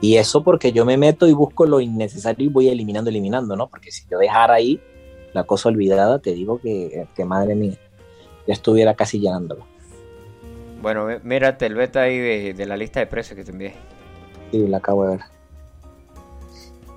Y 0.00 0.16
eso 0.16 0.42
porque 0.42 0.72
yo 0.72 0.84
me 0.84 0.96
meto 0.96 1.26
y 1.26 1.32
busco 1.32 1.66
lo 1.66 1.80
innecesario 1.80 2.46
y 2.46 2.48
voy 2.48 2.68
eliminando, 2.68 3.10
eliminando, 3.10 3.56
¿no? 3.56 3.68
Porque 3.68 3.90
si 3.90 4.04
yo 4.10 4.18
dejara 4.18 4.54
ahí 4.54 4.80
la 5.34 5.44
cosa 5.44 5.68
olvidada, 5.68 6.18
te 6.18 6.32
digo 6.32 6.60
que, 6.60 7.06
que 7.14 7.24
madre 7.24 7.54
mía, 7.54 7.76
ya 8.46 8.54
estuviera 8.54 8.94
casi 8.94 9.20
llenándolo. 9.20 9.66
Bueno, 10.80 11.06
mírate 11.22 11.66
el 11.66 11.74
beta 11.74 12.02
ahí 12.02 12.18
de, 12.18 12.54
de 12.54 12.66
la 12.66 12.76
lista 12.76 13.00
de 13.00 13.06
precios 13.06 13.36
que 13.36 13.44
te 13.44 13.50
envié. 13.50 13.74
Sí, 14.50 14.66
la 14.66 14.78
acabo 14.78 15.04
de 15.04 15.16
ver. 15.16 15.20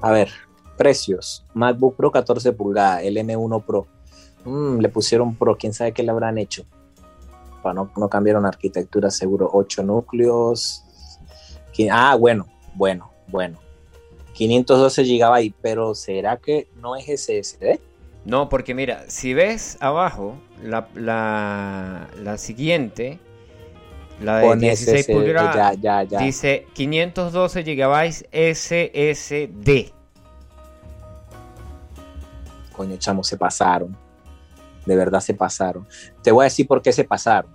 A 0.01 0.11
ver, 0.11 0.29
precios. 0.77 1.45
MacBook 1.53 1.95
Pro 1.95 2.11
14 2.11 2.51
pulgadas, 2.53 3.03
el 3.03 3.17
M1 3.17 3.63
Pro. 3.63 3.87
Mm, 4.45 4.79
le 4.79 4.89
pusieron 4.89 5.35
Pro, 5.35 5.57
quién 5.57 5.73
sabe 5.73 5.93
qué 5.93 6.03
le 6.03 6.11
habrán 6.11 6.37
hecho. 6.37 6.65
Para 7.61 7.75
no, 7.75 7.91
no 7.95 8.09
cambiaron 8.09 8.45
arquitectura, 8.45 9.09
seguro. 9.09 9.49
8 9.53 9.83
núcleos. 9.83 10.83
Ah, 11.91 12.15
bueno, 12.15 12.47
bueno, 12.75 13.11
bueno. 13.27 13.59
512 14.33 15.03
GB, 15.03 15.53
pero 15.61 15.95
¿será 15.95 16.37
que 16.37 16.67
no 16.81 16.95
es 16.95 17.05
SSD? 17.05 17.79
No, 18.25 18.49
porque 18.49 18.73
mira, 18.73 19.05
si 19.07 19.33
ves 19.33 19.77
abajo, 19.79 20.35
la, 20.63 20.87
la, 20.95 22.09
la 22.21 22.37
siguiente, 22.37 23.19
la 24.21 24.37
de 24.39 24.47
Con 24.47 24.59
16 24.59 25.05
SSD, 25.05 25.13
pulgadas, 25.13 25.55
ya, 25.55 26.03
ya, 26.03 26.03
ya. 26.03 26.19
dice 26.19 26.67
512 26.73 27.63
gigabytes 27.63 28.25
SSD. 28.31 29.91
Coño, 32.75 32.97
chamo, 32.97 33.23
se 33.23 33.37
pasaron. 33.37 33.95
De 34.85 34.95
verdad 34.95 35.19
se 35.19 35.33
pasaron. 35.33 35.87
Te 36.21 36.31
voy 36.31 36.43
a 36.43 36.45
decir 36.45 36.67
por 36.67 36.81
qué 36.81 36.91
se 36.91 37.03
pasaron. 37.03 37.51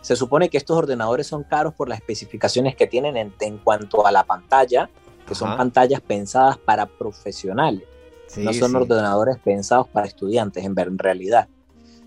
Se 0.00 0.16
supone 0.16 0.48
que 0.48 0.56
estos 0.56 0.76
ordenadores 0.76 1.26
son 1.28 1.44
caros 1.44 1.74
por 1.74 1.88
las 1.88 1.98
especificaciones 2.00 2.74
que 2.74 2.86
tienen 2.88 3.16
en, 3.16 3.32
en 3.40 3.58
cuanto 3.58 4.04
a 4.06 4.10
la 4.10 4.24
pantalla, 4.24 4.90
que 5.26 5.34
son 5.34 5.56
pantallas 5.56 6.00
pensadas 6.00 6.58
para 6.58 6.86
profesionales. 6.86 7.84
Sí, 8.26 8.42
no 8.42 8.52
son 8.52 8.70
sí. 8.70 8.76
ordenadores 8.76 9.38
pensados 9.38 9.86
para 9.88 10.06
estudiantes, 10.06 10.64
en, 10.64 10.74
ver- 10.74 10.88
en 10.88 10.98
realidad. 10.98 11.48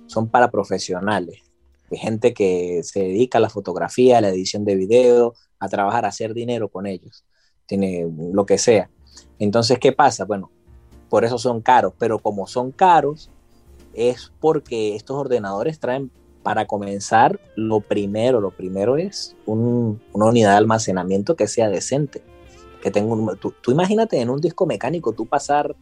Son 0.08 0.28
para 0.28 0.50
profesionales. 0.52 1.42
Gente 1.98 2.34
que 2.34 2.82
se 2.84 3.02
dedica 3.02 3.38
a 3.38 3.42
la 3.42 3.50
fotografía, 3.50 4.18
a 4.18 4.22
la 4.22 4.30
edición 4.30 4.66
de 4.66 4.76
video, 4.76 5.34
a 5.60 5.68
trabajar, 5.70 6.06
a 6.06 6.10
hacer 6.10 6.34
dinero 6.34 6.70
con 6.70 6.86
ellos. 6.86 7.24
Tiene 7.66 8.08
lo 8.34 8.46
que 8.46 8.58
sea. 8.58 8.90
Entonces, 9.40 9.80
¿qué 9.80 9.92
pasa? 9.92 10.26
Bueno, 10.26 10.52
por 11.10 11.26
eso 11.26 11.38
son 11.38 11.62
caros, 11.62 11.94
pero 11.98 12.20
como 12.20 12.48
son 12.48 12.72
caros, 12.72 13.30
es 13.94 14.32
porque 14.40 14.96
estos 14.96 15.18
ordenadores 15.18 15.80
traen 15.80 16.12
para 16.44 16.68
comenzar, 16.68 17.40
lo 17.56 17.80
primero, 17.80 18.40
lo 18.40 18.52
primero 18.52 18.98
es 18.98 19.36
un- 19.46 20.00
una 20.14 20.26
unidad 20.28 20.52
de 20.52 20.58
almacenamiento 20.58 21.36
que 21.36 21.48
sea 21.48 21.70
decente. 21.70 22.22
Que 22.84 22.92
tú, 22.92 23.72
imagínate 23.72 24.20
en 24.22 24.30
un 24.30 24.40
disco 24.40 24.68
mecánico, 24.68 25.12
tú 25.14 25.26
pasar 25.26 25.76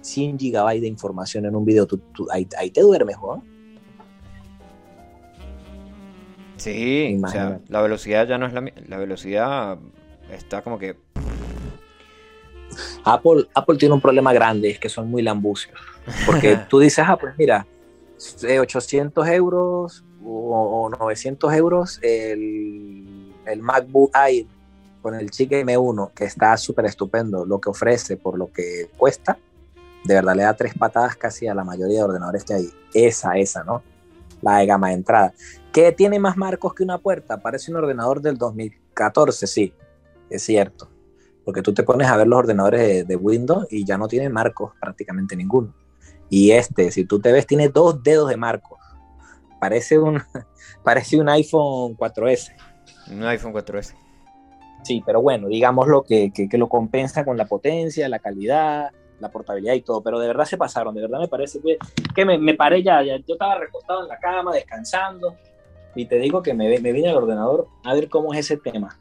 100 0.00 0.38
gigabytes 0.38 0.82
de 0.82 0.88
información 0.88 1.46
en 1.46 1.56
un 1.56 1.64
video, 1.64 1.86
tú- 1.86 2.00
ahí, 2.30 2.46
ahí 2.56 2.70
te 2.70 2.80
duermes, 2.82 3.16
¿no? 3.20 3.42
Sí, 6.58 7.18
o 7.24 7.28
sea, 7.28 7.60
la 7.68 7.80
velocidad 7.80 8.26
ya 8.28 8.36
no 8.38 8.46
es 8.46 8.52
la 8.52 8.60
mi- 8.60 8.72
La 8.86 8.98
velocidad 8.98 9.78
está 10.30 10.62
como 10.62 10.78
que. 10.78 10.96
Apple, 13.04 13.48
Apple 13.54 13.76
tiene 13.78 13.94
un 13.94 14.00
problema 14.00 14.32
grande, 14.32 14.70
es 14.70 14.78
que 14.78 14.88
son 14.88 15.10
muy 15.10 15.22
lambucios. 15.22 15.78
Porque 16.26 16.56
tú 16.68 16.78
dices, 16.78 17.04
ah, 17.08 17.16
pues 17.16 17.34
mira, 17.38 17.66
eh, 18.46 18.58
800 18.60 19.26
euros 19.28 20.04
o, 20.24 20.84
o 20.84 20.90
900 20.90 21.52
euros 21.54 21.98
el, 22.02 23.32
el 23.46 23.62
MacBook 23.62 24.10
Air 24.14 24.46
con 25.00 25.14
el 25.14 25.30
chip 25.30 25.52
M1, 25.52 26.12
que 26.12 26.24
está 26.24 26.56
súper 26.56 26.84
estupendo, 26.86 27.44
lo 27.46 27.60
que 27.60 27.70
ofrece 27.70 28.16
por 28.16 28.36
lo 28.36 28.52
que 28.52 28.90
cuesta, 28.96 29.38
de 30.04 30.14
verdad 30.14 30.34
le 30.36 30.42
da 30.42 30.54
tres 30.54 30.74
patadas 30.74 31.16
casi 31.16 31.46
a 31.46 31.54
la 31.54 31.64
mayoría 31.64 31.98
de 31.98 32.04
ordenadores 32.04 32.44
que 32.44 32.54
hay. 32.54 32.68
Esa, 32.92 33.36
esa, 33.38 33.62
¿no? 33.64 33.82
La 34.42 34.58
de 34.58 34.66
gama 34.66 34.88
de 34.88 34.94
entrada. 34.94 35.34
¿Qué 35.72 35.92
tiene 35.92 36.18
más 36.18 36.36
marcos 36.36 36.74
que 36.74 36.82
una 36.82 36.98
puerta? 36.98 37.38
Parece 37.38 37.70
un 37.70 37.78
ordenador 37.78 38.20
del 38.20 38.36
2014, 38.36 39.46
sí, 39.46 39.72
es 40.30 40.42
cierto. 40.42 40.88
Porque 41.44 41.62
tú 41.62 41.72
te 41.72 41.82
pones 41.82 42.08
a 42.08 42.16
ver 42.16 42.26
los 42.26 42.38
ordenadores 42.38 42.80
de, 42.80 43.04
de 43.04 43.16
Windows 43.16 43.66
y 43.70 43.84
ya 43.84 43.96
no 43.96 44.08
tiene 44.08 44.28
marcos 44.28 44.72
prácticamente 44.80 45.36
ninguno. 45.36 45.74
Y 46.30 46.50
este, 46.50 46.90
si 46.90 47.04
tú 47.04 47.20
te 47.20 47.32
ves, 47.32 47.46
tiene 47.46 47.68
dos 47.68 48.02
dedos 48.02 48.28
de 48.28 48.36
marcos. 48.36 48.78
Parece 49.60 49.98
un, 49.98 50.22
parece 50.84 51.18
un 51.18 51.28
iPhone 51.28 51.96
4S. 51.96 52.54
Un 53.10 53.22
iPhone 53.24 53.52
4S. 53.52 53.94
Sí, 54.84 55.02
pero 55.04 55.20
bueno, 55.20 55.48
digámoslo 55.48 56.02
que, 56.02 56.30
que, 56.32 56.48
que 56.48 56.58
lo 56.58 56.68
compensa 56.68 57.24
con 57.24 57.36
la 57.36 57.46
potencia, 57.46 58.08
la 58.08 58.20
calidad, 58.20 58.90
la 59.20 59.30
portabilidad 59.30 59.74
y 59.74 59.82
todo. 59.82 60.02
Pero 60.02 60.18
de 60.18 60.26
verdad 60.28 60.44
se 60.44 60.56
pasaron, 60.56 60.94
de 60.94 61.02
verdad 61.02 61.20
me 61.20 61.28
parece 61.28 61.60
que, 61.60 61.78
que 62.14 62.24
me, 62.24 62.38
me 62.38 62.54
paré 62.54 62.82
ya, 62.82 63.02
ya. 63.02 63.16
Yo 63.18 63.34
estaba 63.34 63.56
recostado 63.58 64.02
en 64.02 64.08
la 64.08 64.18
cama, 64.18 64.52
descansando. 64.52 65.36
Y 65.94 66.06
te 66.06 66.16
digo 66.18 66.42
que 66.42 66.54
me, 66.54 66.78
me 66.80 66.92
vine 66.92 67.08
al 67.10 67.16
ordenador 67.16 67.66
a 67.84 67.94
ver 67.94 68.08
cómo 68.08 68.32
es 68.32 68.40
ese 68.40 68.56
tema. 68.58 68.98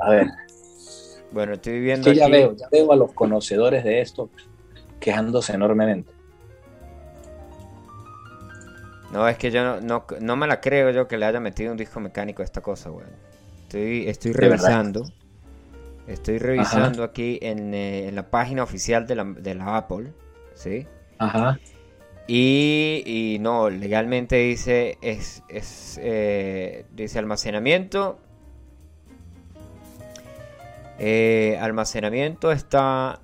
A 0.00 0.10
ver, 0.10 0.26
Bueno, 1.30 1.54
estoy 1.54 1.80
viendo 1.80 2.10
que 2.10 2.16
ya 2.16 2.24
aquí. 2.24 2.32
veo, 2.32 2.56
ya 2.56 2.68
veo 2.70 2.92
a 2.92 2.96
los 2.96 3.12
conocedores 3.12 3.84
de 3.84 4.00
esto 4.00 4.28
quejándose 5.00 5.54
enormemente. 5.54 6.12
No, 9.12 9.28
es 9.28 9.36
que 9.36 9.50
yo 9.50 9.62
no, 9.62 9.80
no, 9.80 10.04
no 10.20 10.36
me 10.36 10.46
la 10.46 10.60
creo 10.60 10.90
yo 10.90 11.06
que 11.06 11.18
le 11.18 11.26
haya 11.26 11.38
metido 11.40 11.70
un 11.72 11.76
disco 11.76 12.00
mecánico 12.00 12.42
a 12.42 12.44
esta 12.44 12.60
cosa, 12.62 12.90
weón. 12.90 13.10
Estoy, 13.64 14.08
estoy 14.08 14.32
revisando. 14.32 15.04
Estoy 16.06 16.38
revisando 16.38 17.04
aquí 17.04 17.38
en, 17.42 17.74
eh, 17.74 18.08
en 18.08 18.14
la 18.16 18.28
página 18.30 18.62
oficial 18.62 19.06
de 19.06 19.14
la, 19.14 19.24
de 19.24 19.54
la 19.54 19.76
Apple. 19.76 20.12
¿Sí? 20.54 20.86
Ajá. 21.18 21.58
Y, 22.26 23.02
y 23.04 23.38
no, 23.38 23.68
legalmente 23.70 24.36
dice 24.36 24.98
es, 25.00 25.42
es 25.48 25.98
eh, 26.02 26.86
dice 26.92 27.18
almacenamiento. 27.18 28.18
Eh, 30.98 31.58
almacenamiento 31.60 32.52
está 32.52 33.20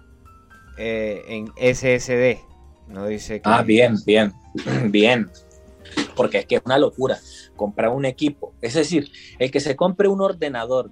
en 0.76 1.48
SSD. 1.56 2.38
No 2.88 3.06
dice 3.06 3.40
que. 3.40 3.48
Ah, 3.48 3.62
bien, 3.62 3.96
bien, 4.06 4.32
bien. 4.90 5.30
Porque 6.16 6.38
es 6.38 6.46
que 6.46 6.56
es 6.56 6.62
una 6.64 6.78
locura 6.78 7.18
comprar 7.56 7.90
un 7.90 8.06
equipo. 8.06 8.54
Es 8.62 8.74
decir, 8.74 9.10
el 9.38 9.50
que 9.50 9.60
se 9.60 9.76
compre 9.76 10.08
un 10.08 10.22
ordenador 10.22 10.90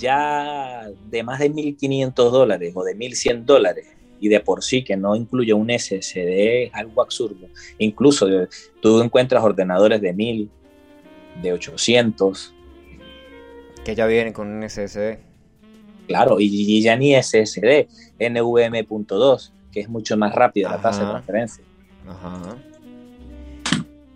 ya 0.00 0.88
de 1.10 1.22
más 1.22 1.38
de 1.38 1.52
1.500 1.52 2.12
dólares 2.30 2.72
o 2.74 2.82
de 2.82 2.96
1.100 2.96 3.44
dólares 3.44 3.86
y 4.18 4.28
de 4.28 4.40
por 4.40 4.62
sí 4.62 4.82
que 4.82 4.96
no 4.96 5.14
incluye 5.14 5.52
un 5.52 5.70
SSD 5.70 6.64
es 6.64 6.74
algo 6.74 7.02
absurdo. 7.02 7.46
Incluso 7.78 8.26
tú 8.80 9.00
encuentras 9.00 9.42
ordenadores 9.42 10.00
de 10.00 10.14
1.000, 10.14 10.48
de 11.42 11.52
800, 11.52 12.54
Que 13.84 13.94
ya 13.94 14.06
vienen 14.06 14.32
con 14.32 14.48
un 14.48 14.68
SSD. 14.68 15.18
claro, 16.06 16.40
y, 16.40 16.46
y 16.46 16.82
ya 16.82 16.96
ni 16.96 17.14
SSD, 17.14 17.88
NVMe.2, 18.18 19.52
que 19.72 19.80
es 19.80 19.88
mucho 19.88 20.16
más 20.16 20.34
rápida 20.34 20.70
la 20.70 20.82
tasa 20.82 21.04
de 21.04 21.10
transferencia. 21.10 21.64
Ajá. 22.06 22.56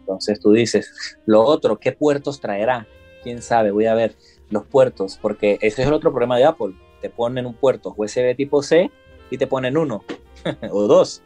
Entonces 0.00 0.38
tú 0.38 0.52
dices, 0.52 1.16
lo 1.24 1.42
otro, 1.42 1.78
¿qué 1.78 1.92
puertos 1.92 2.40
traerá? 2.40 2.86
¿Quién 3.22 3.40
sabe? 3.40 3.70
Voy 3.70 3.86
a 3.86 3.94
ver 3.94 4.14
los 4.54 4.64
puertos, 4.64 5.18
porque 5.20 5.58
ese 5.60 5.82
es 5.82 5.88
el 5.88 5.92
otro 5.94 6.10
problema 6.10 6.38
de 6.38 6.44
Apple. 6.44 6.74
Te 7.02 7.10
ponen 7.10 7.44
un 7.44 7.52
puerto 7.54 7.92
USB 7.96 8.34
tipo 8.36 8.62
C 8.62 8.90
y 9.30 9.36
te 9.36 9.46
ponen 9.46 9.76
uno 9.76 10.02
o 10.70 10.82
dos. 10.86 11.22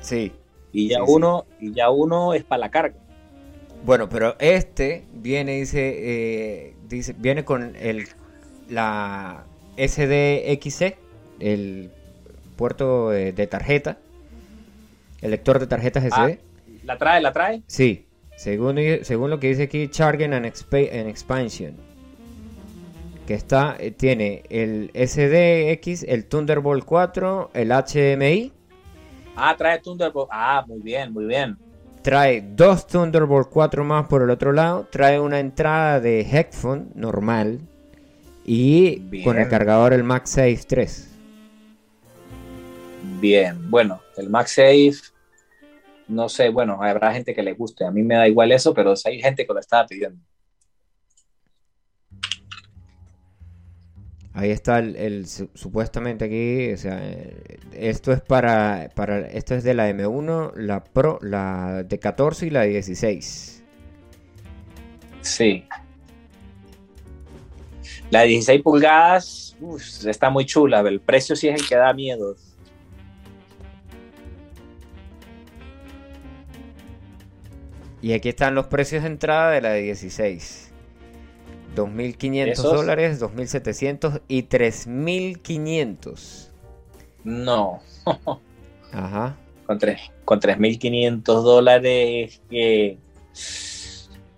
Sí. 0.00 0.32
Y 0.72 0.88
ya 0.88 0.98
Sí, 0.98 1.04
sí. 1.06 1.12
uno, 1.14 1.46
y 1.58 1.72
ya 1.72 1.90
uno 1.90 2.34
es 2.34 2.44
para 2.44 2.60
la 2.60 2.70
carga. 2.70 2.96
Bueno, 3.84 4.08
pero 4.10 4.36
este 4.38 5.04
viene, 5.14 5.52
dice, 5.60 5.80
eh, 6.68 6.74
dice, 6.88 7.14
viene 7.16 7.44
con 7.44 7.74
el 7.76 8.06
la 8.68 9.44
SDXC, 9.78 10.96
el 11.40 11.90
puerto 12.56 13.10
de, 13.10 13.32
de 13.32 13.46
tarjeta, 13.46 13.98
el 15.22 15.30
lector 15.30 15.58
de 15.58 15.66
tarjetas 15.66 16.04
SD. 16.04 16.14
Ah. 16.14 16.30
¿La 16.84 16.98
trae? 16.98 17.20
¿La 17.20 17.32
trae? 17.32 17.62
Sí, 17.66 18.06
según, 18.36 18.76
según 19.02 19.30
lo 19.30 19.40
que 19.40 19.48
dice 19.48 19.64
aquí, 19.64 19.88
Charging 19.88 20.32
and, 20.34 20.46
Expa- 20.46 20.90
and 20.92 21.08
Expansion. 21.08 21.74
Que 23.30 23.36
está, 23.36 23.76
eh, 23.78 23.92
tiene 23.92 24.42
el 24.50 24.90
SDX, 24.92 26.02
el 26.02 26.24
Thunderbolt 26.24 26.84
4, 26.84 27.52
el 27.54 27.70
HMI. 27.70 28.52
Ah, 29.36 29.54
trae 29.56 29.78
Thunderbolt. 29.78 30.28
Ah, 30.32 30.64
muy 30.66 30.80
bien, 30.80 31.12
muy 31.12 31.26
bien. 31.26 31.56
Trae 32.02 32.40
dos 32.40 32.88
Thunderbolt 32.88 33.48
4 33.48 33.84
más 33.84 34.08
por 34.08 34.22
el 34.22 34.30
otro 34.30 34.50
lado. 34.50 34.88
Trae 34.90 35.20
una 35.20 35.38
entrada 35.38 36.00
de 36.00 36.22
headphone 36.22 36.90
normal. 36.96 37.60
Y 38.44 38.98
Bien. 38.98 39.22
con 39.22 39.38
el 39.38 39.48
cargador 39.48 39.92
el 39.92 40.02
MagSafe 40.02 40.58
3. 40.66 41.08
Bien. 43.20 43.70
Bueno, 43.70 44.00
el 44.16 44.28
MagSafe, 44.28 45.12
no 46.08 46.28
sé, 46.28 46.48
bueno, 46.48 46.82
habrá 46.82 47.12
gente 47.12 47.32
que 47.32 47.44
le 47.44 47.52
guste. 47.52 47.84
A 47.84 47.92
mí 47.92 48.02
me 48.02 48.16
da 48.16 48.26
igual 48.26 48.50
eso, 48.50 48.74
pero 48.74 48.94
hay 49.04 49.22
gente 49.22 49.46
que 49.46 49.54
lo 49.54 49.60
estaba 49.60 49.86
pidiendo. 49.86 50.20
Ahí 54.32 54.50
está 54.50 54.78
el, 54.78 54.94
el 54.96 55.26
su- 55.26 55.50
supuestamente 55.54 56.24
aquí, 56.26 56.72
o 56.72 56.76
sea, 56.76 57.02
esto 57.72 58.12
es 58.12 58.20
para, 58.20 58.90
para, 58.94 59.20
esto 59.28 59.54
es 59.56 59.64
de 59.64 59.74
la 59.74 59.88
M1, 59.90 60.52
la 60.54 60.84
Pro, 60.84 61.18
la 61.22 61.82
de 61.84 61.98
14 61.98 62.46
y 62.46 62.50
la 62.50 62.60
de 62.62 62.68
16. 62.68 63.64
Sí. 65.22 65.64
La 68.10 68.20
de 68.22 68.28
16 68.28 68.62
pulgadas 68.62 69.56
uf, 69.60 69.82
está 70.06 70.30
muy 70.30 70.44
chula. 70.46 70.80
El 70.80 71.00
precio 71.00 71.36
sí 71.36 71.48
es 71.48 71.60
el 71.60 71.66
que 71.68 71.76
da 71.76 71.92
miedo. 71.92 72.36
Y 78.02 78.12
aquí 78.12 78.28
están 78.30 78.54
los 78.54 78.66
precios 78.66 79.02
de 79.02 79.08
entrada 79.08 79.50
de 79.52 79.60
la 79.60 79.70
de 79.70 79.82
16. 79.82 80.69
2.500 81.76 82.48
¿Esos? 82.52 82.72
dólares, 82.74 83.20
2.700 83.20 84.20
y 84.28 84.44
3.500. 84.44 86.48
No. 87.24 87.80
Ajá. 88.92 89.36
Con, 89.66 89.78
tres, 89.78 90.00
con 90.24 90.40
3.500 90.40 91.22
dólares. 91.22 92.40
que 92.50 92.98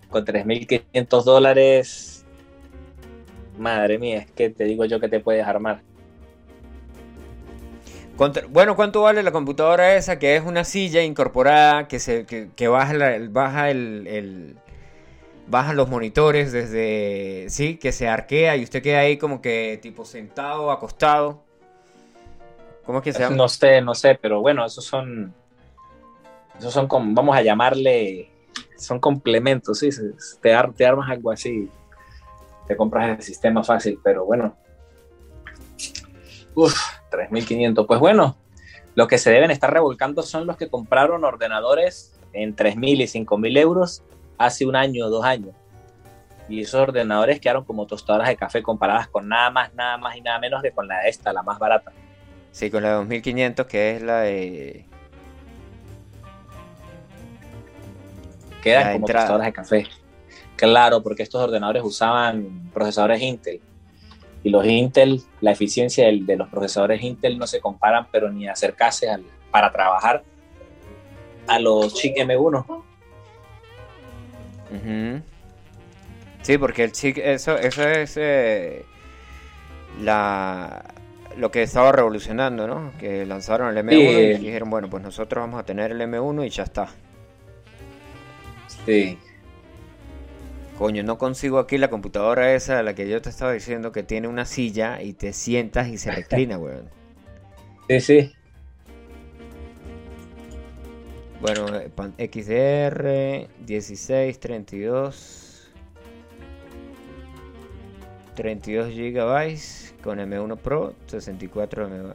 con 0.09 0.25
3.500 0.25 1.23
dólares. 1.23 2.25
Madre 3.57 3.97
mía, 3.99 4.19
es 4.19 4.31
que 4.31 4.49
te 4.49 4.63
digo 4.65 4.85
yo 4.85 4.99
que 4.99 5.07
te 5.09 5.19
puedes 5.19 5.45
armar. 5.45 5.81
Contra- 8.17 8.45
bueno, 8.47 8.75
¿cuánto 8.75 9.01
vale 9.01 9.23
la 9.23 9.31
computadora 9.31 9.95
esa? 9.95 10.19
Que 10.19 10.35
es 10.35 10.43
una 10.43 10.63
silla 10.63 11.01
incorporada 11.01 11.87
que 11.87 11.99
se 11.99 12.25
que, 12.25 12.49
que 12.55 12.67
baja 12.67 12.93
la- 12.93 13.17
baja 13.29 13.71
el, 13.71 14.05
el- 14.07 14.55
baja 15.47 15.73
los 15.73 15.89
monitores 15.89 16.51
desde 16.51 17.45
sí, 17.49 17.77
que 17.77 17.91
se 17.91 18.07
arquea 18.07 18.55
y 18.55 18.63
usted 18.63 18.81
queda 18.81 18.99
ahí 18.99 19.17
como 19.17 19.41
que 19.41 19.79
tipo 19.81 20.05
sentado, 20.05 20.71
acostado. 20.71 21.43
¿Cómo 22.85 22.99
es 22.99 23.03
que 23.03 23.13
se 23.13 23.19
llama? 23.19 23.35
No 23.35 23.47
sé, 23.47 23.81
no 23.81 23.95
sé, 23.95 24.17
pero 24.21 24.41
bueno, 24.41 24.65
esos 24.65 24.83
son. 24.85 25.33
Esos 26.57 26.73
son, 26.73 26.87
como, 26.87 27.13
vamos 27.13 27.35
a 27.35 27.41
llamarle. 27.41 28.29
Son 28.77 28.99
complementos, 28.99 29.79
sí. 29.79 29.89
Te, 30.41 30.53
ar- 30.53 30.73
te 30.73 30.85
armas 30.85 31.09
algo 31.09 31.31
así. 31.31 31.69
Te 32.67 32.75
compras 32.75 33.17
el 33.17 33.21
sistema 33.23 33.63
fácil, 33.63 33.99
pero 34.03 34.25
bueno. 34.25 34.55
Uf, 36.55 36.75
3.500. 37.11 37.87
Pues 37.87 37.99
bueno, 37.99 38.37
lo 38.95 39.07
que 39.07 39.17
se 39.17 39.31
deben 39.31 39.51
estar 39.51 39.71
revolcando 39.71 40.21
son 40.21 40.45
los 40.45 40.57
que 40.57 40.69
compraron 40.69 41.23
ordenadores 41.23 42.19
en 42.33 42.55
3.000 42.55 43.01
y 43.01 43.07
5.000 43.07 43.57
euros 43.57 44.03
hace 44.37 44.65
un 44.65 44.75
año 44.75 45.05
o 45.05 45.09
dos 45.09 45.25
años. 45.25 45.53
Y 46.49 46.61
esos 46.61 46.75
ordenadores 46.81 47.39
quedaron 47.39 47.63
como 47.63 47.87
tostadoras 47.87 48.27
de 48.27 48.35
café 48.35 48.61
comparadas 48.61 49.07
con 49.07 49.27
nada 49.27 49.49
más, 49.49 49.73
nada 49.73 49.97
más 49.97 50.15
y 50.15 50.21
nada 50.21 50.39
menos 50.39 50.61
que 50.61 50.71
con 50.71 50.87
la 50.87 50.99
de 50.99 51.09
esta, 51.09 51.31
la 51.31 51.41
más 51.41 51.57
barata. 51.57 51.91
Sí, 52.51 52.69
con 52.69 52.83
la 52.83 52.89
de 52.89 52.95
2500, 52.95 53.65
que 53.65 53.95
es 53.95 54.01
la 54.01 54.19
de. 54.21 54.85
Quedan 58.61 58.83
La 58.83 58.93
como 58.93 59.05
entrada. 59.05 59.25
tostadoras 59.25 59.47
de 59.47 59.53
café. 59.53 59.87
Claro, 60.55 61.01
porque 61.01 61.23
estos 61.23 61.41
ordenadores 61.41 61.83
usaban 61.83 62.69
procesadores 62.73 63.21
Intel. 63.21 63.61
Y 64.43 64.49
los 64.49 64.65
Intel, 64.65 65.21
la 65.41 65.51
eficiencia 65.51 66.05
de 66.05 66.35
los 66.35 66.49
procesadores 66.49 67.01
Intel 67.01 67.37
no 67.37 67.47
se 67.47 67.59
comparan, 67.61 68.07
pero 68.11 68.29
ni 68.29 68.47
acercarse 68.47 69.09
al, 69.09 69.23
para 69.51 69.71
trabajar 69.71 70.23
a 71.47 71.59
los 71.59 71.93
chip 71.93 72.15
M1. 72.17 72.83
Ujú. 74.73 75.21
Sí, 76.41 76.57
porque 76.57 76.83
el 76.83 76.91
chic, 76.91 77.17
eso, 77.19 77.57
eso 77.57 77.87
es 77.87 78.17
eh, 78.17 78.83
la 80.01 80.83
lo 81.37 81.51
que 81.51 81.63
estaba 81.63 81.91
revolucionando, 81.91 82.67
¿no? 82.67 82.91
Que 82.99 83.25
lanzaron 83.25 83.75
el 83.75 83.83
M1 83.83 84.35
y 84.35 84.37
dijeron, 84.37 84.69
bueno, 84.69 84.89
pues 84.89 85.01
nosotros 85.01 85.41
vamos 85.41 85.59
a 85.59 85.63
tener 85.63 85.91
el 85.91 86.01
M1 86.01 86.45
y 86.45 86.49
ya 86.49 86.63
está. 86.63 86.89
Sí. 88.85 89.17
Coño, 90.77 91.03
no 91.03 91.17
consigo 91.17 91.59
aquí 91.59 91.77
la 91.77 91.89
computadora 91.89 92.53
esa 92.53 92.77
de 92.77 92.83
la 92.83 92.93
que 92.93 93.07
yo 93.07 93.21
te 93.21 93.29
estaba 93.29 93.53
diciendo 93.53 93.91
que 93.91 94.03
tiene 94.03 94.27
una 94.27 94.45
silla 94.45 95.01
y 95.01 95.13
te 95.13 95.33
sientas 95.33 95.87
y 95.87 95.97
se 95.97 96.11
reclina, 96.11 96.57
weón. 96.59 96.89
Sí, 97.89 97.99
sí. 97.99 98.33
Bueno, 101.43 101.65
XDR 102.17 103.49
16, 103.65 104.39
32 104.39 105.73
32 108.33 108.87
GB 108.87 110.01
con 110.01 110.19
M1 110.19 110.57
Pro, 110.57 110.93
64 111.05 111.89
MB. 111.89 112.13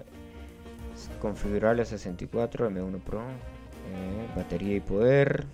Configurable 1.20 1.84
64 1.84 2.70
M1 2.70 3.00
Pro, 3.02 3.20
eh, 3.20 4.34
batería 4.34 4.76
y 4.76 4.80
poder. 4.80 5.44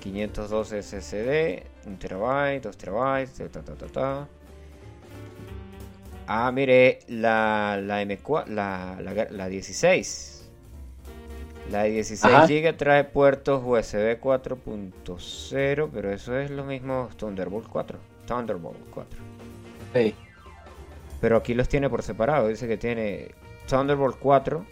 512 0.00 0.82
SSD, 0.82 1.62
1 1.86 1.96
TB, 1.96 2.60
2 2.60 2.76
TB, 2.76 3.50
ta, 3.52 3.62
ta, 3.62 3.74
ta, 3.76 3.86
ta. 3.86 4.28
Ah, 6.26 6.50
mire, 6.50 6.98
la, 7.06 7.78
la 7.80 8.02
M4, 8.02 8.48
la, 8.48 8.98
la, 9.00 9.28
la 9.30 9.48
16. 9.48 10.35
La 11.70 11.82
de 11.82 11.90
16 11.90 12.34
Ajá. 12.34 12.46
GB 12.46 12.76
trae 12.76 13.04
puertos 13.04 13.62
USB 13.64 14.20
4.0, 14.20 15.90
pero 15.92 16.12
eso 16.12 16.38
es 16.38 16.50
lo 16.50 16.64
mismo 16.64 17.08
Thunderbolt 17.16 17.68
4. 17.68 17.98
Thunderbolt 18.26 18.78
4. 18.92 19.20
sí. 19.94 20.14
Pero 21.20 21.38
aquí 21.38 21.54
los 21.54 21.68
tiene 21.68 21.88
por 21.88 22.02
separado. 22.02 22.48
Dice 22.48 22.68
que 22.68 22.76
tiene 22.76 23.34
Thunderbolt 23.68 24.18
4 24.18 24.66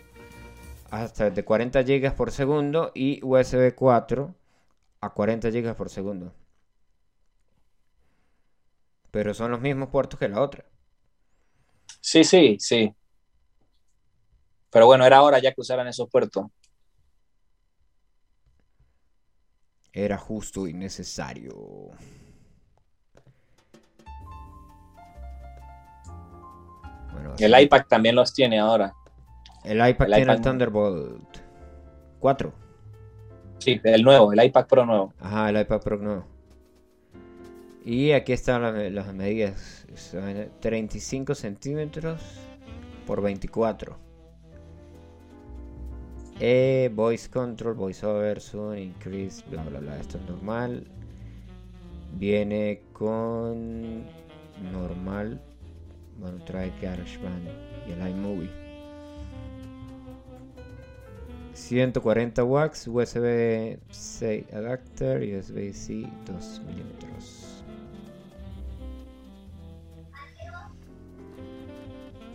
hasta 0.90 1.30
de 1.30 1.44
40 1.44 1.82
GB 1.82 2.14
por 2.14 2.30
segundo 2.30 2.92
y 2.94 3.18
USB 3.24 3.74
4 3.74 4.34
a 5.00 5.10
40 5.10 5.50
GB 5.50 5.74
por 5.74 5.88
segundo. 5.88 6.32
Pero 9.10 9.32
son 9.34 9.50
los 9.50 9.60
mismos 9.60 9.88
puertos 9.88 10.18
que 10.18 10.28
la 10.28 10.40
otra. 10.40 10.64
Sí, 12.00 12.22
sí, 12.24 12.56
sí. 12.60 12.94
Pero 14.70 14.86
bueno, 14.86 15.06
era 15.06 15.22
hora 15.22 15.38
ya 15.38 15.52
que 15.52 15.60
usaran 15.60 15.88
esos 15.88 16.08
puertos. 16.08 16.46
Era 19.94 20.18
justo 20.18 20.66
y 20.66 20.74
necesario. 20.74 21.52
Bueno, 27.12 27.34
El 27.38 27.62
iPad 27.62 27.82
también 27.88 28.16
los 28.16 28.34
tiene 28.34 28.58
ahora. 28.58 28.92
El 29.62 29.76
iPad 29.76 30.08
el 30.08 30.14
tiene 30.14 30.22
iPad 30.22 30.34
el 30.34 30.42
Thunderbolt 30.42 31.38
4. 32.18 32.52
Sí, 33.58 33.80
el 33.84 34.02
nuevo, 34.02 34.32
el 34.32 34.44
iPad 34.44 34.66
Pro 34.66 34.84
nuevo. 34.84 35.14
Ajá, 35.20 35.50
el 35.50 35.60
iPad 35.60 35.80
Pro 35.80 35.96
nuevo. 35.98 36.26
Y 37.84 38.10
aquí 38.10 38.32
están 38.32 38.62
las, 38.62 38.92
las 38.92 39.14
medidas. 39.14 39.86
Son 39.94 40.50
35 40.58 41.36
centímetros 41.36 42.20
por 43.06 43.22
24. 43.22 44.03
Eh, 46.40 46.90
voice 46.92 47.28
control, 47.28 47.74
voice 47.74 48.04
over, 48.04 48.40
zoom, 48.40 48.76
increase, 48.76 49.44
bla 49.48 49.62
bla 49.64 49.80
bla. 49.80 49.98
Esto 49.98 50.18
es 50.18 50.24
normal. 50.24 50.86
Viene 52.18 52.82
con 52.92 54.04
normal. 54.72 55.40
Bueno, 56.18 56.42
trae 56.44 56.72
GarageBand 56.80 57.48
y 57.88 57.92
el 57.92 58.08
iMovie. 58.10 58.64
140 61.54 62.44
watts, 62.44 62.88
USB 62.88 63.78
C 63.90 64.44
adapter, 64.52 65.22
USB-C 65.22 66.06
2 66.26 66.62
milímetros. 66.66 67.64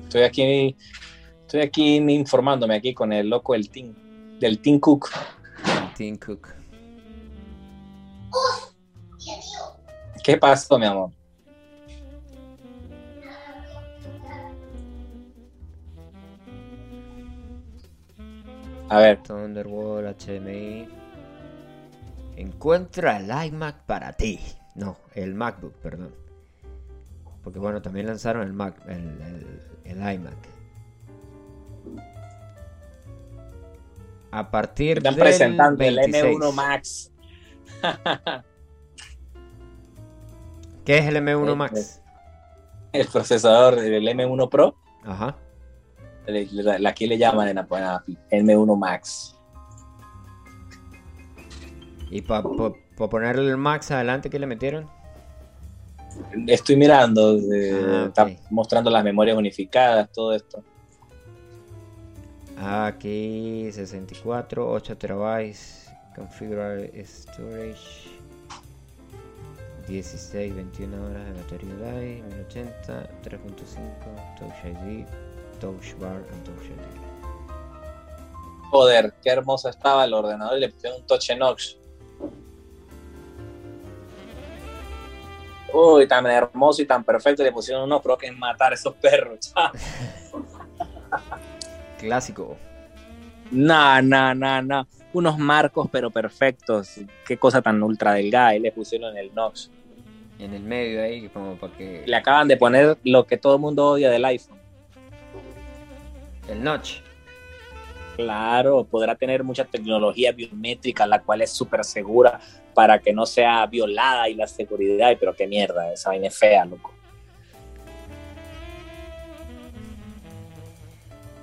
Estoy 0.03 0.23
aquí, 0.23 0.75
estoy 1.49 1.61
aquí 1.61 1.95
informándome 1.95 2.75
aquí 2.75 2.93
con 2.93 3.11
el 3.11 3.27
loco 3.27 3.53
del 3.53 3.71
Team, 3.71 3.95
del 4.39 4.59
Team 4.59 4.79
Cook. 4.79 5.09
Tim 5.97 6.15
Cook. 6.17 6.47
¿Qué 10.23 10.37
pasó, 10.37 10.77
mi 10.77 10.85
amor? 10.85 11.09
A 18.89 18.99
ver, 18.99 19.21
Thunderbolt 19.23 20.19
HDMI. 20.21 20.87
Encuentra 22.37 23.17
el 23.17 23.47
iMac 23.47 23.85
para 23.85 24.13
ti. 24.13 24.39
No, 24.75 24.97
el 25.13 25.33
MacBook, 25.35 25.73
perdón. 25.81 26.13
Porque 27.43 27.59
bueno, 27.59 27.81
también 27.81 28.05
lanzaron 28.07 28.43
el 28.43 28.53
Mac, 28.53 28.75
el, 28.87 29.21
el- 29.21 29.61
el 29.85 30.13
iMac. 30.13 30.58
A 34.31 34.51
partir 34.51 34.97
están 34.97 35.15
del 35.15 35.23
presentando 35.23 35.83
el 35.83 35.95
26. 35.95 36.37
M1 36.37 36.53
Max. 36.53 37.11
¿Qué 40.85 40.97
es 40.99 41.05
el 41.07 41.15
M1 41.17 41.51
Eh, 41.51 41.55
Max? 41.55 42.01
El 42.93 43.07
procesador 43.07 43.75
del 43.75 44.07
M1 44.07 44.49
Pro. 44.49 44.75
Ajá. 45.03 45.35
Aquí 46.87 47.07
le 47.07 47.17
llaman 47.17 47.47
en 47.47 47.57
Apple 47.57 47.79
M1 48.31 48.77
Max. 48.77 49.35
Y 52.11 52.21
para 52.21 52.43
ponerle 53.09 53.49
el 53.49 53.57
Max 53.57 53.91
adelante, 53.91 54.29
¿qué 54.29 54.39
le 54.39 54.47
metieron? 54.47 54.87
Estoy 56.47 56.75
mirando, 56.75 57.37
eh, 57.37 57.81
Ah, 57.87 58.05
está 58.07 58.23
ok. 58.23 58.31
mostrando 58.49 58.89
las 58.89 59.03
memorias 59.03 59.37
unificadas, 59.37 60.11
todo 60.11 60.33
esto. 60.33 60.63
Aquí 62.61 63.71
64, 63.71 64.69
8 64.69 64.97
terabytes, 64.97 65.89
configurar 66.13 66.91
storage, 67.05 68.19
16, 69.87 70.55
21 70.55 71.05
horas 71.05 71.25
de 71.25 71.33
batería 71.41 71.73
live, 71.75 72.21
1080, 72.21 73.09
3.5, 73.23 74.37
Touch 74.37 74.65
ID, 74.65 75.05
Touch 75.61 75.97
Bar 76.01 76.17
and 76.17 76.43
Touch 76.43 76.65
ID. 76.65 76.99
Joder, 78.71 79.13
qué 79.23 79.29
hermoso 79.29 79.69
estaba 79.69 80.03
el 80.03 80.13
ordenador 80.13 80.57
y 80.57 80.59
le 80.59 80.69
pusieron 80.69 80.99
un 80.99 81.07
Touch 81.07 81.29
Nox. 81.37 81.77
Uy, 85.71 86.07
tan 86.09 86.27
hermoso 86.27 86.81
y 86.81 86.85
tan 86.85 87.05
perfecto, 87.05 87.41
le 87.41 87.53
pusieron 87.53 87.83
unos 87.83 88.01
pro 88.01 88.17
que 88.17 88.27
es 88.27 88.37
matar 88.37 88.73
a 88.73 88.75
esos 88.75 88.95
perros. 88.95 89.53
Clásico. 91.99 92.57
No, 93.51 94.01
no, 94.01 94.33
no, 94.33 94.61
no. 94.61 94.87
Unos 95.13 95.37
marcos, 95.37 95.87
pero 95.91 96.09
perfectos. 96.09 96.99
Qué 97.25 97.37
cosa 97.37 97.61
tan 97.61 97.81
ultra 97.81 98.13
delgada. 98.13 98.55
Y 98.55 98.59
le 98.59 98.71
pusieron 98.71 99.17
el 99.17 99.33
Nox. 99.33 99.71
En 100.39 100.53
el 100.53 100.63
medio 100.63 101.03
ahí, 101.03 101.27
como 101.29 101.55
para 101.55 101.73
que... 101.73 102.03
Le 102.05 102.15
acaban 102.15 102.47
de 102.47 102.55
poner 102.55 102.97
lo 103.03 103.25
que 103.25 103.37
todo 103.37 103.55
el 103.55 103.61
mundo 103.61 103.89
odia 103.89 104.09
del 104.09 104.23
iPhone. 104.23 104.57
El 106.47 106.63
notch. 106.63 107.01
Claro, 108.15 108.85
podrá 108.85 109.15
tener 109.15 109.43
mucha 109.43 109.65
tecnología 109.65 110.31
biométrica, 110.31 111.05
la 111.05 111.21
cual 111.21 111.41
es 111.41 111.51
súper 111.51 111.83
segura 111.83 112.39
para 112.73 112.99
que 112.99 113.13
no 113.13 113.25
sea 113.25 113.65
violada 113.65 114.29
y 114.29 114.35
la 114.35 114.47
seguridad. 114.47 115.15
Pero 115.19 115.35
qué 115.35 115.45
mierda, 115.45 115.91
esa 115.91 116.09
vaina 116.09 116.27
es 116.27 116.37
fea, 116.37 116.65
loco. 116.65 116.93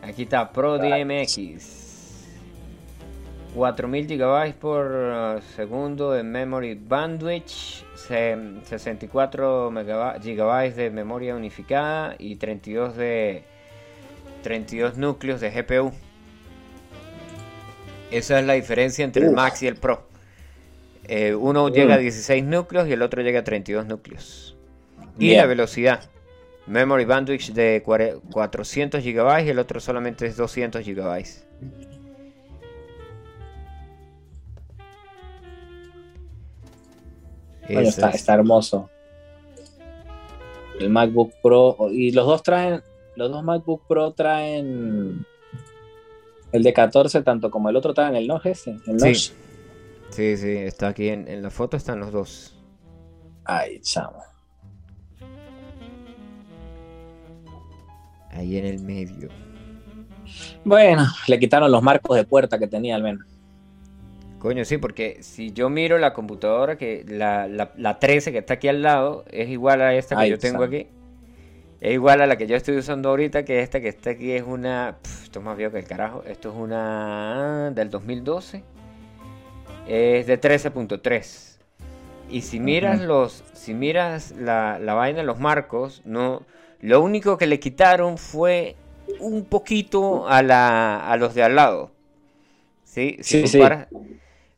Aquí 0.06 0.22
está 0.22 0.50
Pro 0.52 0.78
DMX. 0.78 1.38
4000 3.54 4.06
GB 4.18 4.54
por 4.60 4.86
uh, 4.86 5.40
segundo 5.56 6.12
de 6.12 6.22
memory 6.22 6.74
bandwidth, 6.74 7.48
se- 7.94 8.36
64 8.64 9.70
megaba- 9.70 10.18
GB 10.18 10.74
de 10.74 10.90
memoria 10.90 11.34
unificada 11.34 12.14
y 12.18 12.36
32 12.36 12.96
de 12.96 13.44
32 14.42 14.98
núcleos 14.98 15.40
de 15.40 15.50
GPU. 15.50 15.90
Esa 18.10 18.38
es 18.40 18.46
la 18.46 18.52
diferencia 18.52 19.04
entre 19.04 19.26
el. 19.26 19.32
Max 19.32 19.62
y 19.62 19.66
el 19.68 19.76
Pro. 19.76 20.06
Eh, 21.08 21.34
uno 21.34 21.68
Mm. 21.68 21.72
llega 21.72 21.94
a 21.94 21.98
16 21.98 22.44
núcleos 22.44 22.86
y 22.88 22.92
el 22.92 23.00
otro 23.02 23.22
llega 23.22 23.40
a 23.40 23.44
32 23.44 23.86
núcleos. 23.86 24.54
Y 25.18 25.34
la 25.34 25.46
velocidad. 25.46 26.00
Memory 26.66 27.04
bandwidth 27.04 27.50
de 27.52 27.82
cuare- 27.84 28.20
400 28.32 29.02
GB 29.02 29.44
y 29.44 29.48
el 29.50 29.58
otro 29.58 29.78
solamente 29.80 30.26
es 30.26 30.36
200 30.36 30.84
GB. 30.84 31.24
Bueno, 37.68 37.88
está, 37.88 38.10
es- 38.10 38.16
está 38.16 38.34
hermoso. 38.34 38.88
El 40.78 40.90
MacBook 40.90 41.32
Pro. 41.42 41.76
Y 41.90 42.12
los 42.12 42.26
dos 42.26 42.42
traen. 42.42 42.82
Los 43.16 43.30
dos 43.30 43.42
MacBook 43.42 43.86
Pro 43.88 44.12
traen. 44.12 45.26
El 46.52 46.62
de 46.62 46.72
14, 46.72 47.22
tanto 47.22 47.50
como 47.50 47.68
el 47.70 47.76
otro 47.76 47.92
traen 47.92 48.14
el 48.14 48.26
Notch 48.28 48.46
ese, 48.46 48.70
el 48.86 49.00
Sí. 49.00 49.06
Notch. 49.08 49.30
Sí, 50.10 50.36
sí, 50.36 50.48
está 50.56 50.88
aquí 50.88 51.08
en, 51.08 51.26
en 51.28 51.42
la 51.42 51.50
foto, 51.50 51.76
están 51.76 51.98
los 52.00 52.12
dos. 52.12 52.56
Ay, 53.44 53.80
chamo. 53.80 54.22
Ahí 58.36 58.58
en 58.58 58.66
el 58.66 58.80
medio. 58.80 59.28
Bueno, 60.64 61.06
le 61.26 61.38
quitaron 61.38 61.70
los 61.70 61.82
marcos 61.82 62.16
de 62.16 62.24
puerta 62.24 62.58
que 62.58 62.66
tenía 62.66 62.96
al 62.96 63.02
menos. 63.02 63.24
Coño, 64.38 64.64
sí, 64.64 64.76
porque 64.76 65.22
si 65.22 65.52
yo 65.52 65.70
miro 65.70 65.98
la 65.98 66.12
computadora, 66.12 66.76
que 66.76 67.04
la, 67.08 67.48
la, 67.48 67.72
la 67.76 67.98
13 67.98 68.32
que 68.32 68.38
está 68.38 68.54
aquí 68.54 68.68
al 68.68 68.82
lado, 68.82 69.24
es 69.30 69.48
igual 69.48 69.80
a 69.80 69.94
esta 69.94 70.16
que 70.16 70.22
Ay, 70.22 70.30
yo 70.30 70.38
tengo 70.38 70.62
aquí. 70.62 70.88
Es 71.80 71.92
igual 71.92 72.20
a 72.20 72.26
la 72.26 72.36
que 72.36 72.46
yo 72.46 72.56
estoy 72.56 72.76
usando 72.76 73.10
ahorita, 73.10 73.44
que 73.44 73.60
esta 73.60 73.80
que 73.80 73.88
está 73.88 74.10
aquí 74.10 74.32
es 74.32 74.42
una... 74.42 74.96
esto 75.22 75.38
es 75.38 75.44
más 75.44 75.56
viejo 75.56 75.72
que 75.72 75.78
el 75.78 75.86
carajo. 75.86 76.22
Esto 76.26 76.50
es 76.50 76.54
una 76.56 77.70
del 77.74 77.90
2012. 77.90 78.62
Es 79.86 80.26
de 80.26 80.40
13.3. 80.40 81.58
Y 82.30 82.42
si 82.42 82.60
miras 82.60 83.00
los... 83.00 83.44
Si 83.52 83.74
miras 83.74 84.32
la, 84.32 84.78
la 84.78 84.94
vaina, 84.94 85.22
los 85.22 85.38
marcos, 85.38 86.02
no... 86.04 86.42
Lo 86.80 87.00
único 87.02 87.36
que 87.38 87.46
le 87.46 87.58
quitaron 87.60 88.18
fue 88.18 88.76
un 89.20 89.44
poquito 89.44 90.28
a, 90.28 90.42
la, 90.42 91.10
a 91.10 91.16
los 91.16 91.34
de 91.34 91.42
al 91.42 91.56
lado. 91.56 91.90
¿Sí? 92.84 93.16
Si 93.20 93.42
Sí, 93.42 93.48
sí. 93.48 93.58
comparas- 93.58 93.88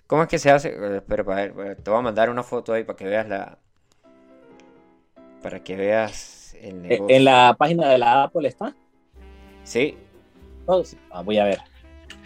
¿Cómo 0.07 0.23
es 0.23 0.29
que 0.29 0.39
se 0.39 0.51
hace? 0.51 0.69
Eh, 0.71 0.97
Espera, 0.97 1.23
para 1.25 1.49
ver, 1.53 1.77
te 1.77 1.91
voy 1.91 1.99
a 1.99 2.03
mandar 2.03 2.31
una 2.31 2.43
foto 2.43 2.73
ahí 2.73 2.83
para 2.85 2.97
que 2.97 3.05
veas 3.05 3.29
la... 3.29 3.59
Para 5.43 5.63
que 5.63 5.77
veas 5.77 6.55
el 6.61 6.77
Eh, 6.85 6.89
negocio. 6.89 7.17
En 7.17 7.25
la 7.25 7.55
página 7.59 7.89
de 7.89 7.99
la 7.99 8.25
Apple 8.25 8.49
está. 8.49 8.75
Sí. 9.65 9.97
Oh, 10.67 10.83
sí. 10.85 10.99
Ah, 11.11 11.23
voy 11.23 11.39
a 11.39 11.45
ver. 11.45 11.59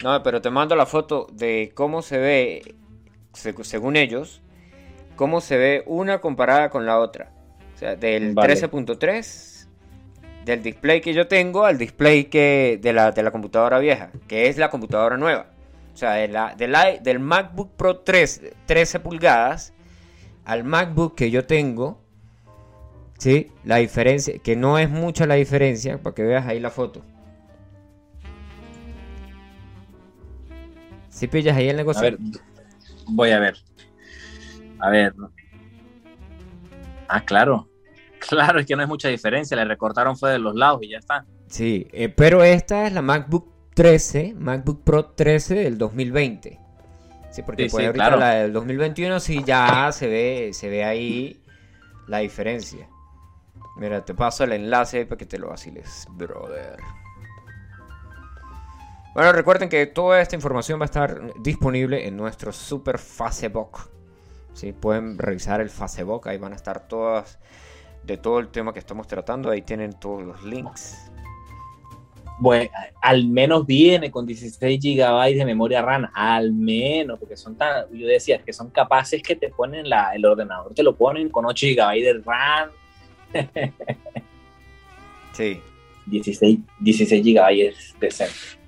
No, 0.03 0.21
pero 0.23 0.41
te 0.41 0.49
mando 0.49 0.75
la 0.75 0.85
foto 0.85 1.27
de 1.33 1.71
cómo 1.75 2.01
se 2.01 2.17
ve, 2.17 2.75
seg- 3.33 3.63
según 3.63 3.95
ellos, 3.97 4.41
cómo 5.15 5.41
se 5.41 5.57
ve 5.57 5.83
una 5.85 6.19
comparada 6.21 6.69
con 6.69 6.85
la 6.85 6.99
otra. 6.99 7.31
O 7.75 7.77
sea, 7.77 7.95
del 7.95 8.33
Vale. 8.33 8.53
13.3, 8.55 9.52
del 10.45 10.61
display 10.61 11.01
que 11.01 11.13
yo 11.13 11.27
tengo 11.27 11.65
al 11.65 11.77
display 11.77 12.25
que 12.25 12.79
de 12.81 12.93
la, 12.93 13.11
de 13.11 13.23
la 13.23 13.31
computadora 13.31 13.79
vieja, 13.79 14.11
que 14.27 14.47
es 14.47 14.57
la 14.57 14.69
computadora 14.69 15.17
nueva. 15.17 15.47
O 15.93 15.97
sea, 15.97 16.13
de 16.13 16.27
la- 16.27 16.55
del, 16.55 17.19
MacBook 17.19 17.71
Pro 17.75 17.99
3, 17.99 18.41
13 18.65 18.99
pulgadas 18.99 19.73
al 20.45 20.63
MacBook 20.63 21.15
que 21.15 21.29
yo 21.31 21.45
tengo, 21.45 22.01
¿sí? 23.17 23.51
La 23.63 23.77
diferencia, 23.77 24.37
que 24.39 24.55
no 24.55 24.77
es 24.79 24.89
mucha 24.89 25.25
la 25.25 25.35
diferencia, 25.35 25.97
para 26.01 26.15
que 26.15 26.23
veas 26.23 26.45
ahí 26.47 26.59
la 26.59 26.71
foto. 26.71 27.01
Si 31.09 31.27
pillas 31.27 31.55
ahí 31.55 31.69
el 31.69 31.77
negocio. 31.77 31.99
A 31.99 32.03
ver, 32.03 32.17
voy 33.07 33.29
a 33.29 33.39
ver. 33.39 33.57
A 34.79 34.89
ver. 34.89 35.13
Ah, 37.07 37.23
claro. 37.23 37.69
Claro, 38.29 38.59
es 38.59 38.65
que 38.65 38.75
no 38.75 38.83
es 38.83 38.87
mucha 38.87 39.09
diferencia. 39.09 39.57
Le 39.57 39.65
recortaron 39.65 40.17
fue 40.17 40.31
de 40.31 40.39
los 40.39 40.55
lados 40.55 40.81
y 40.83 40.89
ya 40.89 40.97
está. 40.97 41.25
Sí, 41.47 41.87
eh, 41.91 42.09
pero 42.09 42.43
esta 42.43 42.87
es 42.87 42.93
la 42.93 43.01
MacBook 43.01 43.51
13, 43.73 44.35
MacBook 44.37 44.83
Pro 44.83 45.05
13 45.05 45.55
del 45.55 45.77
2020. 45.77 46.59
Sí, 47.31 47.41
porque 47.41 47.63
Sí, 47.63 47.69
pues 47.69 47.81
sí, 47.81 47.87
ahorita 47.87 48.05
claro. 48.05 48.19
la 48.19 48.29
del 48.35 48.53
2021 48.53 49.19
sí 49.19 49.43
ya 49.45 49.91
se 49.91 50.07
ve, 50.07 50.51
se 50.53 50.69
ve 50.69 50.83
ahí 50.83 51.41
la 52.07 52.19
diferencia. 52.19 52.87
Mira, 53.75 54.05
te 54.05 54.13
paso 54.13 54.43
el 54.43 54.53
enlace 54.53 55.05
para 55.05 55.17
que 55.17 55.25
te 55.25 55.39
lo 55.39 55.49
vaciles, 55.49 56.05
brother. 56.11 56.77
Bueno, 59.15 59.31
recuerden 59.31 59.69
que 59.69 59.85
toda 59.87 60.21
esta 60.21 60.35
información 60.35 60.79
va 60.79 60.85
a 60.85 60.85
estar 60.85 61.33
disponible 61.41 62.07
en 62.07 62.17
nuestro 62.17 62.51
super 62.51 62.99
Facebook. 62.99 63.89
Sí, 64.53 64.71
pueden 64.71 65.17
revisar 65.17 65.61
el 65.61 65.69
Facebook, 65.69 66.27
ahí 66.27 66.37
van 66.37 66.53
a 66.53 66.55
estar 66.55 66.87
todas 66.87 67.39
de 68.05 68.17
todo 68.17 68.39
el 68.39 68.49
tema 68.49 68.73
que 68.73 68.79
estamos 68.79 69.07
tratando, 69.07 69.49
ahí 69.49 69.61
tienen 69.61 69.93
todos 69.93 70.23
los 70.23 70.43
links. 70.43 71.11
Bueno, 72.39 72.69
al 73.01 73.27
menos 73.27 73.65
viene 73.65 74.11
con 74.11 74.25
16 74.25 74.79
GB 74.81 75.35
de 75.35 75.45
memoria 75.45 75.81
RAM. 75.81 76.09
Al 76.13 76.51
menos, 76.51 77.19
porque 77.19 77.37
son 77.37 77.55
tan. 77.55 77.85
Yo 77.93 78.07
decía 78.07 78.39
que 78.43 78.51
son 78.51 78.69
capaces 78.69 79.21
que 79.21 79.35
te 79.35 79.49
ponen 79.49 79.87
la, 79.87 80.13
el 80.13 80.25
ordenador, 80.25 80.73
te 80.73 80.83
lo 80.83 80.95
ponen 80.95 81.29
con 81.29 81.45
8 81.45 81.67
GB 81.67 82.03
de 82.03 82.21
RAM. 82.25 82.69
Sí. 85.33 85.59
16, 86.05 86.59
16 86.79 87.23
GB 87.23 87.67
es 87.69 87.95
decente. 87.99 88.62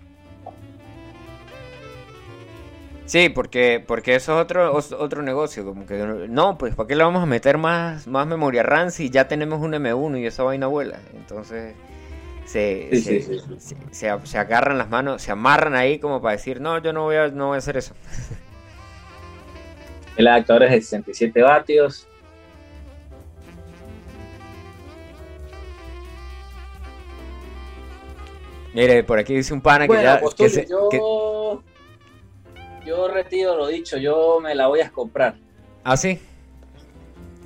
Sí, 3.06 3.30
porque, 3.30 3.84
porque 3.86 4.16
eso 4.16 4.34
es 4.34 4.42
otro, 4.44 4.74
otro 4.74 5.22
negocio, 5.22 5.64
como 5.64 5.86
que 5.86 5.96
no, 6.28 6.58
pues 6.58 6.74
¿para 6.74 6.88
qué 6.88 6.96
le 6.96 7.04
vamos 7.04 7.22
a 7.22 7.28
meter 7.28 7.58
más, 7.60 8.08
más 8.08 8.26
memoria 8.26 8.64
RAM 8.64 8.90
si 8.90 9.12
ya 9.12 9.28
tenemos 9.28 9.62
un 9.62 9.74
M1 9.74 10.20
y 10.20 10.26
esa 10.26 10.42
vaina 10.44 10.66
vuela? 10.68 11.00
Entonces 11.14 11.76
se, 12.46 12.90
Sí, 12.92 13.02
se, 13.02 13.22
sí, 13.22 13.40
sí, 13.40 13.56
se- 13.60 13.76
se- 13.92 14.28
se 14.28 14.38
agarran 14.40 14.78
las 14.80 14.90
manos, 14.90 15.22
se 15.22 15.32
amarran 15.32 15.76
ahí 15.76 16.00
como 16.00 16.20
para 16.22 16.36
decir, 16.36 16.60
no, 16.62 16.80
yo 16.80 16.94
no 16.94 17.04
voy 17.04 17.16
a, 17.18 17.28
no 17.28 17.48
voy 17.48 17.56
a 17.56 17.60
hacer 17.60 17.78
eso. 17.78 17.94
El 20.18 20.28
adaptador 20.28 20.64
es 20.64 20.72
de 20.72 20.82
67 20.82 21.42
vatios. 21.44 22.08
Mire, 28.74 29.04
por 29.04 29.20
aquí 29.20 29.34
dice 29.36 29.54
un 29.54 29.62
pana 29.62 29.88
que 29.88 30.02
ya... 30.02 30.20
que 30.20 30.26
tú, 30.36 30.50
se- 30.50 30.68
yo, 30.68 30.90
que- 30.90 31.00
yo 32.86 33.08
retiro 33.08 33.56
lo 33.56 33.68
dicho, 33.68 33.98
yo 33.98 34.40
me 34.42 34.56
la 34.56 34.68
voy 34.68 34.82
a 34.82 34.90
comprar. 34.90 35.36
¿Ah, 35.84 35.98
sí? 35.98 36.20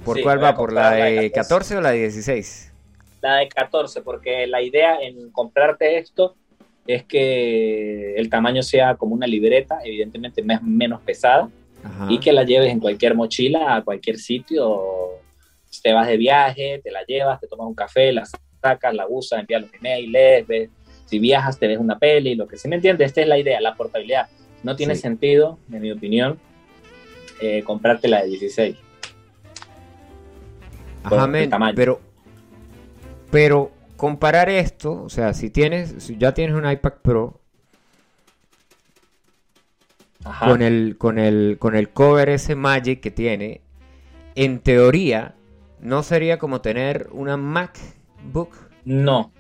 ¿Por 0.06 0.18
Sí, 0.18 0.24
cuál 0.24 0.42
va? 0.44 0.56
¿Por 0.56 0.74
la 0.74 0.92
la 0.92 1.06
de 1.06 1.12
de 1.22 1.32
14 1.32 1.78
o 1.78 1.82
la 1.82 1.92
de 1.92 2.00
16? 2.00 2.74
La 3.22 3.36
de 3.38 3.50
14, 3.50 4.02
porque 4.02 4.48
la 4.48 4.62
idea 4.62 4.98
en 5.02 5.30
comprarte 5.32 5.98
esto 5.98 6.36
es 6.88 7.04
que 7.04 8.16
el 8.16 8.30
tamaño 8.30 8.64
sea 8.64 8.96
como 8.96 9.14
una 9.14 9.28
libreta, 9.28 9.80
evidentemente 9.84 10.42
me- 10.42 10.60
menos 10.62 11.02
pesada, 11.02 11.50
Ajá. 11.84 12.08
y 12.10 12.20
que 12.20 12.32
la 12.32 12.44
lleves 12.44 12.72
en 12.72 12.80
cualquier 12.80 13.16
mochila, 13.16 13.76
a 13.76 13.84
cualquier 13.84 14.18
sitio. 14.18 14.82
Te 15.84 15.94
vas 15.94 16.08
de 16.08 16.18
viaje, 16.18 16.82
te 16.84 16.90
la 16.92 17.04
llevas, 17.06 17.40
te 17.40 17.48
tomas 17.48 17.68
un 17.68 17.76
café, 17.76 18.12
la 18.12 18.24
sacas, 18.62 18.94
la 18.94 19.06
usas, 19.08 19.42
envías 19.42 19.62
los 19.62 19.74
emails, 19.74 20.48
ves. 20.48 20.70
Si 21.06 21.20
viajas, 21.20 21.58
te 21.60 21.68
ves 21.68 21.78
una 21.78 21.98
peli, 21.98 22.36
lo 22.36 22.48
que 22.48 22.58
sí 22.58 22.68
me 22.68 22.76
entiendes. 22.78 23.08
Esta 23.08 23.22
es 23.22 23.28
la 23.28 23.38
idea, 23.38 23.60
la 23.62 23.76
portabilidad. 23.76 24.28
No 24.64 24.76
tiene 24.76 24.96
Sí. 24.96 25.02
sentido, 25.02 25.58
en 25.72 25.82
mi 25.82 25.92
opinión, 25.92 26.40
eh, 27.42 27.64
comprarte 27.64 28.08
la 28.08 28.22
de 28.24 28.28
16. 28.30 28.76
Ajá, 31.04 31.28
men, 31.28 31.50
pero, 31.76 32.02
pero 33.32 33.72
comparar 33.96 34.50
esto, 34.50 35.04
o 35.04 35.10
sea, 35.10 35.34
si 35.34 35.50
tienes, 35.50 35.96
si 36.00 36.18
ya 36.18 36.34
tienes 36.34 36.56
un 36.56 36.70
iPad 36.70 36.94
Pro 37.02 37.40
Ajá. 40.26 40.48
con 40.50 40.62
el, 40.62 40.98
con 40.98 41.18
el, 41.20 41.58
con 41.58 41.76
el 41.76 41.90
cover 41.90 42.30
ese 42.30 42.56
Magic 42.56 43.00
que 43.00 43.12
tiene, 43.12 43.62
en 44.36 44.60
teoría, 44.60 45.36
no 45.80 46.04
sería 46.04 46.38
como 46.38 46.60
tener 46.62 47.08
una 47.14 47.38
MacBook. 47.38 48.54
No. 48.84 49.32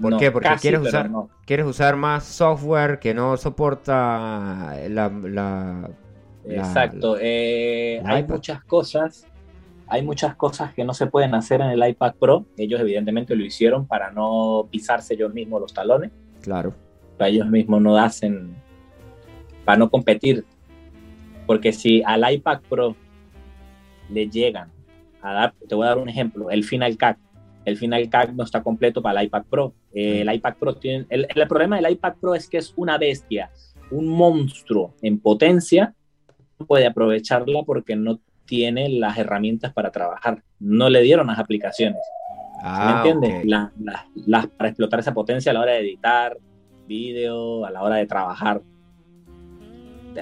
¿Por 0.00 0.12
No, 0.12 0.18
qué? 0.18 0.30
Porque 0.30 0.48
casi, 0.48 0.62
quieres 0.62 0.80
usar, 0.86 1.10
no. 1.10 1.28
quieres 1.46 1.66
usar 1.66 1.96
más 1.96 2.24
software 2.24 2.98
que 3.00 3.12
no 3.14 3.36
soporta 3.36 4.74
la, 4.88 5.08
la- 5.08 5.10
la- 5.22 5.90
Exacto. 6.46 7.16
eh, 7.20 8.00
la 8.04 8.10
hay 8.14 8.20
iPad. 8.22 8.34
muchas 8.34 8.64
cosas. 8.64 9.26
Hay 9.88 10.02
muchas 10.02 10.36
cosas 10.36 10.72
que 10.72 10.84
no 10.84 10.94
se 10.94 11.06
pueden 11.08 11.34
hacer 11.34 11.60
en 11.60 11.68
el 11.70 11.86
iPad 11.88 12.14
Pro. 12.20 12.44
Ellos 12.56 12.80
evidentemente 12.80 13.34
lo 13.34 13.44
hicieron 13.44 13.86
para 13.86 14.12
no 14.12 14.68
pisarse 14.70 15.14
ellos 15.14 15.34
mismos 15.34 15.60
los 15.60 15.74
talones. 15.74 16.12
Claro. 16.42 16.72
Pero 17.18 17.28
ellos 17.28 17.48
mismos 17.48 17.82
no 17.82 17.98
hacen 17.98 18.54
para 19.64 19.78
no 19.78 19.90
competir. 19.90 20.44
Porque 21.46 21.72
si 21.72 22.02
al 22.04 22.32
iPad 22.32 22.60
Pro 22.68 22.94
le 24.08 24.28
llegan 24.30 24.70
a 25.20 25.32
dar, 25.32 25.54
te 25.68 25.74
voy 25.74 25.86
a 25.86 25.90
dar 25.90 25.98
un 25.98 26.08
ejemplo, 26.08 26.50
el 26.50 26.62
Final 26.62 26.96
Cut. 26.96 27.16
El 27.64 27.76
Final 27.76 28.08
Cut 28.10 28.30
no 28.34 28.44
está 28.44 28.62
completo 28.62 29.02
para 29.02 29.20
el 29.20 29.26
iPad 29.26 29.44
Pro. 29.50 29.74
Eh, 29.92 30.22
el 30.22 30.32
iPad 30.34 30.54
Pro 30.58 30.74
tiene, 30.76 31.06
el, 31.10 31.26
el 31.34 31.48
problema 31.48 31.76
del 31.76 31.92
iPad 31.92 32.14
Pro 32.20 32.34
es 32.34 32.48
que 32.48 32.58
es 32.58 32.72
una 32.76 32.96
bestia, 32.98 33.50
un 33.90 34.08
monstruo 34.08 34.94
en 35.02 35.18
potencia, 35.20 35.94
no 36.58 36.66
puede 36.66 36.86
aprovecharla 36.86 37.62
porque 37.64 37.96
no 37.96 38.20
tiene 38.46 38.88
las 38.88 39.16
herramientas 39.18 39.72
para 39.72 39.90
trabajar. 39.90 40.42
No 40.58 40.88
le 40.90 41.02
dieron 41.02 41.26
las 41.28 41.38
aplicaciones. 41.38 42.00
¿Me 42.62 42.68
Ah, 42.68 42.94
entiendes? 43.04 43.38
ok. 43.38 43.44
La- 43.44 43.72
la- 43.80 44.06
las- 44.26 44.46
para 44.48 44.68
explotar 44.70 45.00
esa 45.00 45.14
potencia 45.14 45.50
a 45.50 45.54
la 45.54 45.60
hora 45.60 45.72
de 45.72 45.80
editar 45.80 46.36
vídeo, 46.86 47.64
a 47.64 47.70
la 47.70 47.82
hora 47.82 47.96
de 47.96 48.06
trabajar. 48.06 48.60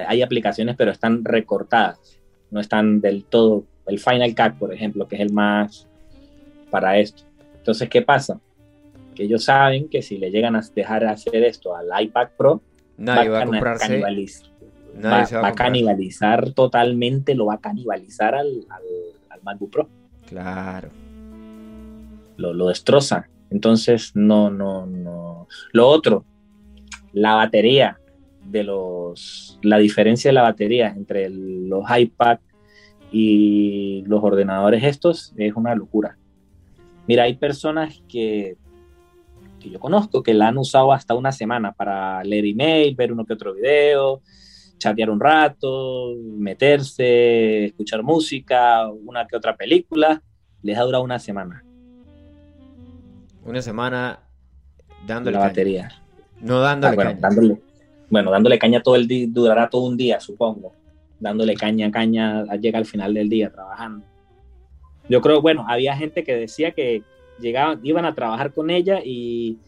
Hay 0.06 0.22
aplicaciones, 0.22 0.76
pero 0.76 0.90
están 0.90 1.24
recortadas. 1.24 2.20
No 2.50 2.60
están 2.60 3.00
del 3.00 3.24
todo. 3.24 3.64
El 3.86 3.98
Final 3.98 4.34
Cut, 4.34 4.58
por 4.58 4.72
ejemplo, 4.72 5.08
que 5.08 5.16
es 5.16 5.22
el 5.22 5.32
más 5.32 5.88
para 6.70 6.98
esto. 6.98 7.22
Entonces, 7.68 7.90
¿qué 7.90 8.00
pasa? 8.00 8.40
Que 9.14 9.24
ellos 9.24 9.44
saben 9.44 9.90
que 9.90 10.00
si 10.00 10.16
le 10.16 10.30
llegan 10.30 10.56
a 10.56 10.62
dejar 10.74 11.04
hacer 11.04 11.44
esto 11.44 11.76
al 11.76 11.88
iPad 12.02 12.28
Pro, 12.34 12.62
Nadie 12.96 13.28
va 13.28 13.36
a 13.36 13.40
cana- 13.40 13.50
comprarse. 13.50 14.00
canibaliz- 14.00 14.50
Nadie 14.94 15.18
va, 15.20 15.26
se 15.26 15.34
va, 15.36 15.42
va 15.42 15.48
a 15.48 15.50
a 15.50 15.54
canibalizar 15.54 16.52
totalmente, 16.52 17.34
lo 17.34 17.44
va 17.44 17.54
a 17.54 17.60
canibalizar 17.60 18.34
al, 18.34 18.46
al, 18.70 18.82
al 19.28 19.42
MacBook 19.42 19.70
Pro. 19.70 19.88
Claro. 20.26 20.88
lo, 22.38 22.54
lo 22.54 22.68
destroza. 22.68 23.28
Entonces, 23.50 24.12
no, 24.14 24.48
no, 24.50 24.86
no. 24.86 25.46
Lo 25.72 25.88
otro, 25.88 26.24
la 27.12 27.34
batería 27.34 27.98
de 28.46 28.64
los, 28.64 29.58
la 29.62 29.76
diferencia 29.76 30.30
de 30.30 30.34
la 30.34 30.42
batería 30.42 30.88
entre 30.88 31.28
los 31.28 31.84
iPad 31.94 32.38
y 33.12 34.04
los 34.06 34.22
ordenadores 34.24 34.84
estos 34.84 35.34
es 35.36 35.54
una 35.54 35.74
locura. 35.74 36.17
Mira, 37.08 37.24
hay 37.24 37.34
personas 37.36 38.00
que, 38.08 38.56
que 39.58 39.70
yo 39.70 39.80
conozco 39.80 40.22
que 40.22 40.34
la 40.34 40.48
han 40.48 40.58
usado 40.58 40.92
hasta 40.92 41.14
una 41.14 41.32
semana 41.32 41.72
para 41.72 42.22
leer 42.22 42.44
email, 42.46 42.94
ver 42.94 43.12
uno 43.12 43.24
que 43.24 43.32
otro 43.32 43.54
video, 43.54 44.20
chatear 44.78 45.10
un 45.10 45.18
rato, 45.18 46.14
meterse, 46.22 47.64
escuchar 47.66 48.02
música, 48.02 48.86
una 48.88 49.26
que 49.26 49.36
otra 49.36 49.56
película, 49.56 50.22
les 50.62 50.76
ha 50.76 50.82
durado 50.82 51.02
una 51.02 51.18
semana 51.18 51.64
Una 53.44 53.62
semana 53.62 54.20
dándole 55.06 55.34
la 55.34 55.40
caña. 55.40 55.48
batería. 55.50 55.88
No 56.40 56.60
dándole 56.60 56.92
Ah, 56.92 56.94
bueno, 56.94 57.10
caña. 57.12 57.20
dándole, 57.20 57.62
bueno, 58.10 58.30
dándole 58.30 58.58
caña 58.58 58.82
todo 58.82 58.96
el 58.96 59.08
día, 59.08 59.26
durará 59.30 59.68
todo 59.70 59.86
un 59.86 59.96
día, 59.96 60.20
supongo. 60.20 60.72
Dándole 61.18 61.54
caña, 61.54 61.90
caña, 61.90 62.44
llega 62.56 62.78
al 62.78 62.84
final 62.86 63.14
del 63.14 63.28
día 63.28 63.50
trabajando. 63.50 64.04
Yo 65.08 65.20
creo, 65.20 65.40
bueno, 65.40 65.64
había 65.68 65.96
gente 65.96 66.24
que 66.24 66.34
decía 66.36 66.72
que 66.72 67.02
llegaban, 67.40 67.80
iban 67.82 68.04
a 68.04 68.14
trabajar 68.14 68.52
con 68.52 68.70
ella 68.70 69.00
y, 69.04 69.58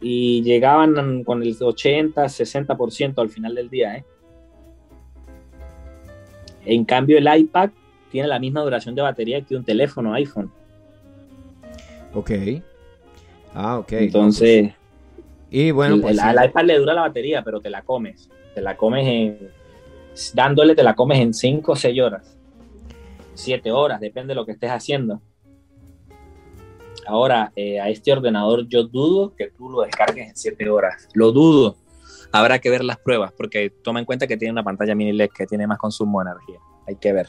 y 0.00 0.42
llegaban 0.42 1.22
con 1.24 1.42
el 1.42 1.56
80, 1.60 2.24
60% 2.24 3.18
al 3.20 3.28
final 3.28 3.54
del 3.54 3.68
día, 3.68 3.96
¿eh? 3.96 4.04
En 6.64 6.84
cambio, 6.84 7.18
el 7.18 7.28
iPad 7.40 7.70
tiene 8.10 8.28
la 8.28 8.38
misma 8.38 8.62
duración 8.62 8.94
de 8.94 9.02
batería 9.02 9.40
que 9.42 9.56
un 9.56 9.64
teléfono 9.64 10.12
iPhone. 10.14 10.50
Ok. 12.14 12.30
Ah, 13.54 13.78
ok. 13.78 13.92
Entonces, 13.92 14.72
Y 15.50 15.70
bueno, 15.70 15.96
el, 15.96 16.00
pues. 16.02 16.12
el- 16.12 16.18
sí. 16.20 16.24
al 16.26 16.44
iPad 16.48 16.64
le 16.64 16.78
dura 16.78 16.94
la 16.94 17.00
batería, 17.02 17.42
pero 17.42 17.60
te 17.60 17.70
la 17.70 17.82
comes. 17.82 18.28
Te 18.54 18.60
la 18.60 18.76
comes 18.76 19.06
en. 19.06 19.38
Dándole, 20.34 20.74
te 20.74 20.82
la 20.82 20.94
comes 20.94 21.18
en 21.20 21.32
5 21.32 21.72
o 21.72 21.76
6 21.76 22.00
horas. 22.00 22.36
7 23.40 23.70
horas, 23.72 24.00
depende 24.00 24.30
de 24.32 24.34
lo 24.36 24.46
que 24.46 24.52
estés 24.52 24.70
haciendo. 24.70 25.20
Ahora, 27.06 27.52
eh, 27.56 27.80
a 27.80 27.88
este 27.88 28.12
ordenador 28.12 28.66
yo 28.68 28.84
dudo 28.84 29.34
que 29.34 29.50
tú 29.50 29.68
lo 29.70 29.80
descargues 29.82 30.28
en 30.28 30.36
7 30.36 30.68
horas. 30.70 31.08
Lo 31.14 31.32
dudo. 31.32 31.76
Habrá 32.32 32.58
que 32.60 32.70
ver 32.70 32.84
las 32.84 32.98
pruebas, 32.98 33.32
porque 33.36 33.70
toma 33.70 33.98
en 33.98 34.04
cuenta 34.04 34.26
que 34.26 34.36
tiene 34.36 34.52
una 34.52 34.62
pantalla 34.62 34.94
mini 34.94 35.12
LED 35.12 35.30
que 35.34 35.46
tiene 35.46 35.66
más 35.66 35.78
consumo 35.78 36.22
de 36.22 36.30
energía. 36.30 36.60
Hay 36.86 36.96
que 36.96 37.12
ver. 37.12 37.28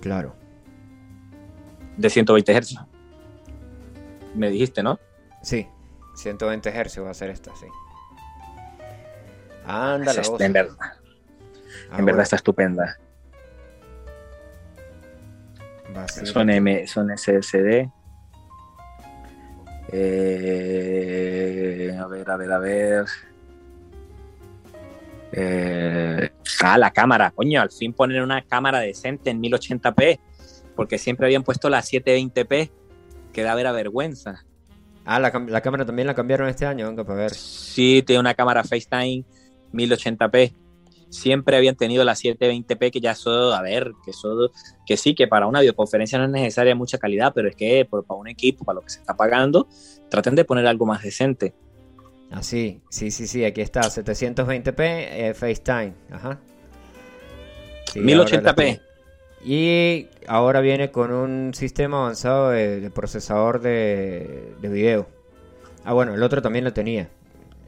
Claro. 0.00 0.34
De 1.96 2.08
120 2.08 2.52
Hz. 2.60 2.76
Me 4.34 4.48
dijiste, 4.50 4.82
¿no? 4.82 4.98
Sí. 5.42 5.66
120 6.14 6.70
Hz 6.70 6.98
va 7.04 7.10
a 7.10 7.14
ser 7.14 7.30
esta, 7.30 7.54
sí. 7.56 7.66
Anda, 9.64 10.12
la 10.14 10.20
Es- 10.22 10.28
voz. 10.30 10.40
en 10.40 10.52
verdad, 10.52 10.76
Ah, 10.80 10.92
en 10.92 11.90
bueno, 11.90 12.06
verdad 12.06 12.22
está 12.22 12.36
estupenda. 12.36 12.98
Son, 16.24 16.50
M, 16.50 16.86
son 16.86 17.10
SSD. 17.16 17.88
Eh, 19.92 21.18
a 21.98 22.06
ver, 22.06 22.30
a 22.30 22.36
ver, 22.36 22.52
a 22.52 22.58
ver. 22.58 23.04
Eh, 25.32 26.30
ah, 26.62 26.78
la 26.78 26.90
cámara, 26.90 27.30
coño, 27.30 27.60
al 27.60 27.70
fin 27.70 27.92
poner 27.92 28.22
una 28.22 28.42
cámara 28.42 28.80
decente 28.80 29.30
en 29.30 29.42
1080p, 29.42 30.18
porque 30.76 30.98
siempre 30.98 31.26
habían 31.26 31.42
puesto 31.42 31.70
la 31.70 31.80
720p, 31.80 32.70
que 33.32 33.42
da 33.42 33.54
vera 33.54 33.72
vergüenza. 33.72 34.44
Ah, 35.04 35.18
la, 35.18 35.30
la 35.48 35.60
cámara 35.62 35.84
también 35.84 36.06
la 36.06 36.14
cambiaron 36.14 36.48
este 36.48 36.66
año, 36.66 36.86
venga, 36.86 37.04
para 37.04 37.20
ver. 37.20 37.34
Sí, 37.34 38.02
tiene 38.06 38.20
una 38.20 38.34
cámara 38.34 38.62
FaceTime 38.62 39.24
1080p. 39.72 40.54
Siempre 41.12 41.58
habían 41.58 41.76
tenido 41.76 42.04
la 42.04 42.14
720p, 42.14 42.90
que 42.90 43.00
ya 43.00 43.10
eso, 43.10 43.52
a 43.52 43.60
ver, 43.60 43.92
que 44.02 44.12
eso, 44.12 44.50
que 44.86 44.96
sí, 44.96 45.14
que 45.14 45.28
para 45.28 45.46
una 45.46 45.60
videoconferencia 45.60 46.18
no 46.18 46.24
es 46.24 46.30
necesaria 46.30 46.74
mucha 46.74 46.96
calidad, 46.96 47.32
pero 47.34 47.48
es 47.50 47.54
que 47.54 47.84
por- 47.84 48.04
para 48.06 48.18
un 48.18 48.28
equipo, 48.28 48.64
para 48.64 48.76
lo 48.76 48.80
que 48.80 48.88
se 48.88 49.00
está 49.00 49.14
pagando, 49.14 49.68
traten 50.08 50.34
de 50.34 50.46
poner 50.46 50.66
algo 50.66 50.86
más 50.86 51.02
decente. 51.02 51.52
Ah, 52.30 52.42
sí, 52.42 52.80
sí, 52.88 53.10
sí, 53.10 53.44
aquí 53.44 53.60
está, 53.60 53.82
720p 53.82 54.74
eh, 54.78 55.34
FaceTime, 55.34 55.92
ajá. 56.10 56.40
Sí, 57.92 57.98
ahora 58.00 58.14
la 58.14 58.24
1080p. 58.24 58.54
tiene. 58.56 58.80
Y 59.44 60.06
ahora 60.28 60.60
viene 60.60 60.90
con 60.90 61.12
un 61.12 61.52
sistema 61.52 61.98
avanzado 61.98 62.50
de, 62.50 62.80
de 62.80 62.90
procesador 62.90 63.60
de, 63.60 64.54
de 64.62 64.68
video. 64.70 65.08
Ah, 65.84 65.92
bueno, 65.92 66.14
el 66.14 66.22
otro 66.22 66.40
también 66.40 66.64
lo 66.64 66.72
tenía. 66.72 67.10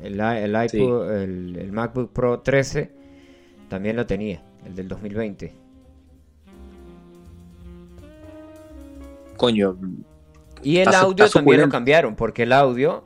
El, 0.01 0.14
i- 0.16 0.45
el, 0.45 0.55
iPod- 0.55 0.68
Sí. 0.70 0.78
el, 1.24 1.57
el 1.59 1.72
MacBook 1.72 2.12
Pro 2.12 2.40
13 2.40 2.90
también 3.68 3.96
lo 3.96 4.06
tenía, 4.06 4.42
el 4.64 4.74
del 4.74 4.88
2020. 4.88 5.52
Coño, 9.36 9.76
Y 10.62 10.78
el 10.78 10.88
audio 10.94 11.28
también 11.28 11.60
lo 11.60 11.68
cambiaron, 11.68 12.14
porque 12.14 12.44
el 12.44 12.52
audio 12.52 13.04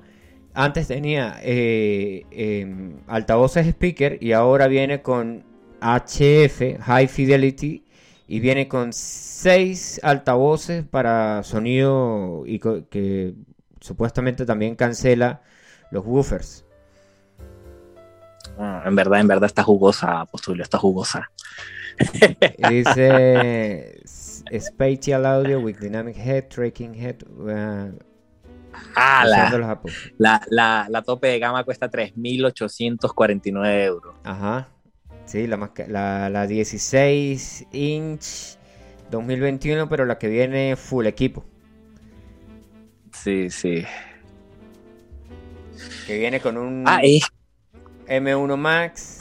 antes 0.55 0.89
tenía 0.89 1.39
eh, 1.43 2.25
em, 2.31 2.99
altavoces 3.07 3.67
speaker 3.67 4.19
y 4.21 4.33
ahora 4.33 4.67
viene 4.67 5.03
con 5.03 5.45
HF, 5.81 6.81
High 6.81 7.09
Fidelity, 7.09 7.85
y 8.27 8.41
viene 8.41 8.69
con 8.69 8.93
seis 8.93 10.01
altavoces 10.03 10.85
para 10.85 11.43
sonido 11.45 12.45
y 12.47 12.59
que 12.59 13.35
supuestamente 13.81 14.45
también 14.45 14.77
cancela 14.77 15.43
los 15.91 16.05
woofers. 16.05 16.68
Ah, 18.59 18.83
en 18.85 18.97
verdad, 18.97 19.21
en 19.21 19.29
verdad 19.29 19.47
está 19.47 19.63
jugosa, 19.63 20.25
Postulio, 20.27 20.63
está 20.63 20.79
jugosa. 20.79 21.31
Dice 22.69 24.01
Spatial 24.61 25.27
Audio 25.27 25.61
with 25.61 25.79
Dynamic 25.79 26.17
Head, 26.17 26.49
Tracking 26.49 26.95
Head, 26.95 27.17
uh, 27.27 27.99
Ah, 28.95 29.25
usando 29.27 29.59
la, 29.59 29.81
la, 30.19 30.41
la, 30.51 30.87
la 30.89 31.03
tope 31.03 31.29
de 31.29 31.39
gama 31.39 31.65
cuesta 31.65 31.91
3.849 31.91 33.85
euros. 33.85 34.15
Ajá. 34.25 34.69
Sí, 35.25 35.47
la, 35.47 35.57
más 35.57 35.71
la, 35.89 36.31
la 36.31 36.47
16 36.47 37.67
inch 37.73 38.57
2021, 39.11 39.89
pero 39.89 40.05
la 40.05 40.19
que 40.19 40.29
viene 40.29 40.77
full 40.77 41.07
equipo. 41.07 41.45
Sí, 43.13 43.51
sí. 43.51 43.85
Que 46.07 46.19
viene 46.19 46.41
con 46.41 46.57
un 46.57 46.85
Ah, 46.87 47.01
es 47.03 47.25
M1 48.09 48.57
Max. 48.57 49.19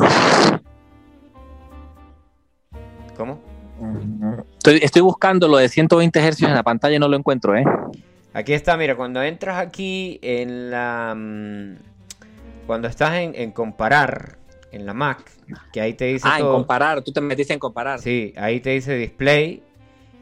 ¿Cómo? 3.15 3.39
Estoy, 4.57 4.79
estoy 4.81 5.01
buscando 5.01 5.47
lo 5.47 5.57
de 5.57 5.69
120 5.69 6.19
Hz 6.31 6.41
en 6.43 6.53
la 6.53 6.63
pantalla 6.63 6.95
y 6.95 6.99
no 6.99 7.07
lo 7.07 7.17
encuentro, 7.17 7.55
¿eh? 7.55 7.63
Aquí 8.33 8.53
está, 8.53 8.77
mira, 8.77 8.95
cuando 8.95 9.21
entras 9.23 9.57
aquí 9.59 10.19
en 10.21 10.69
la... 10.71 11.13
mm, 11.15 11.75
Cuando 12.67 12.87
estás 12.87 13.13
en, 13.15 13.33
en 13.35 13.51
comparar, 13.51 14.37
en 14.71 14.85
la 14.85 14.93
Mac, 14.93 15.23
que 15.73 15.81
ahí 15.81 15.93
te 15.93 16.05
dice 16.05 16.27
Ah, 16.29 16.37
en 16.37 16.43
todo... 16.43 16.53
comparar, 16.53 17.01
tú 17.01 17.11
te 17.11 17.21
metiste 17.21 17.53
en 17.53 17.59
comparar. 17.59 17.99
Sí, 17.99 18.33
ahí 18.37 18.59
te 18.59 18.71
dice 18.71 18.93
display. 18.95 19.63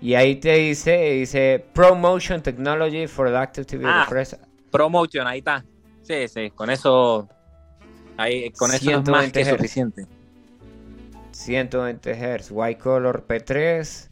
Y 0.02 0.14
ahí 0.14 0.36
te 0.36 0.54
dice, 0.54 0.98
dice 1.12 1.66
ProMotion 1.74 2.42
Technology 2.42 3.08
for 3.08 3.28
Adaptive 3.28 3.66
TV 3.66 3.84
Ah. 3.88 4.08
Promotion, 4.70 5.26
ahí 5.26 5.40
está. 5.40 5.66
Sí, 6.04 6.28
sí, 6.28 6.52
con 6.52 6.70
eso. 6.70 7.28
Ahí, 8.18 8.52
con 8.52 8.72
eso 8.72 8.90
es 8.90 9.08
más 9.10 9.32
120 9.32 9.32
que 9.32 9.46
Hz. 9.46 9.50
suficiente. 9.58 10.06
120 11.32 12.40
Hz, 12.40 12.50
White 12.52 12.80
Color 12.80 13.26
P3, 13.28 14.10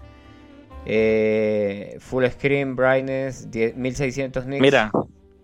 eh, 0.85 1.97
Full 1.99 2.25
Screen 2.27 2.75
Brightness 2.75 3.49
10 3.49 3.75
1600 3.75 4.45
nits. 4.45 4.61
Mira, 4.61 4.91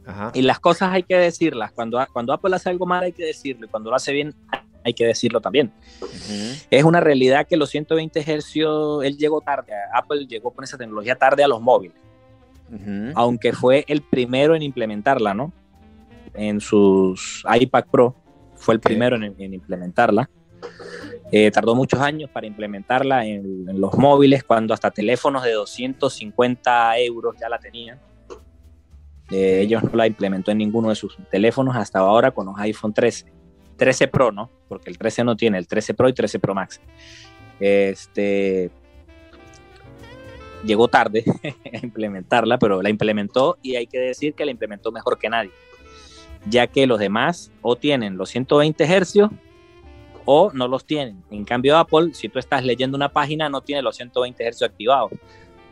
Ajá. 0.05 0.31
y 0.33 0.41
las 0.41 0.59
cosas 0.59 0.91
hay 0.91 1.03
que 1.03 1.15
decirlas. 1.15 1.71
Cuando, 1.71 2.05
cuando 2.11 2.33
Apple 2.33 2.55
hace 2.55 2.69
algo 2.69 2.85
mal 2.85 3.03
hay 3.03 3.13
que 3.13 3.25
decirlo, 3.25 3.65
y 3.65 3.69
cuando 3.69 3.89
lo 3.89 3.95
hace 3.95 4.11
bien 4.11 4.35
hay 4.83 4.93
que 4.93 5.05
decirlo 5.05 5.41
también. 5.41 5.71
Es 6.69 6.83
una 6.83 6.99
realidad 6.99 7.47
que 7.47 7.57
los 7.57 7.69
120 7.69 8.21
Hz, 8.21 8.55
él 9.03 9.17
llegó 9.17 9.41
tarde, 9.41 9.73
Apple 9.93 10.25
llegó 10.27 10.51
con 10.51 10.63
esa 10.63 10.77
tecnología 10.77 11.15
tarde 11.15 11.43
a 11.43 11.47
los 11.47 11.61
móviles. 11.61 11.97
Aunque 13.15 13.51
fue 13.53 13.83
el 13.87 14.01
primero 14.01 14.55
en 14.55 14.61
implementarla, 14.61 15.33
¿no? 15.33 15.51
En 16.33 16.61
sus 16.61 17.43
iPad 17.51 17.85
Pro, 17.91 18.15
fue 18.59 18.75
el 18.75 18.79
primero 18.79 19.15
en, 19.15 19.35
en 19.37 19.53
implementarla. 19.53 20.29
Eh, 21.31 21.51
tardó 21.51 21.75
muchos 21.75 21.99
años 21.99 22.29
para 22.29 22.47
implementarla 22.47 23.25
en, 23.25 23.69
en 23.69 23.79
los 23.79 23.93
móviles, 23.97 24.43
cuando 24.43 24.73
hasta 24.73 24.91
teléfonos 24.91 25.43
de 25.43 25.53
250 25.53 26.99
euros 26.99 27.35
ya 27.39 27.49
la 27.49 27.59
tenían. 27.59 27.99
Eh, 29.31 29.61
ellos 29.61 29.83
no 29.83 29.91
la 29.93 30.07
implementó 30.07 30.51
en 30.51 30.57
ninguno 30.57 30.89
de 30.89 30.95
sus 30.95 31.15
teléfonos 31.29 31.75
hasta 31.75 31.99
ahora 31.99 32.31
con 32.31 32.47
los 32.47 32.57
iPhone 32.57 32.93
13. 32.93 33.31
13 33.77 34.07
Pro, 34.07 34.31
¿no? 34.31 34.49
Porque 34.67 34.89
el 34.89 34.97
13 34.97 35.23
no 35.23 35.35
tiene, 35.35 35.57
el 35.57 35.67
13 35.67 35.93
Pro 35.93 36.09
y 36.09 36.13
13 36.13 36.39
Pro 36.39 36.55
Max. 36.55 36.81
Este, 37.59 38.71
llegó 40.65 40.87
tarde 40.87 41.23
a 41.73 41.77
implementarla, 41.77 42.57
pero 42.57 42.81
la 42.81 42.89
implementó 42.89 43.57
y 43.61 43.75
hay 43.75 43.87
que 43.87 43.99
decir 43.99 44.33
que 44.33 44.45
la 44.45 44.51
implementó 44.51 44.91
mejor 44.91 45.17
que 45.17 45.29
nadie, 45.29 45.51
ya 46.45 46.67
que 46.67 46.87
los 46.87 46.99
demás 46.99 47.51
o 47.61 47.75
tienen 47.75 48.17
los 48.17 48.29
120 48.29 48.83
hercios 48.85 49.29
o 50.25 50.51
no 50.53 50.67
los 50.67 50.85
tienen. 50.85 51.23
En 51.31 51.43
cambio 51.45 51.77
Apple, 51.77 52.13
si 52.13 52.29
tú 52.29 52.39
estás 52.39 52.63
leyendo 52.63 52.95
una 52.95 53.09
página, 53.09 53.49
no 53.49 53.61
tiene 53.61 53.81
los 53.81 53.95
120 53.95 54.43
hercios 54.45 54.69
activados. 54.69 55.11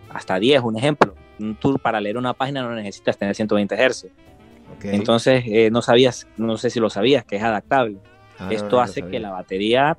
Hasta 0.09 0.39
10, 0.39 0.61
un 0.63 0.77
ejemplo. 0.77 1.15
Tú 1.59 1.77
para 1.77 2.01
leer 2.01 2.17
una 2.17 2.33
página 2.33 2.63
no 2.63 2.73
necesitas 2.73 3.17
tener 3.17 3.35
120 3.35 3.75
hercios. 3.75 4.11
Ok. 4.75 4.85
Entonces, 4.85 5.43
eh, 5.47 5.69
no 5.71 5.81
sabías, 5.81 6.27
no 6.37 6.57
sé 6.57 6.69
si 6.69 6.79
lo 6.79 6.89
sabías, 6.89 7.23
que 7.23 7.35
es 7.35 7.43
adaptable. 7.43 7.99
Ah, 8.39 8.49
Esto 8.51 8.77
no 8.77 8.81
hace 8.81 9.03
que 9.03 9.19
la 9.19 9.31
batería 9.31 9.97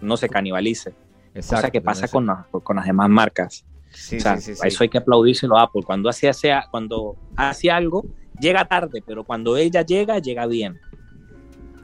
no 0.00 0.16
se 0.16 0.28
canibalice, 0.28 0.90
cosa 0.90 0.98
Exacto, 1.34 1.70
que 1.72 1.80
no 1.80 1.84
pasa 1.84 2.08
con, 2.08 2.26
las- 2.26 2.46
con 2.62 2.76
las 2.76 2.84
demás 2.86 3.08
marcas. 3.08 3.64
Sí, 3.90 4.16
O 4.16 4.20
sea, 4.20 4.36
sí. 4.38 4.52
eso 4.62 4.82
hay 4.82 4.88
que 4.90 4.98
aplaudírselo 4.98 5.56
a 5.56 5.62
Apple. 5.62 5.82
Cuando 5.84 6.08
hace, 6.10 6.28
hace- 6.28 6.52
cuando 6.70 7.16
hace 7.36 7.70
algo, 7.70 8.04
llega 8.40 8.64
tarde, 8.64 9.02
pero 9.06 9.24
cuando 9.24 9.56
ella 9.56 9.82
llega, 9.82 10.18
llega 10.18 10.46
bien. 10.46 10.78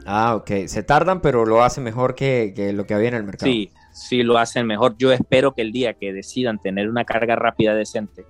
Ah, 0.05 0.35
ok. 0.35 0.51
Se 0.67 0.83
tardan, 0.83 1.21
pero 1.21 1.45
lo 1.45 1.63
hacen 1.63 1.83
mejor 1.83 2.13
que, 2.15 2.53
que 2.55 2.73
lo 2.73 2.85
que 2.85 2.93
había 2.93 3.07
en 3.09 3.15
el 3.15 3.23
mercado. 3.23 3.51
Sí, 3.51 3.71
sí 3.93 4.23
lo 4.23 4.37
hacen 4.37 4.65
mejor. 4.67 4.95
Yo 4.97 5.11
espero 5.13 5.53
que 5.53 5.61
el 5.61 5.71
día 5.71 5.93
que 5.93 6.11
decidan 6.11 6.59
tener 6.59 6.89
una 6.89 7.05
carga 7.05 7.35
rápida 7.35 7.73
decente, 7.73 8.25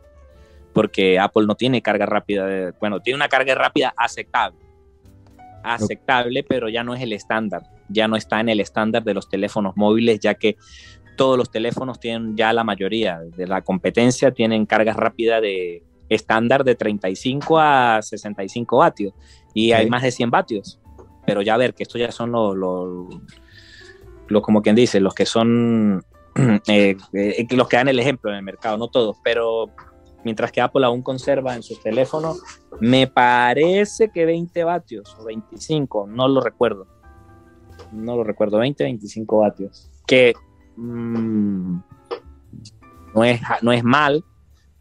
porque 0.74 1.18
Apple 1.20 1.46
no 1.48 1.56
tiene 1.56 1.82
carga 1.82 2.06
rápida, 2.06 2.46
de- 2.46 2.74
bueno, 2.80 3.00
tiene 3.00 3.16
una 3.16 3.28
carga 3.30 3.56
rápida 3.56 3.94
aceptable. 3.98 4.60
Aceptable, 5.64 6.44
pero 6.44 6.70
ya 6.70 6.84
no 6.84 6.94
es 6.94 7.02
el 7.02 7.14
estándar. 7.14 7.64
Ya 7.90 8.08
no 8.08 8.16
está 8.16 8.40
en 8.40 8.50
el 8.50 8.60
estándar 8.60 9.04
de 9.04 9.14
los 9.14 9.30
teléfonos 9.30 9.76
móviles, 9.78 10.20
ya 10.20 10.34
que 10.36 10.58
todos 11.16 11.38
los 11.38 11.50
teléfonos 11.52 12.00
tienen 12.00 12.36
ya 12.36 12.52
la 12.54 12.64
mayoría 12.64 13.20
de 13.20 13.48
la 13.48 13.62
competencia 13.62 14.32
tienen 14.32 14.66
cargas 14.66 14.96
rápidas 14.96 15.42
de 15.42 15.84
estándar 16.14 16.64
de 16.64 16.76
35 16.76 17.60
a 17.60 18.02
65 18.02 18.78
vatios 18.78 19.14
y 19.54 19.72
hay 19.72 19.90
más 19.90 20.04
de 20.04 20.12
100 20.12 20.32
vatios. 20.32 20.80
Pero 21.26 21.42
ya 21.42 21.58
ver 21.58 21.74
que 21.74 21.84
estos 21.84 22.00
ya 22.00 22.12
son 22.12 22.32
los, 22.32 22.56
los, 22.56 23.08
los, 24.28 24.42
como 24.42 24.62
quien 24.62 24.76
dice, 24.76 25.00
los 25.00 25.14
que 25.14 25.26
son 25.26 26.04
eh, 26.68 26.98
eh, 27.14 27.48
los 27.52 27.68
que 27.68 27.78
dan 27.78 27.88
el 27.88 28.00
ejemplo 28.00 28.32
en 28.32 28.38
el 28.38 28.44
mercado, 28.44 28.78
no 28.78 28.90
todos, 28.90 29.18
pero 29.24 29.70
mientras 30.24 30.52
que 30.52 30.62
Apple 30.62 30.86
aún 30.86 31.02
conserva 31.02 31.56
en 31.56 31.64
sus 31.64 31.82
teléfonos, 31.82 32.42
me 32.80 33.08
parece 33.08 34.10
que 34.10 34.26
20 34.26 34.64
vatios 34.64 35.16
o 35.20 35.26
25, 35.26 36.08
no 36.08 36.28
lo 36.28 36.42
recuerdo. 36.42 36.88
No 37.92 38.16
lo 38.16 38.24
recuerdo, 38.24 38.58
20, 38.58 38.84
25 38.84 39.38
vatios. 39.38 39.92
Que 40.08 40.34
mm, 40.76 41.78
no, 43.14 43.24
es, 43.24 43.42
no 43.62 43.72
es 43.72 43.84
mal, 43.84 44.24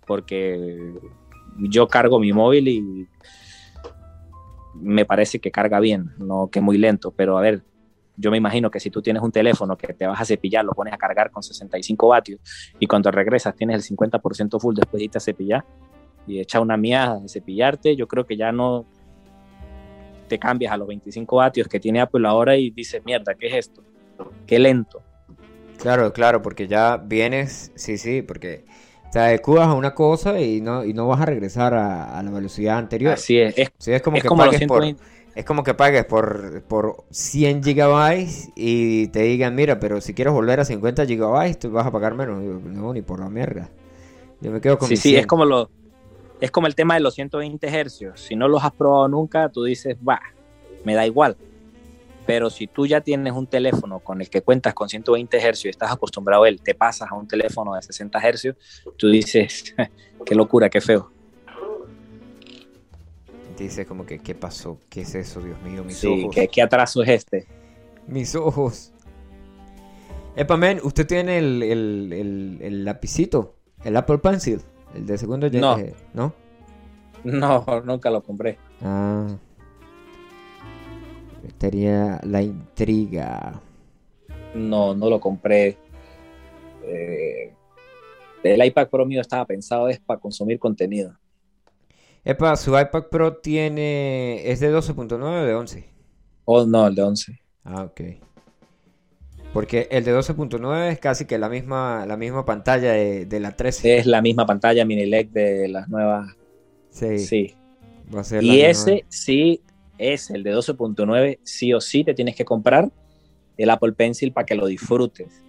porque 0.06 0.94
yo 1.58 1.88
cargo 1.88 2.18
mi 2.18 2.32
móvil 2.32 2.68
y 2.68 3.08
me 4.74 5.04
parece 5.04 5.38
que 5.38 5.50
carga 5.50 5.80
bien, 5.80 6.12
no 6.18 6.48
que 6.50 6.60
muy 6.60 6.78
lento, 6.78 7.12
pero 7.12 7.38
a 7.38 7.40
ver, 7.40 7.62
yo 8.16 8.30
me 8.30 8.36
imagino 8.36 8.70
que 8.70 8.80
si 8.80 8.90
tú 8.90 9.02
tienes 9.02 9.22
un 9.22 9.32
teléfono 9.32 9.76
que 9.76 9.92
te 9.92 10.06
vas 10.06 10.20
a 10.20 10.24
cepillar, 10.24 10.64
lo 10.64 10.72
pones 10.72 10.92
a 10.94 10.98
cargar 10.98 11.30
con 11.30 11.42
65 11.42 12.08
vatios 12.08 12.40
y 12.78 12.86
cuando 12.86 13.10
regresas 13.10 13.54
tienes 13.54 13.90
el 13.90 13.96
50% 13.96 14.60
full 14.60 14.74
después 14.74 14.98
de 14.98 15.04
irte 15.04 15.18
a 15.18 15.20
cepillar 15.20 15.64
y 16.26 16.40
echa 16.40 16.60
una 16.60 16.76
mía 16.76 17.18
de 17.20 17.28
cepillarte, 17.28 17.96
yo 17.96 18.06
creo 18.06 18.24
que 18.26 18.36
ya 18.36 18.52
no 18.52 18.86
te 20.28 20.38
cambias 20.38 20.72
a 20.72 20.76
los 20.76 20.88
25 20.88 21.36
vatios 21.36 21.68
que 21.68 21.80
tiene 21.80 22.00
Apple 22.00 22.26
ahora 22.26 22.56
y 22.56 22.70
dices, 22.70 23.04
mierda, 23.04 23.34
¿qué 23.34 23.48
es 23.48 23.54
esto? 23.54 23.82
Qué 24.46 24.58
lento. 24.58 25.02
Claro, 25.78 26.12
claro, 26.12 26.42
porque 26.42 26.68
ya 26.68 26.96
vienes, 26.96 27.72
sí, 27.74 27.98
sí, 27.98 28.22
porque 28.22 28.64
te 29.12 29.18
adecuas 29.18 29.68
a 29.68 29.74
una 29.74 29.94
cosa 29.94 30.40
y 30.40 30.60
no, 30.60 30.84
y 30.84 30.94
no 30.94 31.06
vas 31.06 31.20
a 31.20 31.26
regresar 31.26 31.74
a, 31.74 32.18
a 32.18 32.22
la 32.22 32.30
velocidad 32.30 32.78
anterior. 32.78 33.12
Así 33.12 33.38
es, 33.38 33.56
es, 33.58 33.70
Sí, 33.78 33.92
es 33.92 34.02
como 34.02 34.16
es 34.16 34.22
que 34.22 34.28
como 34.28 34.42
pagues 34.44 34.66
por, 34.66 34.82
120 34.82 35.02
es 35.34 35.44
como 35.44 35.62
que 35.62 35.74
pagues 35.74 36.04
por, 36.04 36.62
por 36.62 37.04
100 37.10 37.62
gigabytes 37.62 38.50
y 38.54 39.08
te 39.08 39.20
digan, 39.20 39.54
mira, 39.54 39.78
pero 39.80 40.00
si 40.00 40.14
quieres 40.14 40.32
volver 40.32 40.60
a 40.60 40.64
50 40.64 41.06
gigabytes, 41.06 41.58
tú 41.58 41.70
vas 41.70 41.86
a 41.86 41.90
pagar 41.90 42.14
menos. 42.14 42.42
No, 42.42 42.92
ni 42.92 43.02
por 43.02 43.20
la 43.20 43.28
mierda. 43.28 43.70
Yo 44.40 44.50
me 44.50 44.60
quedo 44.60 44.78
con 44.78 44.88
Sí, 44.88 44.96
sí, 44.96 45.10
100. 45.10 45.20
es 45.20 45.26
como 45.26 45.44
lo 45.44 45.70
es 46.40 46.50
como 46.50 46.66
el 46.66 46.74
tema 46.74 46.94
de 46.94 47.00
los 47.00 47.14
120 47.14 47.68
hercios. 47.68 48.20
Si 48.20 48.34
no 48.34 48.48
los 48.48 48.64
has 48.64 48.72
probado 48.72 49.06
nunca, 49.08 49.48
tú 49.48 49.62
dices, 49.62 49.96
va, 50.06 50.20
me 50.84 50.94
da 50.94 51.06
igual. 51.06 51.36
Pero 52.26 52.50
si 52.50 52.66
tú 52.68 52.86
ya 52.86 53.00
tienes 53.00 53.32
un 53.32 53.46
teléfono 53.46 53.98
con 54.00 54.20
el 54.20 54.30
que 54.30 54.42
cuentas 54.42 54.74
con 54.74 54.88
120 54.88 55.36
hercios 55.38 55.64
y 55.64 55.68
estás 55.70 55.90
acostumbrado 55.90 56.44
a 56.44 56.48
él, 56.48 56.60
te 56.62 56.74
pasas 56.74 57.10
a 57.10 57.14
un 57.14 57.26
teléfono 57.26 57.74
de 57.74 57.82
60 57.82 58.18
hercios, 58.20 58.56
tú 58.96 59.08
dices, 59.08 59.74
qué 60.24 60.34
locura, 60.34 60.70
qué 60.70 60.80
feo. 60.80 61.10
Dice 63.58 63.86
como 63.86 64.06
que, 64.06 64.18
¿qué 64.18 64.34
pasó? 64.34 64.78
¿Qué 64.88 65.02
es 65.02 65.14
eso, 65.14 65.40
Dios 65.40 65.60
mío? 65.62 65.84
Mis 65.84 65.98
Sí, 65.98 66.06
ojos. 66.22 66.34
¿qué, 66.34 66.48
qué 66.48 66.62
atraso 66.62 67.02
es 67.02 67.08
este? 67.10 67.46
Mis 68.06 68.34
ojos. 68.34 68.92
Epa, 70.34 70.56
men, 70.56 70.80
¿usted 70.82 71.06
tiene 71.06 71.38
el, 71.38 71.62
el, 71.62 72.12
el, 72.12 72.58
el 72.62 72.84
lapicito? 72.84 73.56
¿El 73.84 73.96
Apple 73.96 74.18
Pencil? 74.18 74.60
¿El 74.94 75.06
de 75.06 75.18
segundo 75.18 75.48
No. 75.50 75.78
eh, 75.78 75.94
¿No? 76.14 76.32
No, 77.24 77.64
nunca 77.84 78.10
lo 78.10 78.20
compré. 78.22 78.58
Ah. 78.80 79.28
Estaría 81.46 82.20
la 82.24 82.42
intriga. 82.42 83.60
No, 84.54 84.94
no 84.94 85.08
lo 85.10 85.20
compré. 85.20 85.76
Eh, 86.84 87.52
el 88.42 88.64
iPad 88.64 88.88
Pro 88.88 89.06
mío 89.06 89.20
estaba 89.20 89.46
pensado 89.46 89.88
es 89.88 89.98
para 90.00 90.20
consumir 90.20 90.58
contenido. 90.58 91.16
Epa, 92.24 92.56
su 92.56 92.78
iPad 92.78 93.04
Pro 93.10 93.36
tiene... 93.36 94.48
¿Es 94.50 94.60
de 94.60 94.72
12.9 94.72 95.22
o 95.22 95.44
de 95.44 95.54
11? 95.54 95.88
Oh, 96.44 96.64
no, 96.66 96.86
el 96.86 96.94
de 96.94 97.02
11. 97.02 97.40
Ah, 97.64 97.84
ok. 97.84 98.00
Porque 99.52 99.88
el 99.90 100.04
de 100.04 100.16
12.9 100.16 100.92
es 100.92 100.98
casi 100.98 101.24
que 101.26 101.38
la 101.38 101.48
misma, 101.48 102.06
la 102.06 102.16
misma 102.16 102.44
pantalla 102.44 102.92
de, 102.92 103.26
de 103.26 103.40
la 103.40 103.56
13. 103.56 103.98
Es 103.98 104.06
la 104.06 104.22
misma 104.22 104.46
pantalla 104.46 104.84
mini 104.84 105.06
LED 105.06 105.28
de 105.28 105.68
las 105.68 105.88
nuevas. 105.88 106.34
Sí, 106.90 107.18
Sí. 107.18 107.54
va 108.14 108.20
a 108.20 108.24
ser 108.24 108.42
la 108.44 108.54
Y 108.54 108.60
ese 108.62 109.04
sí 109.08 109.60
es 110.02 110.30
el 110.30 110.42
de 110.42 110.54
12.9, 110.54 111.38
sí 111.42 111.72
o 111.72 111.80
sí 111.80 112.04
te 112.04 112.14
tienes 112.14 112.36
que 112.36 112.44
comprar 112.44 112.90
el 113.56 113.70
Apple 113.70 113.92
Pencil 113.92 114.32
para 114.32 114.46
que 114.46 114.54
lo 114.54 114.66
disfrutes, 114.66 115.42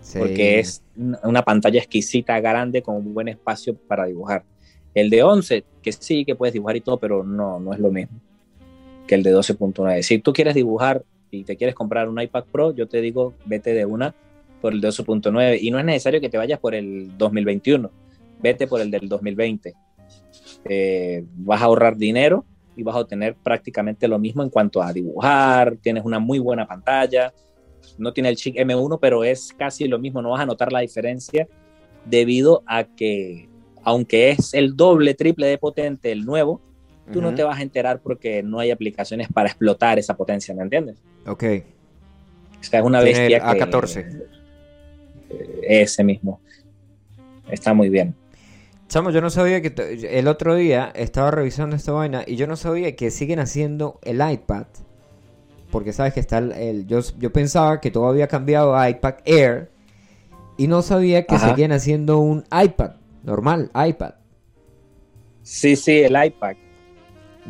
Sí. 0.00 0.18
porque 0.18 0.58
es 0.58 0.82
una 1.22 1.42
pantalla 1.42 1.78
exquisita, 1.78 2.40
grande, 2.40 2.82
con 2.82 2.96
un 2.96 3.12
buen 3.12 3.28
espacio 3.28 3.74
para 3.74 4.06
dibujar. 4.06 4.44
El 4.94 5.10
de 5.10 5.22
11, 5.22 5.64
que 5.82 5.92
sí 5.92 6.24
que 6.24 6.34
puedes 6.34 6.52
dibujar 6.52 6.76
y 6.76 6.80
todo, 6.80 6.98
pero 6.98 7.22
no, 7.22 7.60
no 7.60 7.72
es 7.72 7.78
lo 7.78 7.90
mismo 7.90 8.18
que 9.10 9.16
el 9.16 9.24
de 9.24 9.34
12.9. 9.34 10.02
Si 10.02 10.20
tú 10.20 10.32
quieres 10.32 10.54
dibujar 10.54 11.04
y 11.32 11.42
te 11.42 11.56
quieres 11.56 11.74
comprar 11.74 12.08
un 12.08 12.20
iPad 12.20 12.44
Pro, 12.52 12.72
yo 12.72 12.86
te 12.86 13.00
digo, 13.00 13.34
vete 13.44 13.74
de 13.74 13.84
una 13.84 14.14
por 14.60 14.72
el 14.72 14.80
de 14.80 14.86
12.9 14.88 15.58
y 15.60 15.72
no 15.72 15.80
es 15.80 15.84
necesario 15.84 16.20
que 16.20 16.28
te 16.28 16.38
vayas 16.38 16.60
por 16.60 16.76
el 16.76 17.18
2021, 17.18 17.90
vete 18.40 18.68
por 18.68 18.80
el 18.80 18.90
del 18.92 19.08
2020. 19.08 19.74
Eh, 20.64 21.24
vas 21.38 21.60
a 21.60 21.64
ahorrar 21.64 21.96
dinero 21.96 22.44
y 22.80 22.82
vas 22.82 22.96
a 22.96 23.00
obtener 23.00 23.34
prácticamente 23.34 24.08
lo 24.08 24.18
mismo 24.18 24.42
en 24.42 24.48
cuanto 24.48 24.82
a 24.82 24.92
dibujar, 24.92 25.76
tienes 25.76 26.04
una 26.04 26.18
muy 26.18 26.38
buena 26.38 26.66
pantalla, 26.66 27.32
no 27.98 28.12
tiene 28.12 28.30
el 28.30 28.36
chip 28.36 28.56
M1, 28.56 28.98
pero 29.00 29.22
es 29.22 29.54
casi 29.56 29.86
lo 29.86 29.98
mismo, 29.98 30.22
no 30.22 30.30
vas 30.30 30.40
a 30.40 30.46
notar 30.46 30.72
la 30.72 30.80
diferencia 30.80 31.46
debido 32.06 32.62
a 32.66 32.84
que, 32.84 33.50
aunque 33.82 34.30
es 34.30 34.54
el 34.54 34.76
doble, 34.76 35.12
triple 35.12 35.46
de 35.46 35.58
potente 35.58 36.10
el 36.10 36.24
nuevo, 36.24 36.62
tú 37.12 37.20
no 37.20 37.34
te 37.34 37.42
vas 37.42 37.58
a 37.58 37.62
enterar 37.62 38.00
porque 38.00 38.42
no 38.42 38.60
hay 38.60 38.70
aplicaciones 38.70 39.28
para 39.30 39.48
explotar 39.48 39.98
esa 39.98 40.16
potencia, 40.16 40.54
¿me 40.54 40.62
entiendes? 40.62 41.02
Ok. 41.26 41.44
O 42.60 42.62
sea, 42.62 42.80
es 42.80 42.86
una 42.86 43.00
el 43.00 43.04
bestia 43.04 43.40
que... 43.40 43.60
A14. 43.60 44.22
eh, 45.30 45.60
Ese 45.64 46.04
mismo. 46.04 46.40
Está 47.50 47.74
muy 47.74 47.88
bien. 47.88 48.14
Chamo, 48.90 49.10
yo 49.12 49.20
no 49.20 49.30
sabía 49.30 49.62
que 49.62 49.72
el 50.10 50.26
otro 50.26 50.56
día 50.56 50.90
estaba 50.96 51.30
revisando 51.30 51.76
esta 51.76 51.92
vaina 51.92 52.24
y 52.26 52.34
yo 52.34 52.48
no 52.48 52.56
sabía 52.56 52.96
que 52.96 53.12
siguen 53.12 53.38
haciendo 53.38 54.00
el 54.02 54.20
iPad. 54.20 54.66
Porque 55.70 55.92
sabes 55.92 56.12
que 56.12 56.18
está 56.18 56.38
el, 56.38 56.50
el- 56.52 56.86
yo, 56.88 56.98
yo 57.16 57.32
pensaba 57.32 57.80
que 57.80 57.92
todo 57.92 58.08
había 58.08 58.26
cambiado 58.26 58.74
a 58.76 58.90
iPad 58.90 59.14
Air 59.24 59.70
y 60.58 60.66
no 60.66 60.82
sabía 60.82 61.24
que 61.24 61.36
Ajá. 61.36 61.50
seguían 61.50 61.70
haciendo 61.70 62.18
un 62.18 62.44
iPad 62.50 62.94
normal, 63.22 63.70
iPad. 63.74 64.14
Sí, 65.44 65.76
sí, 65.76 66.00
el 66.00 66.16
iPad. 66.24 66.56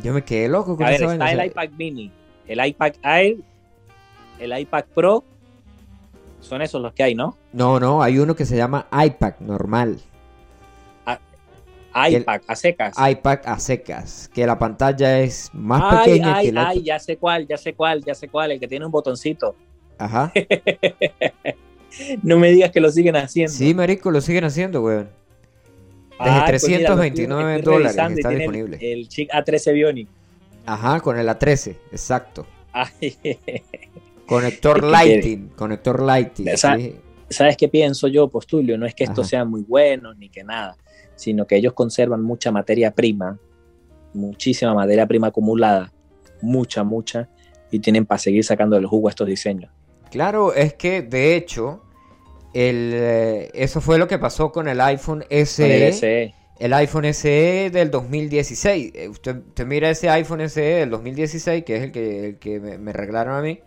Yo 0.03 0.12
me 0.12 0.22
quedé 0.22 0.47
loco 0.47 0.76
con 0.76 0.84
A 0.84 0.91
ver, 0.91 0.97
esa 0.97 1.07
vaina. 1.07 1.30
está 1.30 1.43
el 1.43 1.49
iPad 1.51 1.68
mini, 1.78 2.12
el 2.47 2.66
iPad 2.66 2.93
Air, 3.03 3.36
el 4.38 4.59
iPad 4.59 4.84
Pro. 4.95 5.24
Son 6.41 6.61
esos 6.61 6.82
los 6.82 6.93
que 6.93 7.03
hay, 7.03 7.14
¿no? 7.14 7.34
No, 7.55 7.80
no, 7.80 8.03
hay 8.03 8.18
uno 8.18 8.36
que 8.36 8.45
se 8.45 8.57
llama 8.59 8.86
iPad 8.93 9.34
normal. 9.41 9.99
El- 11.95 12.22
iPad 12.22 12.41
a 12.47 12.55
secas. 12.57 12.95
iPad 13.11 13.38
a 13.45 13.59
secas, 13.59 14.30
que 14.32 14.47
la 14.47 14.59
pantalla 14.59 15.20
es 15.20 15.51
más 15.53 15.82
ay, 15.84 15.99
pequeña 16.05 16.36
ay, 16.36 16.43
que 16.45 16.49
el 16.51 16.59
ay, 16.59 16.82
ya 16.82 16.99
sé 16.99 17.16
cuál, 17.16 17.47
ya 17.49 17.57
sé 17.57 17.74
cuál, 17.74 18.05
ya 18.05 18.14
sé 18.14 18.28
cuál, 18.28 18.53
el 18.53 18.61
que 18.61 18.68
tiene 18.68 18.86
un 18.86 18.93
botoncito. 18.93 19.57
Ajá. 19.99 20.32
no 22.22 22.38
me 22.38 22.51
digas 22.51 22.70
que 22.70 22.80
lo 22.80 22.91
siguen 22.91 23.16
haciendo. 23.16 23.53
Sí, 23.53 23.74
marico, 23.74 24.11
lo 24.11 24.20
siguen 24.20 24.45
haciendo, 24.45 24.82
weón. 24.82 25.09
Desde 26.18 26.30
Ay, 26.32 26.43
pues 26.51 26.68
mira, 26.68 26.78
lo 26.80 26.84
estoy- 27.03 27.11
329 27.11 27.57
estoy 27.57 27.72
dólares 27.74 27.97
está 27.97 28.07
tiene 28.09 28.30
el- 28.30 28.38
disponible. 28.38 28.78
El, 28.93 29.09
Chic 29.09 29.30
A13 29.30 29.72
Bionic. 29.72 30.09
Ajá, 30.66 31.01
con 31.01 31.18
el 31.18 31.28
A13, 31.28 31.76
exacto. 31.93 32.47
Ay, 32.72 33.16
Conector 34.26 34.84
Lighting, 34.84 35.49
conector 35.57 36.01
Lighting. 36.03 36.47
Sí. 36.57 36.95
¿Sabes 37.30 37.57
qué 37.57 37.68
pienso 37.68 38.07
yo, 38.09 38.28
Postulio? 38.28 38.76
No 38.78 38.86
es 38.86 38.95
que 38.95 39.05
esto 39.05 39.22
Ajá. 39.22 39.28
sea 39.30 39.45
muy 39.45 39.62
bueno 39.62 40.14
ni 40.14 40.28
que 40.28 40.45
nada, 40.45 40.76
sino 41.20 41.46
que 41.46 41.56
ellos 41.56 41.74
conservan 41.74 42.22
mucha 42.22 42.50
materia 42.50 42.92
prima, 42.92 43.38
muchísima 44.14 44.72
materia 44.72 45.06
prima 45.06 45.26
acumulada, 45.26 45.92
mucha, 46.40 46.82
mucha, 46.82 47.28
y 47.70 47.80
tienen 47.80 48.06
para 48.06 48.18
seguir 48.18 48.42
sacando 48.42 48.78
el 48.78 48.86
jugo 48.86 49.08
a 49.08 49.10
estos 49.10 49.26
diseños. 49.26 49.70
Claro, 50.10 50.54
es 50.54 50.72
que 50.74 51.02
de 51.02 51.36
hecho, 51.36 51.82
el, 52.54 52.92
eh, 52.94 53.50
eso 53.52 53.82
fue 53.82 53.98
lo 53.98 54.08
que 54.08 54.18
pasó 54.18 54.50
con 54.50 54.66
el 54.66 54.80
iPhone 54.80 55.20
Con 55.20 55.26
el 55.28 55.46
SE. 55.46 55.92
SE. 55.92 56.34
El 56.58 56.72
iPhone 56.72 57.12
SE 57.12 57.70
del 57.70 57.90
2016. 57.90 58.92
Eh, 58.94 59.08
Usted, 59.08 59.36
usted 59.46 59.66
mira 59.66 59.90
ese 59.90 60.08
iPhone 60.08 60.48
SE 60.48 60.62
del 60.62 60.88
2016, 60.88 61.64
que 61.64 61.76
es 61.76 61.82
el 61.82 61.92
que, 61.92 62.28
el 62.28 62.38
que 62.38 62.60
me, 62.60 62.78
me 62.78 62.94
regalaron 62.94 63.36
a 63.36 63.42
mí. 63.42 63.60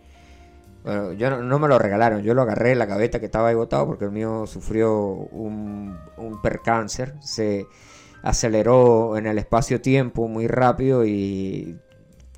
Bueno, 0.84 1.12
yo 1.14 1.30
no, 1.30 1.42
no 1.42 1.58
me 1.58 1.66
lo 1.66 1.78
regalaron, 1.78 2.22
yo 2.22 2.34
lo 2.34 2.42
agarré 2.42 2.72
en 2.72 2.78
la 2.78 2.86
gaveta 2.86 3.18
que 3.18 3.26
estaba 3.26 3.48
ahí 3.48 3.54
botado 3.54 3.86
porque 3.86 4.04
el 4.04 4.10
mío 4.12 4.46
sufrió 4.46 4.92
un, 4.94 5.98
un 6.18 6.42
percáncer. 6.42 7.14
Se 7.20 7.66
aceleró 8.22 9.16
en 9.16 9.26
el 9.26 9.38
espacio-tiempo 9.38 10.28
muy 10.28 10.46
rápido 10.46 11.04
y 11.06 11.78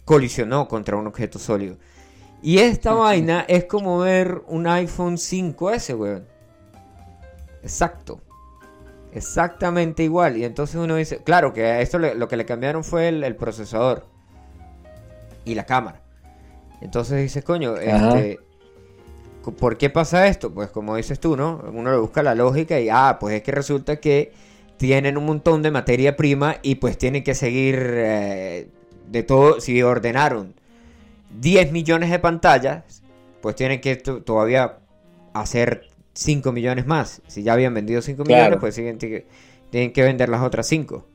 colisionó 0.04 0.68
contra 0.68 0.96
un 0.96 1.06
objeto 1.08 1.38
sólido. 1.40 1.76
Y 2.42 2.58
esta 2.58 2.94
vaina 2.94 3.44
es 3.48 3.64
como 3.64 3.98
ver 3.98 4.42
un 4.46 4.68
iPhone 4.68 5.16
5S, 5.16 5.98
weón. 5.98 6.24
Exacto. 7.62 8.20
Exactamente 9.12 10.02
igual. 10.04 10.36
Y 10.36 10.44
entonces 10.44 10.76
uno 10.76 10.94
dice, 10.94 11.18
claro 11.24 11.52
que 11.52 11.64
a 11.64 11.80
esto 11.80 11.98
le- 11.98 12.14
lo 12.14 12.28
que 12.28 12.36
le 12.36 12.44
cambiaron 12.44 12.84
fue 12.84 13.08
el, 13.08 13.24
el 13.24 13.34
procesador 13.34 14.06
y 15.44 15.54
la 15.54 15.64
cámara. 15.64 16.02
Entonces 16.80 17.22
dices, 17.22 17.42
coño, 17.44 17.76
este, 17.76 18.38
¿por 19.58 19.78
qué 19.78 19.90
pasa 19.90 20.26
esto? 20.26 20.52
Pues 20.52 20.70
como 20.70 20.96
dices 20.96 21.18
tú, 21.20 21.36
¿no? 21.36 21.62
Uno 21.72 21.90
le 21.90 21.98
busca 21.98 22.22
la 22.22 22.34
lógica 22.34 22.78
y, 22.80 22.88
ah, 22.90 23.16
pues 23.20 23.34
es 23.36 23.42
que 23.42 23.52
resulta 23.52 23.96
que 23.96 24.32
tienen 24.76 25.16
un 25.16 25.24
montón 25.24 25.62
de 25.62 25.70
materia 25.70 26.16
prima 26.16 26.56
y 26.62 26.74
pues 26.76 26.98
tienen 26.98 27.24
que 27.24 27.34
seguir 27.34 27.76
eh, 27.80 28.68
de 29.10 29.22
todo, 29.22 29.60
si 29.60 29.82
ordenaron 29.82 30.54
10 31.40 31.72
millones 31.72 32.10
de 32.10 32.18
pantallas, 32.18 33.02
pues 33.40 33.56
tienen 33.56 33.80
que 33.80 33.96
to- 33.96 34.22
todavía 34.22 34.78
hacer 35.32 35.88
5 36.12 36.52
millones 36.52 36.86
más. 36.86 37.22
Si 37.26 37.42
ya 37.42 37.54
habían 37.54 37.72
vendido 37.74 38.02
5 38.02 38.24
Claro. 38.24 38.42
millones, 38.42 38.60
pues 38.60 38.74
siguen, 38.74 38.98
tienen 38.98 39.92
que 39.92 40.02
vender 40.02 40.28
las 40.28 40.42
otras 40.42 40.66
5. 40.66 41.06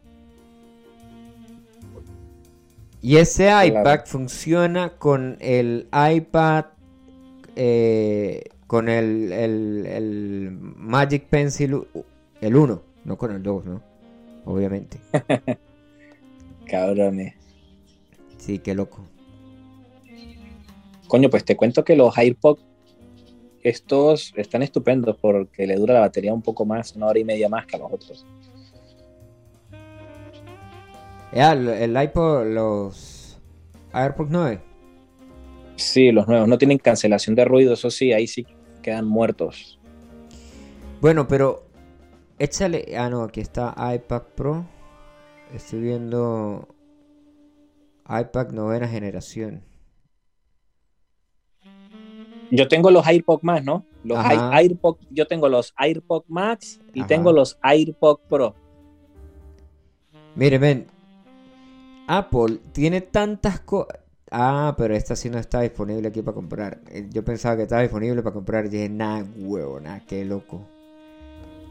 Y 3.01 3.17
ese 3.17 3.49
iPad 3.65 4.01
funciona 4.05 4.91
con 4.97 5.37
el 5.39 5.87
iPad, 5.91 6.65
eh, 7.55 8.43
con 8.67 8.89
el, 8.89 9.31
el- 9.31 9.85
el 9.87 10.51
Magic 10.51 11.25
Pencil, 11.27 11.81
el 12.41 12.55
1, 12.55 12.81
no 13.05 13.17
con 13.17 13.31
el 13.31 13.41
2, 13.41 13.65
¿no? 13.65 13.81
Obviamente. 14.45 14.99
Cabrones. 16.67 17.33
Sí, 18.37 18.59
qué 18.59 18.73
loco. 18.75 18.99
Coño, 21.07 21.29
pues 21.29 21.43
te 21.43 21.57
cuento 21.57 21.83
que 21.83 21.95
los 21.95 22.17
AirPods, 22.17 22.61
estos 23.63 24.31
están 24.35 24.63
estupendos 24.63 25.17
porque 25.21 25.67
le 25.67 25.75
dura 25.75 25.93
la 25.95 25.99
batería 26.01 26.33
un 26.33 26.41
poco 26.41 26.65
más, 26.65 26.95
una 26.95 27.07
hora 27.07 27.19
y 27.19 27.23
media 27.25 27.49
más 27.49 27.65
que 27.65 27.75
a 27.75 27.79
los 27.79 27.91
otros. 27.91 28.25
Ya, 31.33 31.53
el, 31.53 32.01
iPod, 32.01 32.45
los 32.47 33.39
AirPods 33.93 34.29
9. 34.29 34.61
Sí, 35.77 36.11
los 36.11 36.27
nuevos 36.27 36.47
no 36.47 36.57
tienen 36.57 36.77
cancelación 36.77 37.35
de 37.35 37.45
ruido, 37.45 37.73
eso 37.73 37.89
sí, 37.89 38.11
ahí 38.11 38.27
sí 38.27 38.45
quedan 38.81 39.07
muertos. 39.07 39.79
Bueno, 40.99 41.27
pero 41.27 41.63
échale. 42.37 42.85
Ah, 42.97 43.09
no, 43.09 43.23
aquí 43.23 43.39
está 43.39 43.73
iPad 43.95 44.23
Pro. 44.35 44.65
Estoy 45.55 45.79
viendo 45.79 46.67
iPad 48.07 48.49
novena 48.51 48.87
generación. 48.87 49.63
Yo 52.51 52.67
tengo 52.67 52.91
los 52.91 53.07
AirPods 53.07 53.43
Max, 53.43 53.63
¿no? 53.63 53.85
Los 54.03 54.19
AirPod, 54.19 54.97
yo 55.09 55.25
tengo 55.25 55.47
los 55.47 55.73
AirPods 55.77 56.29
Max 56.29 56.81
y 56.93 56.99
Ajá. 56.99 57.07
tengo 57.07 57.31
los 57.31 57.57
AirPods 57.63 58.21
Pro. 58.27 58.55
Mire, 60.35 60.57
ven. 60.57 60.87
Apple 62.11 62.59
tiene 62.73 62.99
tantas 62.99 63.61
cosas. 63.61 63.99
Ah, 64.31 64.75
pero 64.77 64.93
esta 64.93 65.15
sí 65.15 65.29
no 65.29 65.37
está 65.39 65.61
disponible 65.61 66.09
aquí 66.09 66.21
para 66.21 66.35
comprar. 66.35 66.81
Eh, 66.89 67.07
Yo 67.09 67.23
pensaba 67.23 67.55
que 67.55 67.63
estaba 67.63 67.81
disponible 67.81 68.21
para 68.21 68.33
comprar. 68.33 68.65
Y 68.65 68.69
dije, 68.69 68.89
nah, 68.89 69.23
huevo, 69.37 69.79
nah, 69.79 69.99
qué 70.05 70.25
loco. 70.25 70.67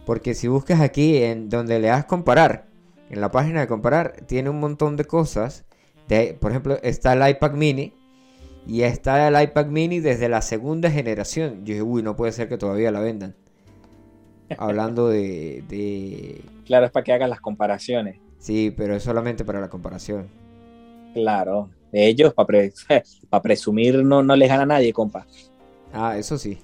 Porque 0.07 0.35
si 0.35 0.49
buscas 0.49 0.81
aquí 0.81 1.19
en 1.19 1.51
donde 1.51 1.79
le 1.79 1.89
das 1.89 2.07
comparar, 2.07 2.65
en 3.11 3.21
la 3.21 3.31
página 3.31 3.61
de 3.61 3.67
comparar, 3.67 4.15
tiene 4.27 4.49
un 4.49 4.61
montón 4.61 4.97
de 4.97 5.05
cosas. 5.05 5.67
De, 6.09 6.37
por 6.41 6.53
ejemplo, 6.53 6.79
está 6.83 7.13
el 7.13 7.37
iPad 7.37 7.53
mini. 7.53 7.93
Y 8.67 8.83
está 8.83 9.29
el 9.29 9.43
iPad 9.43 9.67
mini 9.67 10.01
desde 10.01 10.31
la 10.31 10.41
segunda 10.41 10.91
generación. 10.91 11.67
Yo 11.67 11.75
dije, 11.75 11.83
uy, 11.83 12.03
no 12.03 12.17
puede 12.17 12.33
ser 12.33 12.49
que 12.49 12.57
todavía 12.57 12.91
la 12.91 13.01
vendan. 13.01 13.37
Hablando 14.59 15.09
de, 15.09 15.65
de... 15.69 16.41
Claro, 16.65 16.87
es 16.87 16.93
para 16.93 17.05
que 17.05 17.13
hagan 17.13 17.29
las 17.29 17.41
comparaciones. 17.43 18.21
Sí, 18.41 18.75
pero 18.77 18.97
es 18.97 19.03
solamente 19.03 19.45
para 19.45 19.61
la 19.61 19.69
comparación. 19.69 20.29
Claro. 21.15 21.69
Ellos, 21.93 22.33
para 22.35 22.49
presumir, 23.43 24.03
no, 24.03 24.23
no 24.23 24.35
les 24.35 24.49
gana 24.49 24.63
a 24.63 24.67
nadie, 24.67 24.93
compa. 24.93 25.27
Ah, 25.93 26.17
eso 26.17 26.39
sí. 26.39 26.59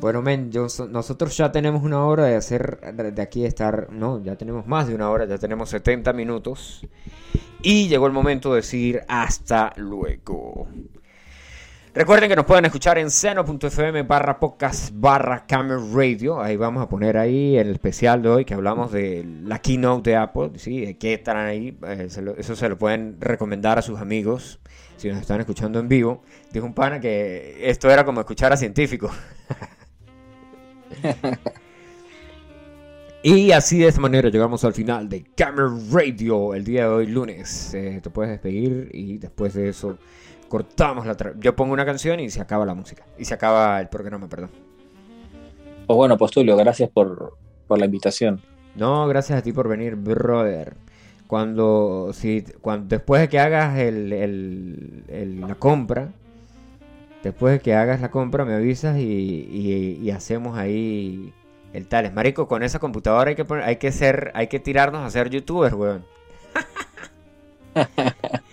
Bueno, 0.00 0.20
men, 0.20 0.50
yo, 0.50 0.66
nosotros 0.90 1.36
ya 1.36 1.52
tenemos 1.52 1.82
una 1.82 2.04
hora 2.04 2.24
de 2.24 2.34
hacer, 2.34 2.80
de 2.94 3.22
aquí 3.22 3.44
estar, 3.44 3.90
no, 3.90 4.22
ya 4.22 4.36
tenemos 4.36 4.66
más 4.66 4.86
de 4.86 4.94
una 4.94 5.08
hora, 5.08 5.24
ya 5.24 5.38
tenemos 5.38 5.70
70 5.70 6.12
minutos. 6.12 6.86
Y 7.62 7.88
llegó 7.88 8.06
el 8.06 8.12
momento 8.12 8.50
de 8.50 8.56
decir 8.56 9.02
hasta 9.08 9.72
luego. 9.76 10.68
Recuerden 11.94 12.28
que 12.28 12.34
nos 12.34 12.44
pueden 12.44 12.64
escuchar 12.64 12.98
en 12.98 13.08
seno.fm 13.08 14.02
barra 14.02 14.40
podcast 14.40 14.90
barra 14.92 15.46
camera 15.46 15.80
radio. 15.94 16.42
Ahí 16.42 16.56
vamos 16.56 16.82
a 16.82 16.88
poner 16.88 17.16
ahí 17.16 17.56
el 17.56 17.70
especial 17.70 18.20
de 18.20 18.30
hoy 18.30 18.44
que 18.44 18.52
hablamos 18.52 18.90
de 18.90 19.24
la 19.44 19.60
keynote 19.60 20.10
de 20.10 20.16
Apple. 20.16 20.50
¿sí? 20.56 20.84
De 20.84 20.98
qué 20.98 21.14
estarán 21.14 21.46
ahí. 21.46 21.78
Eh, 21.86 22.08
eso 22.36 22.56
se 22.56 22.68
lo 22.68 22.76
pueden 22.76 23.18
recomendar 23.20 23.78
a 23.78 23.82
sus 23.82 24.00
amigos 24.00 24.58
si 24.96 25.08
nos 25.08 25.20
están 25.20 25.38
escuchando 25.38 25.78
en 25.78 25.88
vivo. 25.88 26.24
Dijo 26.52 26.66
un 26.66 26.74
pana 26.74 26.98
que 26.98 27.58
esto 27.60 27.88
era 27.88 28.04
como 28.04 28.18
escuchar 28.18 28.52
a 28.52 28.56
científicos. 28.56 29.12
y 33.22 33.52
así 33.52 33.78
de 33.78 33.86
esta 33.86 34.00
manera 34.00 34.30
llegamos 34.30 34.64
al 34.64 34.74
final 34.74 35.08
de 35.08 35.26
Camera 35.36 35.70
Radio 35.92 36.54
el 36.54 36.64
día 36.64 36.82
de 36.82 36.88
hoy, 36.88 37.06
lunes. 37.06 37.72
Eh, 37.72 38.00
te 38.02 38.10
puedes 38.10 38.32
despedir 38.32 38.90
y 38.92 39.18
después 39.18 39.54
de 39.54 39.68
eso 39.68 39.96
cortamos 40.48 41.06
la... 41.06 41.16
Yo 41.38 41.54
pongo 41.56 41.72
una 41.72 41.84
canción 41.84 42.20
y 42.20 42.30
se 42.30 42.40
acaba 42.40 42.64
la 42.66 42.74
música. 42.74 43.04
Y 43.18 43.24
se 43.24 43.34
acaba 43.34 43.80
el 43.80 43.88
programa, 43.88 44.28
perdón. 44.28 44.50
Pues 45.86 45.96
bueno, 45.96 46.16
Postulio, 46.16 46.56
gracias 46.56 46.88
por, 46.90 47.36
por 47.66 47.78
la 47.78 47.86
invitación. 47.86 48.40
No, 48.74 49.06
gracias 49.06 49.38
a 49.38 49.42
ti 49.42 49.52
por 49.52 49.68
venir, 49.68 49.94
brother. 49.96 50.74
cuando, 51.26 52.10
si, 52.12 52.42
cuando 52.60 52.86
después 52.88 53.20
de 53.20 53.28
que 53.28 53.38
hagas 53.38 53.78
el, 53.78 54.12
el- 54.12 55.04
el- 55.08 55.40
la 55.40 55.54
compra, 55.56 56.08
después 57.22 57.52
de 57.54 57.60
que 57.60 57.74
hagas 57.74 58.00
la 58.00 58.10
compra 58.10 58.44
me 58.44 58.54
avisas 58.54 58.98
y, 58.98 59.02
y- 59.02 59.98
y 60.02 60.10
hacemos 60.10 60.56
ahí 60.58 61.32
el 61.72 61.86
tales. 61.88 62.12
Marico, 62.14 62.46
con 62.48 62.62
esa 62.62 62.78
computadora 62.78 63.30
hay 63.30 63.36
que 63.36 63.44
poner- 63.44 63.64
hay 63.64 63.76
que 63.76 63.90
ser, 63.92 64.30
hay 64.34 64.46
que 64.48 64.60
tirarnos 64.60 65.00
a 65.02 65.10
ser 65.10 65.30
youtubers, 65.30 65.74
weón. 65.74 66.04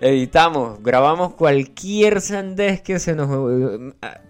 Editamos, 0.00 0.82
grabamos 0.82 1.34
cualquier 1.34 2.20
sandez 2.20 2.80
que 2.82 2.98
se 2.98 3.14
nos... 3.14 3.28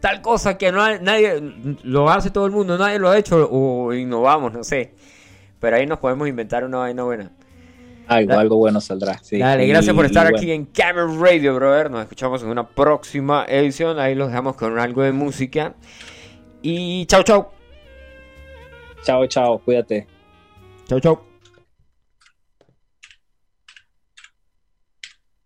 Tal 0.01 0.23
cosa 0.23 0.57
que 0.59 0.73
no 0.73 0.82
hay- 0.82 0.99
nadie... 1.01 1.41
Lo 1.82 2.09
hace 2.11 2.31
todo 2.31 2.47
el 2.47 2.53
mundo, 2.53 2.78
nadie 2.78 2.99
lo 2.99 3.09
ha 3.11 3.19
hecho 3.19 3.49
o 3.51 3.93
innovamos, 3.93 4.53
no 4.53 4.65
sé. 4.65 4.95
Pero 5.61 5.77
ahí 5.77 5.87
nos 5.87 5.99
podemos 5.99 6.27
inventar 6.28 6.65
una 6.65 6.78
vaina 6.78 7.03
buena. 7.03 7.31
Algo, 8.07 8.57
bueno 8.57 8.81
saldrá. 8.81 9.19
sí. 9.23 9.39
Dale, 9.39 9.66
gracias 9.69 9.95
por 9.95 10.05
estar 10.05 10.32
y 10.32 10.37
aquí 10.37 10.51
en 10.51 10.65
Camera 10.65 11.07
Radio, 11.07 11.55
brother. 11.55 11.91
Nos 11.91 12.03
escuchamos 12.03 12.43
en 12.43 12.49
una 12.49 12.66
próxima 12.69 13.45
edición. 13.47 14.01
Ahí 14.01 14.16
los 14.16 14.28
dejamos 14.28 14.57
con 14.57 14.78
algo 14.81 15.03
de 15.03 15.12
música. 15.12 15.74
Y 16.61 17.07
chau. 17.07 17.23
bueno, 17.24 17.49
Chao, 19.05 19.27
chao, 19.27 19.59
cuídate. 19.61 20.07
Chau, 20.89 20.99
chau. 21.01 21.30